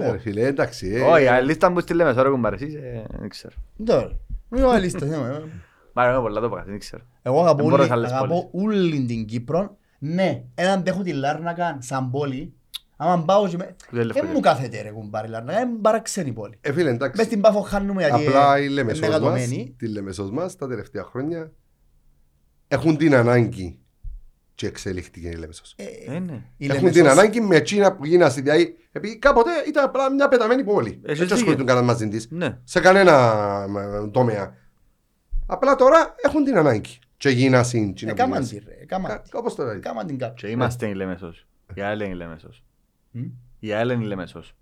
[0.00, 0.88] Ε, ρε φίλε, εντάξει.
[0.94, 1.00] ε.
[1.00, 3.54] Όχι, άλλη λίστα που στείλε μέσα, ρε κουμπάρε, εσείς, ε, δεν ξέρω.
[3.84, 4.10] Τώρα,
[4.48, 5.42] μην είμαι λίστα, ναι, ε.
[5.96, 7.02] Μα εγώ πολλά το παγάς, δεν ξέρω.
[7.22, 9.76] Εγώ αγαπώ Δεν μπορώ όλη- σε άλλες αγαπώ όλη την Κύπρο.
[9.98, 12.54] Ναι, έναν αντέχω τη Λάρνακα σαν πόλη.
[12.96, 13.76] Άμα πάω και με...
[13.90, 16.58] Δεν λέω Δεν μου κάθεται ρε κουμπάρι Λάρνακα, είναι παραξένη πόλη.
[16.60, 17.24] Ε, φίλε, Μες εντάξει.
[17.24, 19.74] στην Πάφο χάνουμε γιατί Απλά η είναι Λεμεσός μας, μεγατωμένη.
[19.78, 21.52] τη Λεμεσός μας τα τελευταία χρόνια
[22.68, 23.78] έχουν την ανάγκη
[24.54, 25.74] και εξελίχθηκε η Λεμεσός.
[25.76, 26.32] Ε, Ε, ναι.
[26.56, 30.28] η Έχουν Λεμεσός- την ανάγκη με εκείνα που γίνανε δηλαδή, επειδή κάποτε ήταν απλά μια
[30.28, 30.88] πεταμένη πόλη.
[30.88, 31.34] Έχεις Δεν δίκιο.
[31.34, 32.58] ασχολούνται κανένα μαζί της, Ναι.
[32.64, 33.12] σε κανένα
[34.04, 34.54] ε, τομέα.
[35.46, 36.98] Απλά τώρα έχουν την ανάγκη.
[37.16, 38.58] Και γίνασαν εκείνα που Έκαμαν γίνασαν.
[38.58, 39.30] τη ρε, έκαμαν Κα- τη.
[39.32, 39.72] Όπως τώρα.
[39.72, 40.48] Έκαμαν την Και κάποια.
[40.48, 41.46] είμαστε η Λέμεσος.
[41.74, 42.62] Η ΑΕΛ είναι η Λέμεσος.
[43.10, 43.22] Μμ.
[43.58, 44.54] Η ΑΕΛ είναι η Λέμεσος.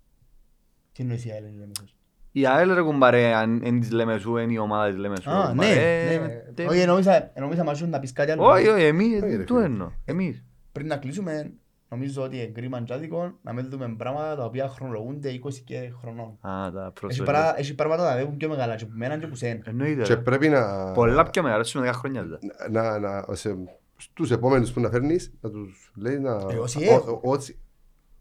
[0.92, 1.94] Τι εννοείς η άλλη είναι Λεμεσός;
[2.32, 5.30] Η ΑΕΛ ρε κουμπάρε, αν είναι της Λέμεσου, είναι η ομάδα της Λέμεσου.
[5.30, 6.12] Α, ναι, κουμπάρε.
[6.14, 6.26] Ε, ναι.
[6.54, 8.44] τε- Όχι, εννοούσα εννοούσα μαζί σου να πεις κάτι άλλο.
[8.44, 9.64] Όχι, όχι, εμείς, Όχι, ρε του φίλε.
[9.66, 9.90] εννοώ.
[10.04, 10.44] Εμείς.
[10.72, 11.52] Πριν να κλείσουμε,
[11.94, 16.38] νομίζω ότι εγκρίμαν τζάδικο να μην δούμε πράγματα τα οποία χρονολογούνται 20 και χρονών.
[16.40, 17.24] Α, τα Έχει προσφέρω.
[17.24, 19.60] παρά- Έχει πράγματα τα έχουν πιο μεγάλα και που μέναν και που σένα.
[19.64, 20.20] Εννοείται Και ρε.
[20.20, 20.92] πρέπει να...
[20.92, 22.22] Πολλά πιο μεγάλα, σου 10 χρόνια.
[22.22, 22.50] δηλαδή.
[22.70, 23.56] να, να, σε,
[23.96, 26.30] στους επόμενους που να φέρνεις, να τους λέει να...
[26.50, 27.08] Ε, όσοι ο- έχουν.
[27.12, 27.56] ο- όσοι-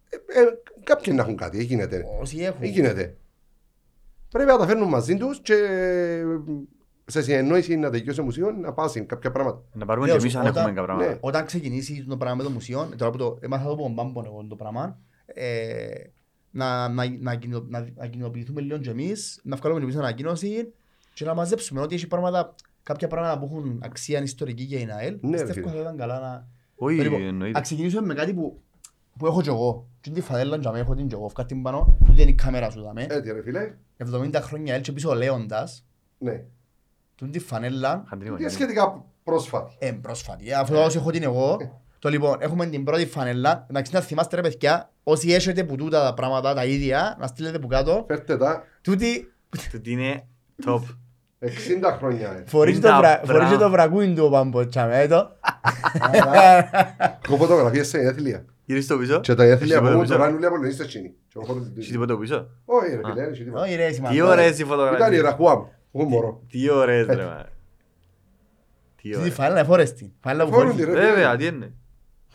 [0.10, 0.44] ε, ε,
[0.84, 2.06] κάποιοι να έχουν κάτι, δεν γίνεται.
[2.22, 2.60] Όσοι έχουν.
[2.60, 3.16] Δεν γίνεται.
[4.32, 5.56] Πρέπει να τα φέρνουν μαζί τους και
[7.06, 9.62] σε συνεννόηση να τελειώσει το μουσείο να πάσουν κάποια πράγματα.
[9.74, 11.00] Να πάρουμε Λέω και σου, εμείς αν όταν- έχουμε κάποια ναι.
[11.02, 11.28] πράγματα.
[11.28, 14.26] Όταν ξεκινήσεις το πράγμα με το μουσείο, τώρα που το έμαθα το από τον Μπάμπον
[14.26, 15.92] εγώ το πράγμα, ε,
[16.52, 20.74] να, να, να, κοινο- να, να κοινοποιηθούμε λίγο και εμείς, να βγάλουμε και εμείς ανακοίνωση
[21.14, 25.18] και να μαζέψουμε ότι έχει πράγματα, κάποια πράγματα που έχουν αξία ιστορική για την ΑΕΛ.
[25.22, 25.82] Ναι, ρε Πιστεύω φίλε.
[25.82, 26.48] θα ήταν καλά να...
[26.76, 27.60] Όχι, Λοιπόν, εννοείται.
[27.60, 28.62] Ας ξεκινήσουμε με κάτι που,
[29.18, 29.88] που έχω και εγώ.
[30.02, 31.30] Και είναι τη φαδέλα και έχω την και εγώ.
[31.30, 33.06] Φκάρ την πάνω, τούτη είναι η κάμερα σου δάμε.
[33.10, 33.74] Έτσι ρε φίλε.
[33.98, 35.86] 70 χρόνια έλ και πίσω ο Λέοντας,
[36.18, 36.44] Ναι.
[37.24, 38.50] Τούν τη φανέλα Είχαν την Είναι γωνιά.
[38.50, 39.76] σχετικά πρόσφατη.
[39.80, 40.50] ε, πρόσφατη.
[40.50, 41.58] Ε, Αφού όσο έχω την εγώ.
[42.00, 43.66] Το λοιπόν, έχουμε την πρώτη φανέλα.
[43.70, 47.60] Εντάξει, να θυμάστε ρε παιδιά, όσοι έχετε που τούτα τα πράγματα τα ίδια, να στείλετε
[47.60, 48.04] που κάτω.
[48.08, 49.34] Φέρτε τα Τούτη
[49.72, 50.26] Τούτη είναι
[50.66, 50.80] top.
[51.40, 52.30] 60 χρόνια.
[52.32, 52.44] ε.
[52.46, 53.58] φορείς Είναι το τα βρα- φορείς και μπράβο.
[53.64, 55.30] το βρακούιν του πάμπο ε, το.
[57.26, 58.46] Έχω φωτογραφίες σε έθλια.
[58.66, 59.20] Γυρίσεις το πίσω.
[59.20, 60.28] Και τα έθλια Έχει μου τίποτα τώρα πίσω.
[60.30, 61.08] είναι όλοι απολυνείς στο τσίνι.
[61.28, 62.48] Και έχω χώρο- Έχει τίποτα πίσω.
[62.66, 63.64] Όχι ρε φίλε, έχει τίποτα.
[63.64, 64.28] Όχι ρε, Τι σημαντικό.
[64.28, 65.22] ωραίες οι Ήταν η φωτογραφίες.
[65.22, 65.72] ραχουά μου.
[65.94, 66.42] Εγώ μωρό.
[66.50, 67.46] Τι ωραίες ρε μα.
[68.96, 69.34] Τι Τούτη ωραίες.
[69.34, 70.12] φανέλα εφόρες την.
[70.20, 70.86] Φανέλα που Φόρουν φορείς.
[70.86, 71.10] τη, ρε, φίλε.
[71.12, 71.74] Βέβαια, τι είναι.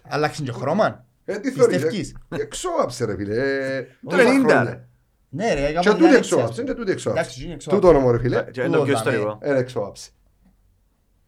[0.08, 1.04] Αλλάξουν και χρώμα.
[1.24, 2.14] Ε, τι θεωρείς, Πιστεύκεις.
[2.28, 3.34] ε; Εξώαψε ρε φίλε.
[3.76, 4.62] ε, Το τόσα 90, χρόνια.
[4.62, 4.86] ρε.
[5.30, 7.20] Ναι ρε, Και κάπου τούτη μια εξώαψε, έτσι, και τούτη εξώαψε.
[7.22, 7.80] Εντάξει, είναι εξώαψε.
[7.86, 8.42] Τούτο όνομα ρε φίλε.
[8.50, 9.38] Και είναι το πιο Τούτο, ιστορικό.
[9.40, 10.10] Ε, εξώαψε.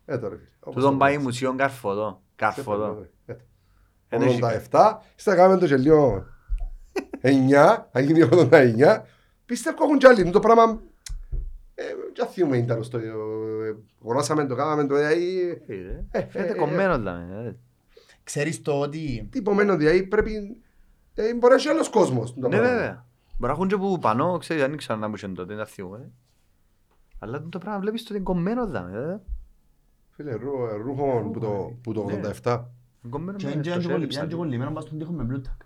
[0.05, 0.49] Ε, τώρα φίλε.
[0.61, 1.23] Όπως Τούτον το πάει λες.
[1.23, 2.23] μουσείο Καρφωτό.
[2.37, 3.07] Καρφωτό.
[3.27, 3.35] Ε,
[4.09, 4.41] Εν έχει-
[4.71, 6.27] 87, στα κάνουμε το γελίο
[7.23, 9.03] 9, αν γίνει 89,
[9.47, 10.21] πιστεύω έχουν κι άλλοι.
[10.21, 10.81] Είναι το πράγμα,
[11.83, 13.11] ε, κι αθιούμε ήταν στο, ε,
[14.03, 16.05] αγοράσαμε το, κάναμε το, δηλαδή, Ε, ρε.
[16.11, 17.33] Ε, Φαίνεται ε, κομμένο δηλαδή.
[17.49, 17.55] ε.
[18.25, 20.57] Ξέρεις το ότι τι υπομένω, δηλαδή πρέπει,
[21.15, 22.35] ε, μπορεί να έχει άλλος κόσμος.
[22.35, 22.69] το Ναι πράγμα.
[22.69, 23.07] βέβαια.
[23.39, 26.11] Μπορεί να έχουν και που πανώ, ξέρεις, δεν ήξερα να μου είχε τότε, δεν θυμούμαι.
[27.19, 28.99] Αλλά το πράγμα βλέπεις ότι είναι κομμένο δάμε.
[28.99, 29.19] ε.
[30.11, 32.21] Φίλε, ρου- ρούχο που το, που το Ναι.
[32.43, 32.65] 87.
[33.03, 34.25] Είναι κομμένο και με είναι το και χέρι κολλη- ψαλί.
[34.25, 35.57] είναι και κολλημένο πας στον τοίχο με μπλούτα.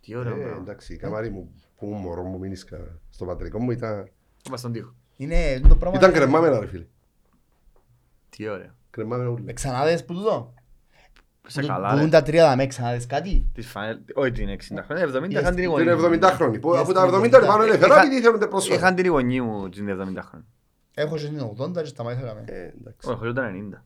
[0.00, 0.60] Τι ωραίο Ε, πράγμα.
[0.60, 4.08] εντάξει, η καμάρι μου, που ήμουν μωρό μου μείνισκα στο πατρικό μου ήταν,
[4.44, 4.94] Πάμε στον τοίχο.
[5.16, 5.98] Είναι το πράγμα...
[5.98, 6.86] ήταν κρεμάμενα ρε φίλε.
[8.28, 8.70] Τι ωραίο.
[8.90, 9.44] Κρεμάμενα ούλα.
[9.46, 10.54] Ε, Ξανάδες που τούτο;
[11.46, 12.00] Σε Που- καλά Που ρε.
[12.00, 15.54] δουν τα τρία δαμέ, ξανάδες κάτι; Τις φανέλ- Όχι την 60 χρόνια, 70 Yes, είχαν
[15.54, 16.16] την Είναι γονή.
[16.18, 17.66] 70 χρόνια, που Yes, από τα είναι 70 πάνω 70.
[17.66, 18.74] ελεύθερα, Είχα- επειδή θέλουν πρόσφατα.
[18.76, 20.46] Είχαν την γονή μου την 70 χρόνια.
[20.94, 23.10] Έχω και στην 80 και σταμάτησα να Ε, εντάξει.
[23.10, 23.84] Όχι, ήταν 90.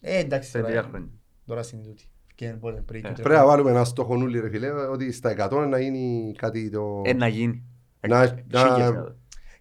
[0.00, 0.68] Ε, εντάξει Σε τώρα.
[0.70, 1.08] τρία ε, χρόνια.
[1.46, 2.04] Τώρα είναι τούτη.
[2.34, 5.12] Και πότε πριν και Ε, τρία Πρέπει να βάλουμε ένα στόχο νουλί ρε φίλε, ότι
[5.12, 7.02] στα 100 να γίνει κάτι το...
[7.04, 7.62] Ε, να γίνει.
[8.08, 8.34] Να-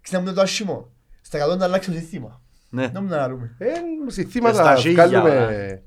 [0.08, 0.32] Εκ- να- χίλιες εκατό.
[0.32, 0.92] Ξέρετε το άσχημο.
[1.22, 2.42] Στα 100 να αλλάξει το σύστημα.
[2.70, 2.88] Ναι.
[2.88, 3.56] Δεν μου να λούμε.
[3.58, 3.70] Ε,
[4.08, 5.84] Στα συστήματα χίλια, βγάλουμε...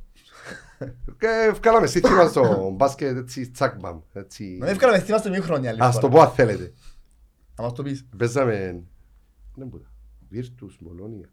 [1.19, 4.01] Και βγάλαμε σύστημα στο μπάσκετ έτσι τσακμπαμ.
[4.13, 4.57] Έτσι...
[4.61, 6.13] Να εύκολα με θυμάστε μία χρόνια άλλη Ας το φορά.
[6.13, 6.73] πω αν θέλετε.
[7.57, 8.07] Να μας το πεις.
[8.17, 8.83] Παίζαμε...
[9.55, 9.85] Δεν μπορώ.
[10.29, 11.29] Βίρτους, Μολόνια.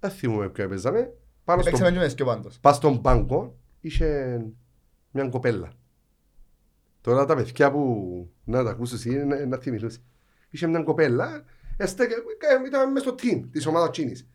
[0.00, 1.12] Δεν θυμούμαι ποιο παίζαμε.
[1.44, 2.58] Πάνω Παίξαμε στον, και με σκιο πάντως.
[2.60, 4.40] πάνω στον πάγκο είχε
[5.10, 5.72] μια κοπέλα.
[7.00, 9.98] Τώρα τα παιδιά που να τα ακούσεις εσύ είναι να θυμηθούς.
[10.50, 11.57] Είχε μια κοπέλα, εστέκε, ε,
[12.66, 14.28] ήταν μες στο team της ομάδας Τσίνης.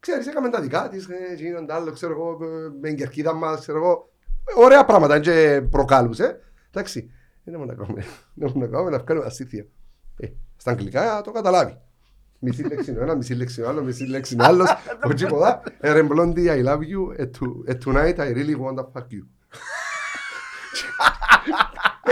[0.00, 3.60] Ξέρεις, έκαμε τα δικά της, ε, γίνον τα άλλο, ξέρω εγώ, ε, με εγκερκίδα μας,
[3.60, 4.10] ξέρω εγώ.
[4.44, 6.40] Ε, Ωραία πράγματα, και προκάλουσε.
[6.70, 7.10] Εντάξει,
[7.44, 8.04] δεν έχουμε να κάνουμε,
[8.34, 9.66] δεν έχουμε να κάνουμε να βγάλουμε αστήθεια.
[10.20, 10.26] Ε,
[10.56, 11.80] στα αγγλικά το καταλάβει.
[12.40, 14.68] Μισή λέξη είναι ο ένας, μισή λέξη είναι ο άλλος, μισή λέξη είναι ο άλλος.
[15.06, 15.62] Ο τίποτα.
[15.80, 17.12] Ε, ρε Blondie, I love you.
[17.16, 19.26] ε, to- ε, Tonight I really want to fuck you.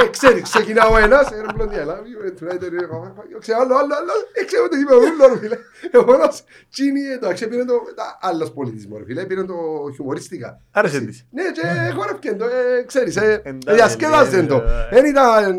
[0.02, 2.18] Ε, ξέρεις, ξεκινά ο ένας, ε, ρε Blondie, I love you.
[2.26, 3.38] ε, Tonight I really want to fuck you.
[3.38, 4.12] Ξέρω άλλο, άλλο, άλλο.
[4.32, 5.56] Ε, ξέρω τι είπε ο ούλο, ρε φίλε.
[5.90, 9.24] Εγώ ένας τσίνι, ε, το αξέ, πήρε το τα- άλλος πολιτισμός, ρε φίλε.
[9.24, 9.54] Πήρε το
[9.94, 10.60] χιουμοριστικά.
[10.70, 11.08] Άρεσε Έτσι.
[11.08, 11.26] της.
[11.30, 14.54] Ναι, και χόρευκε το, ε, ξέρεις, ε, Εντάξει, διασκέδαζε το.
[14.56, 15.58] ε, Δεν ήταν...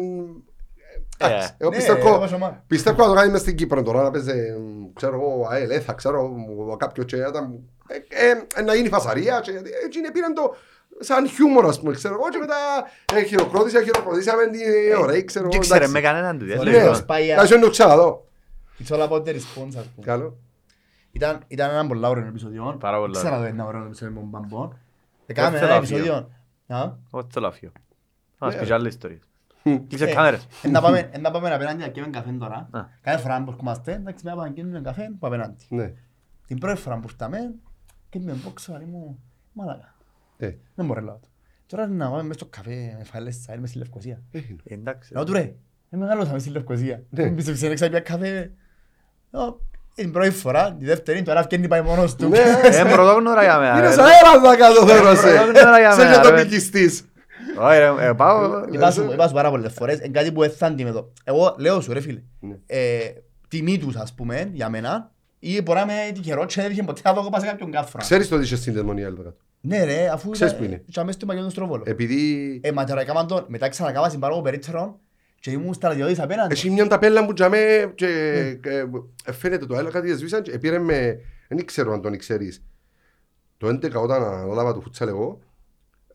[1.17, 2.63] εντάξει, Εγώ Ναι, πιστεύω, όπως ομάδα.
[2.67, 5.93] Πιστεύω να το κάνει μες στην Κύπρο τώρα, να παίζει, μ, ξέρω εγώ, ΑΕΛ, ΕΘΑ,
[5.93, 9.51] ξέρω, μ, κάποιο και ήταν, ε, ε, να γίνει φασαρία και
[9.85, 10.55] έτσι είναι πήραν το
[10.99, 12.55] σαν χιούμορ, ας πούμε, ξέρω εγώ, και μετά
[13.13, 14.59] ε, χειροκρότησα, χειροκροτήσαμε, τι
[15.01, 15.93] ωραία, ξέρω εγώ, Δεν ξέρε εντάξει.
[15.93, 16.45] με κανέναν του.
[16.45, 16.83] Ναι, διάλεγε.
[16.87, 18.25] ως πάει- Εντάξει, δεν το ξαναδώ.
[18.83, 20.05] It's all about the response, ας πούμε.
[20.05, 20.37] Καλό.
[21.11, 22.77] Ήταν, ήταν ένα πολύ ωραίο επεισόδιο.
[22.79, 23.47] Πάρα πολύ Ξέρω ωραίο.
[23.47, 24.77] ένα ωραίο επεισόδιο με τον Μπαμπόν.
[25.25, 25.97] Έκαμε θέλω ένα να φύγω.
[25.99, 26.29] επεισόδιο.
[26.67, 27.71] Α; Εγώ θέλω να φύγω.
[28.39, 28.53] Να Ναι.
[28.53, 29.19] σπίτι άλλες ιστορίες.
[29.63, 29.75] Μ.
[29.87, 30.47] Κλείσε Ε, κάμερες.
[30.61, 32.67] εν να πάμε- εν να πάμε απέναντι να πιούμε καφέ τώρα.
[32.71, 32.81] Α.
[33.01, 35.65] Κάθε φορά που ερχόμαστε, εντάξει, να πάμε να πιούμε καφέ που απέναντι.
[35.69, 35.93] Ναι.
[36.47, 37.53] Την πρώτη φορά που ήρθαμε,
[38.09, 39.19] και με μπόξο, αρή μου,
[39.53, 39.95] μάλακα.
[40.37, 41.19] Ε, Δεν μπορώ να λέω.
[41.65, 44.21] Τώρα να πάμε μες στο καφέ, με φάλες σάιλ, μες στη Λευκοσία.
[44.31, 44.57] έγινε.
[44.63, 45.13] Εντάξει.
[45.13, 45.55] Λέω του ρε,
[45.89, 47.03] δεν μεγάλωσαμε στη Λευκοσία.
[47.09, 47.23] Ναι.
[47.23, 48.51] Μην πεις ότι ξέρεις πια καφέ.
[49.31, 49.61] Λέω,
[49.93, 52.27] Την πρώτη φορά, τη δεύτερη, τώρα βγαίνει πάει μόνος του.
[52.29, 53.77] Ναι, Ε, πρωτόγνωρα για μένα.
[53.77, 53.93] Είναι ρε.
[53.93, 55.43] σαν αέρα να κάτω θέλω σε.
[55.43, 56.43] Πρωτόγνωρα για Σε μένα, και το ρε.
[56.43, 57.05] πικιστής.
[57.59, 58.63] Όχι, ρε, ε, πάω.
[58.71, 61.13] Είπα σου, είπα σου πάρα πολλές φορές, είναι κάτι που δεν θα αντιμετω.
[61.23, 62.55] Εγώ λέω σου ρε φίλε, Ναι.
[62.65, 62.99] ε,
[63.47, 67.01] τιμή τους ας πούμε, για μένα, ή μπορεί να είμαι τυχερός και δεν είχε ποτέ
[67.03, 68.01] να δω πάω σε κάποιον κάφρα.
[68.01, 69.37] Ξέρεις το ότι είσαι συνδεσμονία εδώ κάτω.
[69.67, 70.83] Ναι ρε, αφού Ξέρεις ήταν- που είναι.
[70.91, 71.83] και αμέσως στο Μαγιόν του Στρόβολο.
[71.85, 74.95] Επειδή Ε, μα τώρα έκαναν τον, μετά ξανακάβα συμπάραγω περίτσερον
[75.39, 76.53] και ήμουν στρατιώτης απέναντι.
[76.53, 78.07] Έχει μια ταπέλα που τζαμέ και
[78.63, 78.79] ε,
[79.25, 82.63] ε, φαίνεται το άλλο κάτι σβήσαν και πήρε με, δεν ξέρω αν τον ξέρεις.
[83.57, 85.39] Το 11 όταν αναλάβα το φουτσάλ εγώ,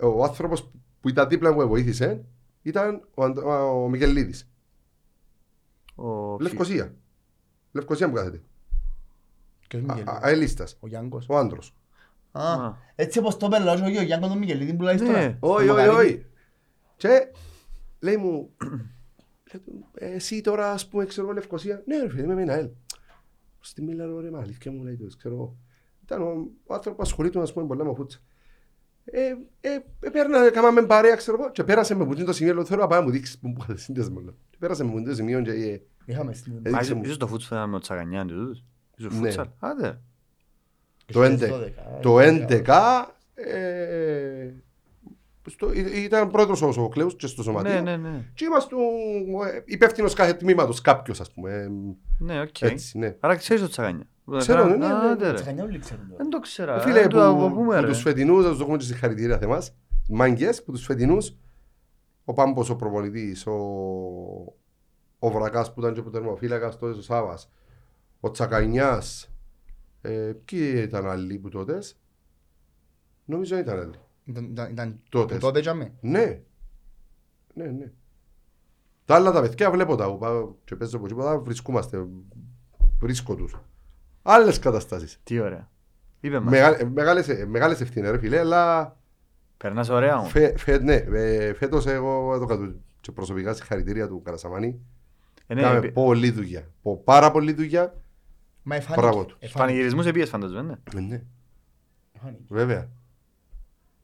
[0.01, 0.71] ο άνθρωπος
[1.01, 2.25] που ήταν δίπλα μου που βοήθησε
[2.63, 4.49] ήταν ο, Αντ- ο Μικελίδης.
[5.95, 6.95] Ο- Λευκοσία.
[7.73, 8.41] Λευκοσία που κάθεται.
[9.69, 10.77] Ποιος Μικελίδης; Α- Αελίστας.
[10.81, 11.27] Ο Γιάνγκος.
[11.29, 11.75] Ο άντρος.
[12.33, 12.75] Α, Α.
[12.95, 15.07] έτσι όπως το πέλα, όχι ο Γιάνγκο τον Μικελίδη που λέει Ναι.
[15.07, 15.37] τώρα.
[15.41, 16.13] Όχι, Τον όχι, Μακαρίτη.
[16.15, 16.27] όχι.
[16.97, 17.31] Και
[18.01, 18.51] λέει μου,
[19.53, 21.83] λέει του, «Ε, εσύ τώρα ας πούμε ξέρω εγώ Λευκοσία.
[21.87, 22.69] Ναι ρε φίλε, είμαι με ΑΕΛ.
[23.61, 25.57] Στη Μίλαν ρε μα αλήθεια μου λέει τους, ξέρω εγώ.
[26.03, 26.27] Ήταν ο,
[26.67, 28.19] ο άνθρωπος που ασχολείται ας πούμε πολλά με φούτσα.
[29.05, 29.21] Ε,
[29.61, 29.69] ε,
[30.01, 32.87] ε, πέρνα, κάναμε παρέα, ξέρω εγώ, και πέρασε με που το σημείο, λέω, θέλω να
[32.87, 34.21] πάει να μου δείξεις που μου είχατε σύνδεσμο.
[34.21, 34.35] λέω.
[34.51, 36.53] Και πέρασε με που το σημείο και ε, Είχαμε στην...
[36.63, 37.03] Ε, Α, δείξε μου.
[37.05, 38.65] Ίσως το φούτσο ήταν με ο Τσαγανιάν και τούτους.
[38.97, 39.19] Ίσως Ναι.
[39.19, 39.47] φούτσαλ.
[39.59, 40.01] Άντε.
[41.13, 41.39] Το 11.
[42.03, 44.51] Το 11 ε,
[45.49, 47.73] στο, ή- ήταν πρώτος ο Σοφοκλέους και στο σωματείο.
[47.73, 48.25] Ναι, ναι, ναι.
[48.35, 48.75] Και είμαστε
[49.65, 51.53] υπεύθυνος κάθε τμήματος κάποιος ας πούμε.
[51.53, 51.69] ε,
[52.19, 52.61] Ναι, οκ.
[52.61, 53.17] Έτσι, ναι.
[53.21, 54.07] Άρα ξέρεις το Τσακανιά.
[54.37, 54.93] Ξέρω, ναι, ναι, ναι.
[54.93, 55.35] Άντε, ρε.
[55.35, 56.17] Τσακανιά όλοι ξέρουν το.
[56.17, 56.81] Δεν το ξέρα.
[56.81, 57.87] Φίλε, Δεν που, το από πού με, που ρε.
[57.87, 59.75] τους φετινούς, θα τους δώσουμε και συγχαρητήρια θεμάς,
[60.09, 61.37] μάγκες, που τους φετινούς,
[62.25, 63.53] ο Πάμπος ο προπονητής, ο,
[65.19, 67.51] ο Βρακάς που ήταν και ο τερμοφύλακας τότε ο Σάβας,
[68.21, 69.32] ο Τσακανιάς,
[70.03, 71.97] ε, ποιοι ήταν άλλοι που τότες,
[73.25, 73.99] νομίζω ήταν άλλοι.
[74.25, 75.37] Ήταν- ήταν- Ήταν Τότες.
[75.39, 75.93] που τότες τζάμε.
[76.01, 76.41] Ναι,
[77.55, 77.91] ναι, ναι.
[79.05, 82.07] Τα άλλα τα παιδιά βλέπω τα που πάω και παίζω από τίποτα, βρισκόμαστε,
[82.99, 83.57] βρίσκω τους.
[84.23, 85.21] Άλλες καταστάσεις.
[85.25, 85.71] Τι ωραία.
[86.21, 86.51] Είπε μας.
[86.51, 88.97] Μεγα- Μεγάλες, μεγάλες ευθύνες ρε φίλε, αλλά
[89.57, 90.31] Περνάς ωραία όμως.
[90.31, 94.81] Φε, φε, ναι, ε, φέτος εγώ έδωκα του και προσωπικά συγχαρητήρια του Καρασαμάνη.
[95.47, 96.71] Ε, ναι, Κάμε επί- πολλή δουλειά.
[96.83, 98.02] Πο- Πάρα πολλή δουλειά.
[98.63, 99.07] Μα εφάνηκε.
[99.07, 99.37] Μπράβο τους.
[99.39, 100.99] εφάνηκε, Πανηγυρισμούς επίες φαντάζομαι, ναι.
[100.99, 101.23] Ε, ναι,
[102.13, 102.43] εφάνηκε.
[102.49, 102.89] βέβαια.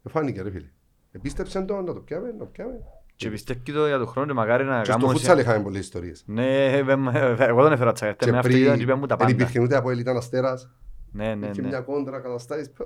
[0.02, 0.68] Εφάνηκε ρε φίλε.
[1.12, 2.80] Επίστεψαν το να το πιάμε, να το πιάμε.
[3.16, 5.12] Και πιστεύει το για τον χρόνο και μακάρι να Και στο κάνουμε...
[5.12, 6.22] φούτσαλ είχαμε πολλές ιστορίες.
[6.26, 8.24] Ναι, ε, ε, ε, εγώ δεν έφερα τσαγατέ.
[8.24, 9.30] Και Με αυτό πριν ήταν και είπα μου τα δεν πάντα.
[9.30, 10.70] υπήρχε ούτε από ήταν αστέρας.
[11.12, 11.68] Ναι, ναι, Είχε ναι.
[11.68, 12.70] μια κόντρα καταστάσεις.
[12.70, 12.84] Πω,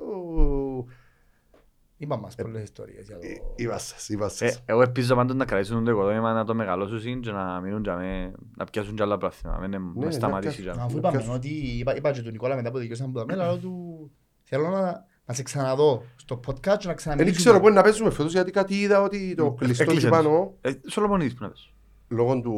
[2.02, 3.26] Είπα μας πολλές ιστορίες για το...
[3.26, 4.62] ε, Είπα σας, είπα Ε, σας.
[4.64, 8.32] Εγώ ελπίζω πάντως να κρατήσουν το οικοδόμημα, να το μεγαλώσουν και να μείνουν για με,
[8.56, 9.58] να πιάσουν κι άλλα πράθυμα.
[9.60, 10.74] Μην Ναι, με να σταματήσει πιάσουν.
[10.74, 11.32] για Αφού να είπαμε πιάσω.
[11.32, 14.10] ότι είπα, είπα και του Νικόλα μετά που δικαιώσαμε που τα μέλα, του
[14.42, 17.36] θέλω να, να σε ξαναδώ στο podcast και να Δεν ξαναμιλήσουμε.
[17.40, 20.08] ξέρω πού να παίζουμε φέτος γιατί κάτι είδα ότι το κλειστό εκεί Έκλεισε.
[20.08, 21.71] πάνω Ε, Σολομονίδης που να πες.
[22.12, 22.54] Λόγω του...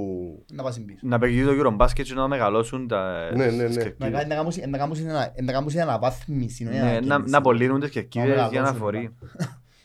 [0.52, 0.98] Να πας πίσω.
[1.02, 3.30] Να παίξει το Eurobasket και να μεγαλώσουν τα...
[3.36, 3.66] Ναι, ναι, ναι.
[3.66, 4.12] τις Να κερκίδες.
[4.12, 6.66] κάνει- να κάνουν- να κάνουν ένα- να κάνουν μια αναβάθμιση.
[6.66, 7.30] όχι Ναι, να- ανακαίνιση.
[7.30, 9.14] να απολύνουν τις κερκίδες Να για να μεγαλώσουν, φορεί.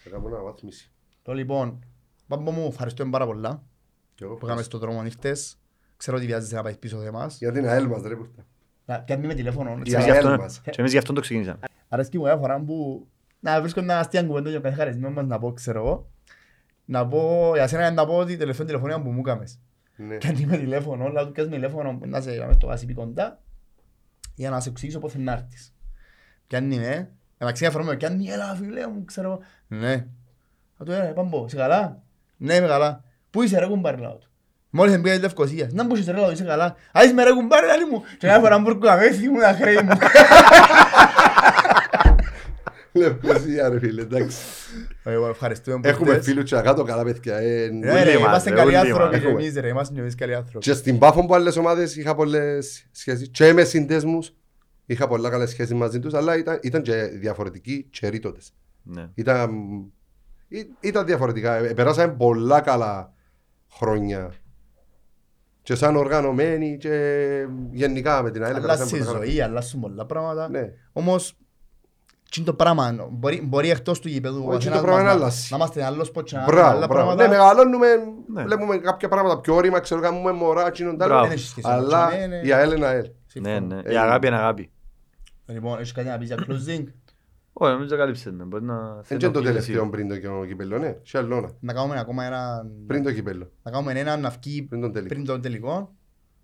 [0.04, 0.92] Θα κάνουμε αναβάθμιση.
[1.22, 1.84] Το λοιπόν,
[2.28, 3.64] Πάμπο μου, ευχαριστούμε πάρα πολλά
[4.16, 5.58] Και εγώ που είχαμε στον δρόμο ήρθες.
[5.98, 7.38] Ξέρω ότι βιάζεσαι να πάεις πίσω σε εμάς.
[7.38, 8.46] Για την ΑΕΛ μας ρε που ήρθα.
[8.86, 9.70] Να πιάνει με τηλέφωνο.
[9.76, 10.62] Και Για εμείς γι' ΑΕΛ αυτό- μας.
[10.62, 11.60] και εμείς γι' αυτό το ξεκίνησαμε.
[11.90, 13.08] Αρέσκει μου μια φορά που
[13.40, 16.10] να βρίσκω ένα αστεία κουβέντα για κάθε χαρισμένο μας να πω, ξέρω εγώ.
[16.92, 19.60] Να πω, για σένα να πω ότι τελευταία τηλεφωνία που μου έκαμες.
[19.96, 20.16] Ναι.
[20.16, 23.42] Κάνει με τηλέφωνο, αλλά του κάνεις με τηλέφωνο που να σε να στο γάσι κοντά
[24.36, 25.74] για να σε εξηγήσω πότε να έρθεις.
[26.48, 29.40] Πιάνει με, εντάξει μια φορά με πιάνει, έλα φίλε μου, ξέρω εγώ.
[29.82, 30.06] Ναι.
[30.78, 32.02] Θα του έλεγα, πάμπο, είσαι καλά;
[32.38, 33.04] Ναι, είμαι καλά.
[33.30, 34.30] Πού είσαι ρε κουμπάρι λάω του.
[34.70, 35.74] Μόλις εμπήγα της Λευκοσίας.
[35.74, 36.66] Να μπούσεις ρε λάω, είσαι καλά.
[36.66, 38.02] Α, είσαι με ρε κουμπάρι λάλη μου.
[38.18, 39.98] Και μια φορά μπουρκου αμέσι μου τα χρέη μου.
[43.00, 44.38] Λευκοσία ρε φίλε, εντάξει.
[45.04, 46.26] Εγώ ευχαριστούμε που Έχουμε ήρθες.
[46.26, 47.36] φίλους και κάτω καλά παιδιά.
[47.38, 49.22] ε, Ναι, ρε, Όλοι είμαστε μας, καλοί όλοι άνθρωποι μας.
[49.24, 50.66] και εμείς ρε, είμαστε και εμείς καλοί άνθρωποι.
[50.66, 54.34] Και στην Πάφο που άλλες ομάδες είχα πολλές σχέσεις και με συνδέσμους.
[54.86, 58.54] Είχα πολλά καλές σχέσεις μαζί τους, αλλά ήταν, ήταν και διαφορετικοί και ρήτοτες.
[58.84, 59.10] Ναι.
[59.16, 59.52] Ήταν,
[60.48, 61.56] ή- ήταν διαφορετικά.
[61.56, 63.14] Ε, Περάσαμε πολλά καλά
[63.72, 64.32] χρόνια.
[65.62, 67.26] Και σαν οργανωμένοι και
[67.72, 68.56] γενικά με την ΑΕΛ.
[68.56, 69.26] Αλλάζει περάσαμε η πολλά καλά.
[69.26, 70.50] ζωή, αλλάζουν πολλά πράγματα.
[70.50, 70.70] Ναι.
[70.92, 71.38] Όμως,
[72.30, 75.02] τι είναι το πράγμα, μπορεί, μπορεί εκτός του γηπέδου ο Όχι, το καθένας πράγμα μας
[75.02, 75.48] είναι να- άλλας.
[75.52, 76.94] να είμαστε άλλος σποτ και να κάνουμε Μπράβο, άλλα μπράβο.
[77.06, 77.24] πράγματα.
[77.24, 77.88] Ναι, μεγαλώνουμε,
[78.34, 78.44] Ναι.
[78.44, 81.14] βλέπουμε κάποια πράγματα πιο όρημα, ξέρω, κάνουμε μωρά, κοινωντα Μπράβο.
[81.20, 81.28] άλλο.
[81.28, 82.42] Δεν έχει σχέση, Αλλά ναι, ναι.
[82.48, 83.02] η ΑΕΛ είναι ΑΕΛ.
[83.04, 83.60] Ναι, Συμφωνώ.
[83.76, 83.82] ναι.
[83.84, 84.72] Ε, Η αγάπη είναι αγάπη.
[85.46, 86.84] Λοιπόν, έχεις κάτι να πεις για closing.
[87.54, 88.44] Όχι, νομίζω κάλυψες με.
[88.44, 89.02] Μπορεί να...
[89.08, 90.16] Δεν είναι το τελευταίο πριν το
[90.48, 90.96] κυπέλλο, ναι.
[91.04, 91.50] Σε αλλόνα.
[91.60, 92.66] Να κάνουμε ακόμα ένα...
[92.88, 93.52] Πριν το κυπέλλο.
[93.64, 95.14] Να κάνουμε ένα να βγει Πριν τον τελικό.
[95.14, 95.94] πριν τον τελικό.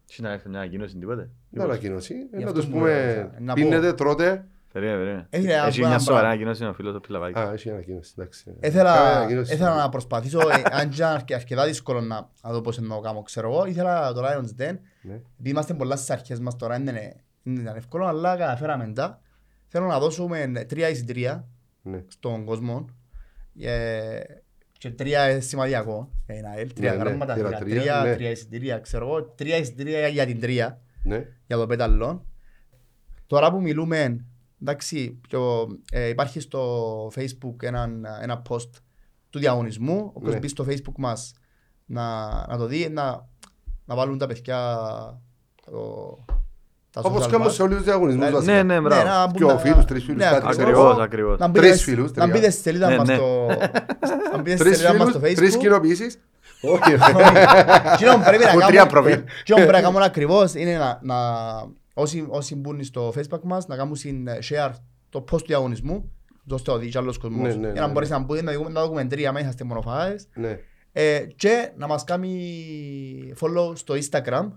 [0.05, 1.29] Τι να έρθει μια ανακοίνωση τίποτε.
[1.49, 2.13] Δεν ανακοίνωση.
[2.13, 3.37] Ε, Γι' Να αυτό τους μου πούμε, έγραψα.
[3.39, 3.61] Να πω.
[3.61, 4.45] πίνετε, τρώτε.
[4.75, 5.27] Περίμενε, περίμενε.
[5.29, 6.27] Έχει, ρε, Έχει ένα μια σοβαρά πράγμα.
[6.27, 7.41] ανακοίνωση ο φίλος ο Πιλαβάκης.
[7.41, 8.43] Α, έχει ανακοίνωση, εντάξει.
[8.45, 9.53] Κάνε Ήθελα, ανακοίνωση.
[9.53, 12.95] ήθελα να προσπαθήσω, ε, αν και είναι αρκε- αρκετά δύσκολο να, να δω πώς να
[12.95, 15.13] το κάνω, ξέρω εγώ, ήθελα το Lions Den, Ναι.
[15.13, 19.21] επειδή είμαστε πολλά στις αρχές μας τώρα, δεν είναι, δεν ήταν εύκολο, αλλά καταφέραμε τα.
[19.67, 21.47] Θέλω να δώσουμε τρία εισιτήρια
[21.81, 22.03] Ναι.
[22.07, 22.85] στον κόσμο
[23.59, 24.19] ε,
[24.77, 28.15] και τρία είναι σημαντικό, ένα ΑΕΛ, τρία Ναι, ναι, γράμματα, τρία, τρία, τρία, τρία, ναι.
[28.15, 31.25] τρία εισιτήρια, ξέρω εγώ, τρία εισιτήρια για την τρία, Ναι.
[31.47, 32.25] για το πέταλο.
[33.27, 34.25] Τώρα που μιλούμε,
[34.67, 37.89] εντάξει, πιο, ε, υπάρχει στο facebook ένα,
[38.21, 38.69] ένα post
[39.29, 40.39] του διαγωνισμού, όποιος Ναι.
[40.39, 41.33] μπει στο facebook μας
[41.85, 43.27] να, να το δει, να,
[43.85, 44.77] να βάλουν τα παιδιά
[45.65, 45.71] το,
[46.91, 47.53] τα Όπως social κάνουμε μας.
[47.55, 48.51] σε όλους τους διαγωνισμούς Ναι, βασικά.
[48.53, 49.03] Ναι, ναι, Ναι, μπράβο.
[49.09, 50.59] να μπουν Πιο τα- φίλους, τρεις φίλους, ναι, κάτι ακριβώς.
[50.67, 51.39] Ακριβώς, ακριβώς.
[51.39, 52.33] Να μπείτε- Τρεις φίλους, Να τρία.
[52.33, 53.15] μπείτε στη σελίδα Ναι, μας ναι.
[53.15, 53.45] στο...
[54.31, 55.59] Να μπείτε στη Τρεις σελίδα μας φίλους, στο τρεις facebook.
[55.59, 56.19] κοινοποιήσεις.
[56.61, 56.97] Όχι, ρε.
[57.97, 59.23] Κοινό πρέπει να Έχω τρία κάνουμε- προφίλ.
[59.43, 61.15] κοινό πρέπει να κάνουμε ακριβώς είναι να, να
[61.97, 64.71] όσοι, όσοι μπουν στο facebook μας να κάνουν συν share
[65.09, 66.11] το post του διαγωνισμού
[66.49, 68.17] ώστε το δει και άλλος κόσμος Ναι, ναι, για να ναι, μπορείς ναι.
[68.17, 70.59] να μπουν να δούμε τα δοκιμεντρία μέσα είστε μονοφάες Ναι.
[70.91, 74.51] ε, και να μας κάνει follow στο instagram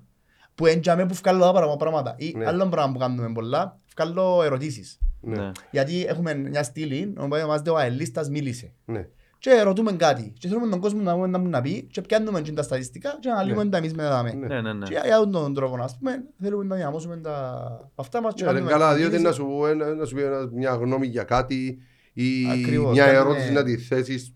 [0.54, 2.46] που είναι για μέ που βγάλω τα πράγμα- πράγματα ή Ναι.
[2.46, 5.50] άλλο πράγμα που κάνουμε πολλά βγάλω ερωτήσεις Ναι.
[5.70, 8.72] Γιατί έχουμε μια στήλη, όπου είμαστε ο αελίστας μίλησε.
[8.84, 9.06] Ναι.
[9.38, 10.32] Και ρωτούμε κάτι.
[10.38, 13.16] Και θέλουμε τον κόσμο να πούμε να μου να πει και πιάνουμε και τα στατιστικά
[13.20, 14.22] και αναλύουμε τα εμείς μετά.
[14.22, 14.32] Ναι.
[14.46, 14.86] Ναι, ναι, ναι.
[14.86, 18.50] Και για αυτόν τον τρόπο, ας πούμε, θέλουμε να διαμώσουμε τα αυτά μας και Ναι,
[18.50, 19.40] ρε, κάνουμε Καλά, την διότι κίνηση.
[19.40, 21.78] να σου, ένα- να σου πει ένας μια γνώμη για κάτι
[22.12, 24.32] ή Ακριβώς, μια κάτι ερώτηση είναι- να τη θέσεις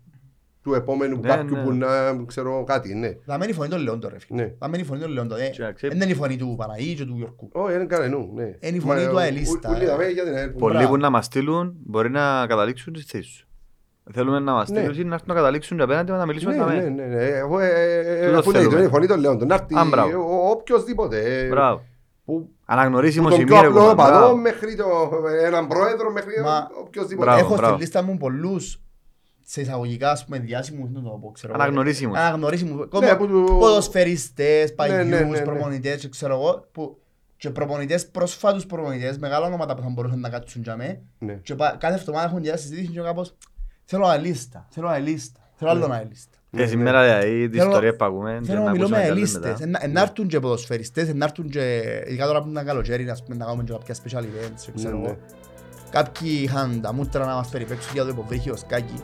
[0.61, 1.63] του επόμενου Ναι, κάποιου ναι.
[1.63, 1.87] που να
[2.25, 3.11] ξέρω κάτι, ναι.
[3.25, 4.41] Θα μένει η φωνή των Λεόντων ρε φίλε.
[4.43, 4.53] Ναι.
[4.59, 5.39] Θα μένει η φωνή των Λεόντων.
[5.39, 5.47] ε.
[5.49, 7.49] Και να ξέρει- Δεν είναι η φωνή του Παναγί και του Γιορκού.
[7.53, 8.43] Όχι, δεν κανενού, ναι.
[8.59, 9.87] Είναι η φωνή Μα, του ο- αελίστα, ο- Ούλοι ε.
[9.87, 10.49] δαμέ για την ΑΕΛ.
[10.49, 10.89] Πολλοί Μπράβο.
[10.91, 13.47] που να μας στείλουν μπορεί να καταλήξουν στις θέσεις σου.
[14.11, 14.77] Θέλουμε να μας Ναι.
[14.79, 16.89] στείλουν ή να έρθουν να καταλήξουν και απέναντι να μιλήσουμε Ναι, τα ναι, μέ.
[16.89, 17.23] ναι, ναι.
[17.25, 17.67] Εγώ, ε,
[17.99, 18.77] ε, Τούτο αφού λέει, θέλουμε.
[18.79, 19.47] είναι η φωνή των Λέοντων.
[19.47, 20.19] Να έρθει Α, μπράβο.
[20.19, 21.19] ο- οποιοσδήποτε.
[21.43, 21.81] ε, Μπράβο.
[22.25, 24.37] που- Αναγνωρίσιμο Που τον σημείο πιο ρε απλό κουμπά, οπαδό μπράβο.
[24.37, 24.85] μέχρι το,
[25.43, 27.25] έναν πρόεδρο μέχρι Μα- οποιοσδήποτε.
[27.25, 27.77] Μπράβο, Έχω στη μπράβο.
[27.77, 28.81] λίστα μου πολλούς
[29.45, 31.61] σε εισαγωγικά ας πούμε διάσημους, να το πω, ξέρω εγώ.
[31.61, 32.17] Αναγνωρίσιμους.
[32.17, 32.75] Αναγνωρίσιμους.
[32.75, 35.45] Ναι, Ακόμα που του- ποδοσφαιριστές, Ναι, ναι, ναι, παλιούς, ναι.
[35.45, 36.97] προπονητές και ξέρω εγώ, που
[37.37, 41.01] και προπονητές, πρόσφατους προπονητές, μεγάλα ονόματα που θα μπορούσαν να κάτσουν για μέ.
[41.19, 41.33] Ναι.
[41.33, 43.35] Και πα- κάθε εβδομάδα έχουν μια συζήτηση και κάπως
[43.83, 46.37] θέλω αελίστα, θέλω αελίστα, θέλω άλλον αελίστα.
[46.55, 49.07] Και σήμερα δηλαδή τη Θέλω- ιστορία που ακούμε και Θέλω να να μιλώ με ακούσουμε
[49.07, 49.77] καλές αελίστες, μετά.
[49.79, 53.09] εν- εν να έρθουν και ποδοσφαιριστές, εν να έρθουν και ειδικά τώρα που είναι καλοκαίρι,
[53.09, 55.07] ας πούμε, να κάνουμε και κάποια special events, και ξέρω Ναι, ναι.
[55.07, 55.17] εγώ.
[55.89, 59.01] Κάποιοι είχαν τα μούτρα να μας περιπέξουν για το υποβρύχιο σκάκι.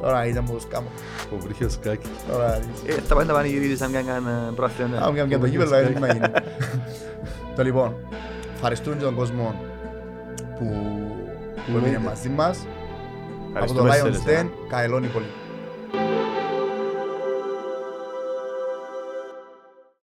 [0.00, 0.88] Τώρα ήταν που το σκάμω.
[1.34, 2.08] Ο Βρύχιος Σκάκη.
[2.30, 2.54] Τώρα
[2.86, 4.98] Ε, τα πάντα πανηγυρίζεις αν κάνουν προαθλήμα.
[4.98, 6.26] Πάμε για το γήπεδο, δεν είναι να γίνει.
[7.56, 7.94] Το λοιπόν,
[8.54, 9.54] ευχαριστούμε και τον κόσμο
[10.58, 10.64] που
[11.66, 12.66] που έμεινε μαζί μας.
[13.52, 14.48] Από το Ευχαριστούμε Lions σε εσένα.
[14.48, 15.26] Den, Καελόνι πολύ.